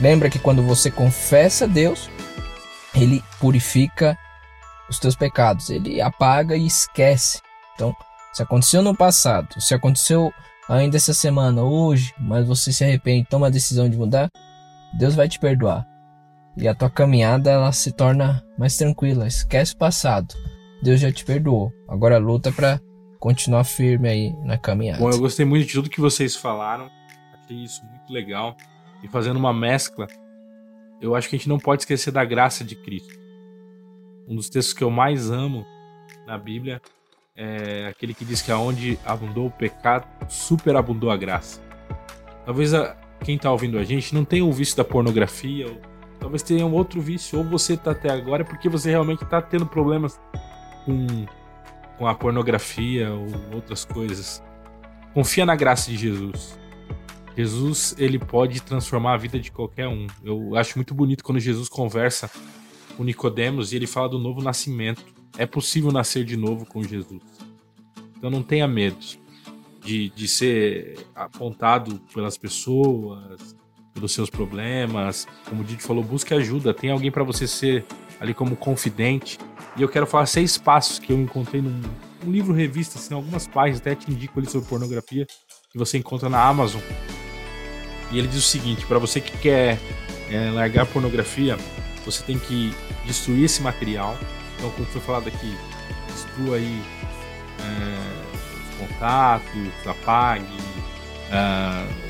Lembra 0.00 0.28
que 0.28 0.38
quando 0.38 0.62
você 0.62 0.90
confessa 0.90 1.64
a 1.64 1.68
Deus, 1.68 2.10
ele 2.94 3.22
purifica 3.38 4.16
os 4.88 4.98
teus 4.98 5.14
pecados, 5.14 5.70
ele 5.70 6.00
apaga 6.00 6.56
e 6.56 6.66
esquece. 6.66 7.40
Então, 7.74 7.94
se 8.32 8.42
aconteceu 8.42 8.82
no 8.82 8.96
passado, 8.96 9.60
se 9.60 9.74
aconteceu 9.74 10.32
ainda 10.68 10.96
essa 10.96 11.14
semana, 11.14 11.62
hoje, 11.62 12.14
mas 12.18 12.46
você 12.46 12.72
se 12.72 12.84
arrepende, 12.84 13.28
toma 13.28 13.46
a 13.46 13.50
decisão 13.50 13.88
de 13.88 13.96
mudar, 13.96 14.28
Deus 14.98 15.14
vai 15.14 15.28
te 15.28 15.38
perdoar 15.38 15.86
e 16.56 16.68
a 16.68 16.74
tua 16.74 16.90
caminhada 16.90 17.50
ela 17.50 17.72
se 17.72 17.92
torna 17.92 18.44
mais 18.58 18.76
tranquila. 18.76 19.26
Esquece 19.26 19.74
o 19.74 19.78
passado. 19.78 20.34
Deus 20.82 21.00
já 21.00 21.10
te 21.10 21.24
perdoou. 21.24 21.72
Agora 21.88 22.18
luta 22.18 22.52
para 22.52 22.80
continuar 23.22 23.62
firme 23.62 24.08
aí 24.08 24.36
na 24.42 24.58
caminhada. 24.58 24.98
Bom, 24.98 25.08
eu 25.08 25.20
gostei 25.20 25.46
muito 25.46 25.68
de 25.68 25.72
tudo 25.74 25.88
que 25.88 26.00
vocês 26.00 26.34
falaram. 26.34 26.90
Achei 27.32 27.56
isso 27.56 27.80
muito 27.84 28.12
legal. 28.12 28.56
E 29.00 29.06
fazendo 29.06 29.36
uma 29.36 29.54
mescla, 29.54 30.08
eu 31.00 31.14
acho 31.14 31.28
que 31.28 31.36
a 31.36 31.38
gente 31.38 31.48
não 31.48 31.60
pode 31.60 31.82
esquecer 31.82 32.10
da 32.10 32.24
graça 32.24 32.64
de 32.64 32.74
Cristo. 32.74 33.16
Um 34.26 34.34
dos 34.34 34.50
textos 34.50 34.74
que 34.74 34.82
eu 34.82 34.90
mais 34.90 35.30
amo 35.30 35.64
na 36.26 36.36
Bíblia 36.36 36.82
é 37.36 37.86
aquele 37.86 38.12
que 38.12 38.24
diz 38.24 38.42
que 38.42 38.50
aonde 38.50 38.98
abundou 39.04 39.46
o 39.46 39.52
pecado, 39.52 40.04
superabundou 40.28 41.08
a 41.08 41.16
graça. 41.16 41.60
Talvez 42.44 42.74
a, 42.74 42.96
quem 43.24 43.36
está 43.36 43.52
ouvindo 43.52 43.78
a 43.78 43.84
gente 43.84 44.12
não 44.16 44.24
tenha 44.24 44.44
o 44.44 44.50
vício 44.50 44.76
da 44.76 44.84
pornografia 44.84 45.68
ou 45.68 45.80
talvez 46.18 46.42
tenha 46.42 46.66
um 46.66 46.72
outro 46.72 47.00
vício, 47.00 47.38
ou 47.38 47.44
você 47.44 47.76
tá 47.76 47.92
até 47.92 48.10
agora 48.10 48.44
porque 48.44 48.68
você 48.68 48.90
realmente 48.90 49.24
tá 49.26 49.40
tendo 49.40 49.64
problemas 49.64 50.20
com, 50.84 51.06
com 52.02 52.08
a 52.08 52.16
pornografia 52.16 53.12
ou 53.12 53.28
outras 53.54 53.84
coisas. 53.84 54.42
Confia 55.14 55.46
na 55.46 55.54
graça 55.54 55.88
de 55.88 55.96
Jesus. 55.96 56.58
Jesus, 57.36 57.94
ele 57.96 58.18
pode 58.18 58.60
transformar 58.60 59.14
a 59.14 59.16
vida 59.16 59.38
de 59.38 59.52
qualquer 59.52 59.86
um. 59.86 60.08
Eu 60.24 60.56
acho 60.56 60.76
muito 60.76 60.92
bonito 60.94 61.22
quando 61.22 61.38
Jesus 61.38 61.68
conversa 61.68 62.28
com 62.96 63.04
Nicodemos 63.04 63.72
e 63.72 63.76
ele 63.76 63.86
fala 63.86 64.08
do 64.08 64.18
novo 64.18 64.42
nascimento. 64.42 65.04
É 65.38 65.46
possível 65.46 65.92
nascer 65.92 66.24
de 66.24 66.36
novo 66.36 66.66
com 66.66 66.82
Jesus. 66.82 67.22
Então 68.18 68.28
não 68.28 68.42
tenha 68.42 68.66
medo 68.66 68.98
de, 69.80 70.08
de 70.10 70.26
ser 70.26 71.06
apontado 71.14 72.00
pelas 72.12 72.36
pessoas, 72.36 73.54
pelos 73.92 74.12
seus 74.12 74.30
problemas. 74.30 75.26
Como 75.48 75.62
o 75.62 75.64
Didi 75.64 75.82
falou, 75.82 76.02
busque 76.02 76.34
ajuda. 76.34 76.72
Tem 76.74 76.90
alguém 76.90 77.10
para 77.10 77.24
você 77.24 77.46
ser 77.46 77.84
ali 78.20 78.34
como 78.34 78.56
confidente. 78.56 79.38
E 79.76 79.82
eu 79.82 79.88
quero 79.88 80.06
falar 80.06 80.26
seis 80.26 80.56
passos 80.58 80.98
que 80.98 81.12
eu 81.12 81.20
encontrei 81.20 81.62
num, 81.62 81.80
livro 82.24 82.52
revista, 82.52 82.98
assim, 82.98 83.14
algumas 83.14 83.46
páginas, 83.46 83.80
até 83.80 83.94
te 83.94 84.10
indico 84.10 84.38
ali 84.38 84.48
sobre 84.48 84.68
pornografia, 84.68 85.26
que 85.70 85.78
você 85.78 85.98
encontra 85.98 86.28
na 86.28 86.40
Amazon. 86.40 86.80
E 88.10 88.18
ele 88.18 88.28
diz 88.28 88.38
o 88.38 88.48
seguinte: 88.48 88.86
para 88.86 88.98
você 88.98 89.20
que 89.20 89.36
quer 89.38 89.78
é, 90.30 90.50
largar 90.50 90.86
pornografia, 90.86 91.56
você 92.04 92.22
tem 92.22 92.38
que 92.38 92.72
destruir 93.06 93.44
esse 93.44 93.62
material. 93.62 94.16
Então, 94.56 94.70
como 94.70 94.86
foi 94.86 95.00
falado 95.00 95.28
aqui, 95.28 95.56
destrua 96.06 96.56
aí 96.56 96.82
é, 97.60 98.84
os 98.84 98.88
contatos, 98.88 99.86
apague, 99.86 100.44
é, 101.30 102.01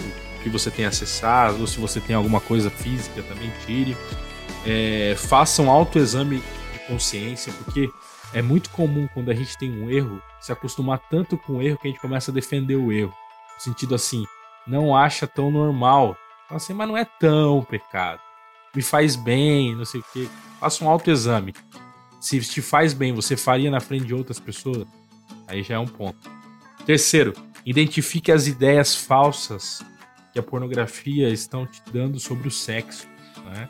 que 0.42 0.48
você 0.48 0.70
tem 0.70 0.84
acessado, 0.84 1.60
ou 1.60 1.66
se 1.66 1.78
você 1.78 2.00
tem 2.00 2.16
alguma 2.16 2.40
coisa 2.40 2.70
física, 2.70 3.22
também 3.22 3.52
tire. 3.64 3.96
É, 4.66 5.14
faça 5.16 5.62
um 5.62 5.70
autoexame 5.70 6.42
de 6.72 6.78
consciência, 6.86 7.52
porque 7.64 7.90
é 8.34 8.42
muito 8.42 8.70
comum 8.70 9.08
quando 9.12 9.30
a 9.30 9.34
gente 9.34 9.56
tem 9.58 9.70
um 9.70 9.90
erro 9.90 10.20
se 10.40 10.52
acostumar 10.52 10.98
tanto 11.10 11.36
com 11.36 11.54
o 11.54 11.62
erro 11.62 11.78
que 11.78 11.88
a 11.88 11.90
gente 11.90 12.00
começa 12.00 12.30
a 12.30 12.34
defender 12.34 12.76
o 12.76 12.90
erro. 12.90 13.14
No 13.54 13.60
sentido 13.60 13.94
assim, 13.94 14.24
não 14.66 14.96
acha 14.96 15.26
tão 15.26 15.50
normal. 15.50 16.16
Fala 16.48 16.56
assim, 16.56 16.72
mas 16.72 16.88
não 16.88 16.96
é 16.96 17.04
tão 17.04 17.62
pecado. 17.62 18.20
Me 18.74 18.82
faz 18.82 19.16
bem, 19.16 19.74
não 19.76 19.84
sei 19.84 20.00
o 20.00 20.04
que. 20.12 20.28
Faça 20.58 20.84
um 20.84 20.88
autoexame. 20.88 21.54
Se 22.20 22.40
te 22.40 22.62
faz 22.62 22.92
bem, 22.94 23.12
você 23.12 23.36
faria 23.36 23.70
na 23.70 23.80
frente 23.80 24.06
de 24.06 24.14
outras 24.14 24.40
pessoas? 24.40 24.86
Aí 25.46 25.62
já 25.62 25.74
é 25.74 25.78
um 25.78 25.86
ponto. 25.86 26.18
Terceiro, 26.86 27.32
identifique 27.66 28.32
as 28.32 28.46
ideias 28.46 28.96
falsas 28.96 29.82
que 30.32 30.38
a 30.38 30.42
pornografia 30.42 31.28
estão 31.28 31.66
te 31.66 31.82
dando 31.92 32.18
sobre 32.18 32.48
o 32.48 32.50
sexo. 32.50 33.06
Né? 33.44 33.68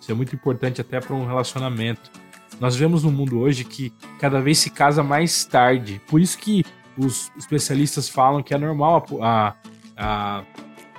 Isso 0.00 0.10
é 0.10 0.14
muito 0.14 0.34
importante 0.34 0.80
até 0.80 1.00
para 1.00 1.14
um 1.14 1.26
relacionamento. 1.26 2.10
Nós 2.58 2.76
vemos 2.76 3.04
no 3.04 3.10
mundo 3.10 3.38
hoje 3.38 3.64
que 3.64 3.92
cada 4.18 4.40
vez 4.40 4.58
se 4.58 4.70
casa 4.70 5.02
mais 5.02 5.44
tarde. 5.44 6.00
Por 6.06 6.20
isso 6.20 6.36
que 6.38 6.64
os 6.98 7.30
especialistas 7.38 8.08
falam 8.08 8.42
que 8.42 8.52
é 8.52 8.58
normal 8.58 9.06
a, 9.22 9.54
a, 9.96 10.38
a, 10.38 10.44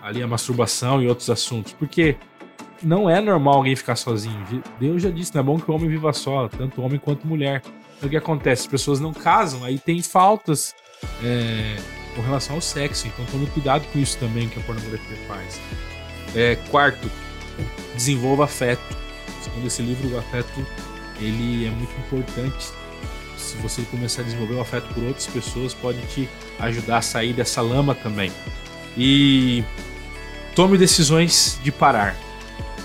ali 0.02 0.24
a 0.24 0.28
masturbação 0.28 1.02
e 1.02 1.08
outros 1.08 1.30
assuntos. 1.30 1.74
Porque 1.74 2.18
não 2.82 3.10
é 3.10 3.22
normal 3.22 3.56
alguém 3.56 3.76
ficar 3.76 3.96
sozinho. 3.96 4.44
Deus 4.80 5.02
já 5.02 5.10
disse, 5.10 5.34
não 5.36 5.42
é 5.42 5.44
bom 5.44 5.60
que 5.60 5.70
o 5.70 5.74
homem 5.76 5.90
viva 5.90 6.12
só, 6.14 6.48
tanto 6.48 6.82
homem 6.82 7.00
quanto 7.00 7.28
mulher. 7.28 7.62
Então 7.98 8.08
o 8.08 8.10
que 8.10 8.18
acontece? 8.18 8.64
As 8.64 8.68
pessoas 8.68 9.00
não 9.00 9.14
casam, 9.14 9.64
aí 9.64 9.78
tem 9.78 10.02
faltas. 10.02 10.74
É, 11.24 11.76
com 12.16 12.22
relação 12.22 12.56
ao 12.56 12.62
sexo. 12.62 13.08
Então 13.08 13.26
tome 13.26 13.48
cuidado 13.48 13.86
com 13.92 14.00
isso 14.00 14.18
também 14.18 14.50
que 14.50 14.60
a 14.60 14.64
pornografia 14.64 15.18
faz. 15.28 15.60
É, 16.36 16.56
quarto, 16.70 17.10
desenvolva 17.96 18.46
afeto. 18.46 18.98
Segundo 19.42 19.68
esse 19.68 19.82
livro, 19.82 20.16
o 20.16 20.20
afeto 20.20 20.66
ele 21.20 21.66
é 21.66 21.70
muito 21.70 21.94
importante. 22.00 22.70
Se 23.38 23.56
você 23.58 23.82
começar 23.84 24.22
a 24.22 24.26
desenvolver 24.26 24.56
um 24.56 24.62
afeto 24.62 24.94
por 24.94 25.04
outras 25.04 25.28
pessoas, 25.28 25.74
pode 25.74 26.00
te 26.08 26.30
ajudar 26.60 26.98
a 26.98 27.02
sair 27.02 27.34
dessa 27.34 27.62
lama 27.62 27.96
também. 27.96 28.32
E 28.98 29.64
tome 30.56 30.78
decisões 30.78 31.60
de 31.64 31.72
parar. 31.72 32.16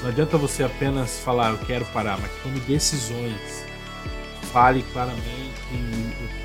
Não 0.03 0.09
adianta 0.09 0.39
você 0.39 0.63
apenas 0.63 1.19
falar 1.21 1.51
eu 1.51 1.59
quero 1.59 1.85
parar, 1.87 2.19
mas 2.19 2.31
tome 2.43 2.61
decisões. 2.61 3.65
Fale 4.53 4.83
claramente, 4.93 5.23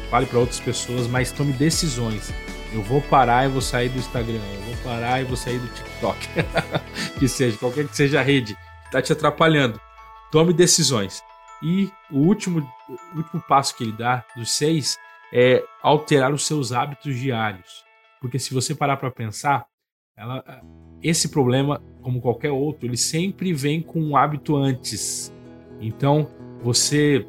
fale 0.10 0.26
para 0.26 0.40
outras 0.40 0.60
pessoas, 0.60 1.08
mas 1.08 1.32
tome 1.32 1.54
decisões. 1.54 2.34
Eu 2.74 2.82
vou 2.82 3.02
parar 3.02 3.46
e 3.46 3.50
vou 3.50 3.62
sair 3.62 3.90
do 3.90 4.00
Instagram. 4.00 4.40
Eu 4.54 4.62
vou 4.62 4.76
parar 4.84 5.22
e 5.22 5.26
vou 5.26 5.36
sair 5.36 5.60
do 5.60 5.68
TikTok. 5.68 6.28
que 7.20 7.28
seja, 7.28 7.58
qualquer 7.58 7.88
que 7.88 7.96
seja 7.96 8.20
a 8.20 8.24
rede 8.24 8.56
que 8.56 8.86
está 8.86 9.02
te 9.02 9.12
atrapalhando. 9.12 9.80
Tome 10.32 10.54
decisões. 10.54 11.22
E 11.62 11.92
o 12.10 12.20
último, 12.20 12.60
o 12.90 13.18
último 13.18 13.42
passo 13.48 13.76
que 13.76 13.84
ele 13.84 13.92
dá, 13.92 14.26
dos 14.36 14.52
seis, 14.52 14.98
é 15.34 15.64
alterar 15.84 16.34
os 16.34 16.48
seus 16.48 16.72
hábitos 16.72 17.20
diários. 17.20 17.84
Porque 18.20 18.40
se 18.40 18.54
você 18.54 18.74
parar 18.74 18.98
para 18.98 19.12
pensar, 19.12 19.66
ela, 20.16 20.44
esse 21.02 21.30
problema, 21.30 21.82
como 22.02 22.22
qualquer 22.22 22.52
outro, 22.52 22.86
ele 22.86 22.98
sempre 22.98 23.54
vem 23.54 23.82
com 23.82 24.00
um 24.00 24.16
hábito 24.16 24.56
antes. 24.56 25.34
Então, 25.80 26.30
você 26.62 27.26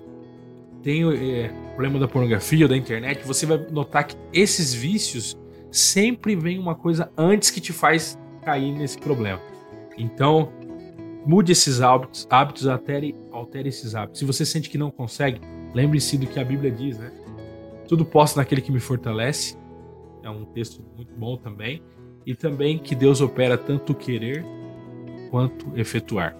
tem 0.83 1.03
é, 1.13 1.51
problema 1.83 1.99
da 1.99 2.07
pornografia 2.07 2.69
da 2.69 2.77
internet, 2.77 3.27
você 3.27 3.45
vai 3.45 3.59
notar 3.73 4.07
que 4.07 4.17
esses 4.33 4.73
vícios 4.73 5.37
sempre 5.69 6.37
vem 6.37 6.57
uma 6.57 6.77
coisa 6.77 7.11
antes 7.19 7.51
que 7.51 7.61
te 7.61 7.73
faz 7.73 8.17
cair 8.45 8.71
nesse 8.71 8.97
problema. 8.97 9.41
Então, 9.99 10.53
mude 11.27 11.51
esses 11.51 11.81
hábitos, 11.81 12.25
hábitos 12.31 12.69
altere, 12.69 13.17
altere 13.33 13.69
esses 13.69 13.97
hábitos. 13.97 14.21
Se 14.21 14.25
você 14.25 14.47
sente 14.47 14.71
que 14.71 14.79
não 14.79 14.93
consegue, 14.93 15.41
lembre-se 15.75 16.17
do 16.17 16.29
que 16.29 16.39
a 16.39 16.45
Bíblia 16.45 16.71
diz, 16.71 16.99
né? 16.99 17.11
Tudo 17.89 18.05
posso 18.05 18.39
naquele 18.39 18.61
que 18.61 18.71
me 18.71 18.79
fortalece. 18.79 19.59
É 20.23 20.31
um 20.31 20.45
texto 20.45 20.85
muito 20.97 21.13
bom 21.17 21.37
também. 21.37 21.83
E 22.25 22.33
também 22.33 22.79
que 22.79 22.95
Deus 22.95 23.21
opera 23.21 23.59
tanto 23.59 23.93
querer 23.93 24.45
quanto 25.33 25.67
efetuar. 25.77 26.37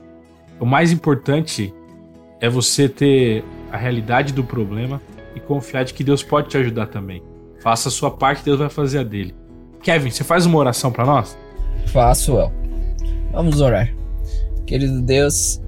O 0.61 0.65
mais 0.65 0.93
importante 0.93 1.75
é 2.41 2.49
você 2.49 2.89
ter 2.89 3.43
a 3.73 3.77
realidade 3.77 4.33
do 4.33 4.45
problema 4.45 5.03
e 5.35 5.41
confiar 5.41 5.85
de 5.85 5.95
que 5.95 6.05
Deus 6.05 6.23
pode 6.23 6.49
te 6.49 6.57
ajudar 6.57 6.87
também. 6.87 7.23
Faça 7.61 7.89
a 7.89 7.93
sua 7.93 8.11
parte, 8.11 8.45
Deus 8.45 8.59
vai 8.59 8.69
fazer 8.69 8.99
a 8.99 9.03
dele. 9.03 9.35
Kevin, 9.83 10.11
você 10.11 10.25
faz 10.25 10.47
uma 10.47 10.59
oração 10.59 10.91
para 10.91 11.05
nós? 11.05 11.37
Faço, 11.87 12.39
El. 12.39 12.53
Vamos 13.33 13.61
orar. 13.61 13.93
Querido 14.67 15.01
Deus, 15.03 15.61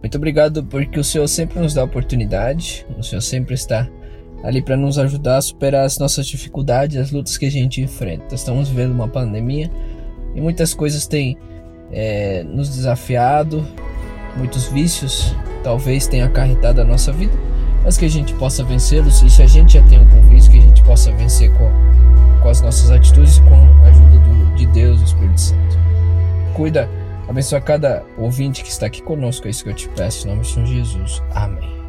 muito 0.00 0.16
obrigado 0.16 0.64
porque 0.64 0.98
o 0.98 1.04
Senhor 1.04 1.26
sempre 1.28 1.60
nos 1.60 1.74
dá 1.74 1.84
oportunidade, 1.84 2.86
o 2.98 3.02
Senhor 3.02 3.20
sempre 3.20 3.54
está 3.54 3.88
ali 4.42 4.62
para 4.62 4.76
nos 4.76 4.98
ajudar 4.98 5.36
a 5.36 5.42
superar 5.42 5.84
as 5.84 5.98
nossas 5.98 6.26
dificuldades, 6.26 6.96
as 6.96 7.10
lutas 7.10 7.36
que 7.36 7.46
a 7.46 7.50
gente 7.50 7.82
enfrenta. 7.82 8.34
Estamos 8.34 8.68
vivendo 8.68 8.92
uma 8.92 9.08
pandemia 9.08 9.70
e 10.34 10.40
muitas 10.40 10.72
coisas 10.72 11.06
têm 11.06 11.36
é, 11.92 12.42
nos 12.44 12.68
desafiado, 12.74 13.66
muitos 14.36 14.68
vícios 14.68 15.34
talvez 15.62 16.06
tenham 16.06 16.26
acarretado 16.26 16.80
a 16.80 16.84
nossa 16.84 17.12
vida, 17.12 17.32
mas 17.84 17.96
que 17.96 18.04
a 18.04 18.10
gente 18.10 18.34
possa 18.34 18.62
vencê-los. 18.62 19.22
E 19.22 19.30
se 19.30 19.42
a 19.42 19.46
gente 19.46 19.74
já 19.74 19.82
tem 19.82 19.98
algum 19.98 20.20
vício, 20.28 20.50
que 20.50 20.58
a 20.58 20.62
gente 20.62 20.82
possa 20.82 21.12
vencer 21.12 21.52
com, 21.54 21.70
com 22.42 22.48
as 22.48 22.60
nossas 22.60 22.90
atitudes 22.90 23.38
e 23.38 23.42
com 23.42 23.54
a 23.84 23.88
ajuda 23.88 24.18
do, 24.18 24.54
de 24.56 24.66
Deus, 24.66 24.98
do 24.98 25.04
Espírito 25.04 25.40
Santo. 25.40 25.78
Cuida, 26.54 26.88
abençoa 27.28 27.60
cada 27.60 28.04
ouvinte 28.18 28.62
que 28.62 28.70
está 28.70 28.86
aqui 28.86 29.02
conosco, 29.02 29.46
é 29.46 29.50
isso 29.50 29.64
que 29.64 29.70
eu 29.70 29.74
te 29.74 29.88
peço, 29.88 30.26
em 30.26 30.30
nome 30.30 30.42
de 30.42 30.66
Jesus. 30.66 31.22
Amém. 31.34 31.80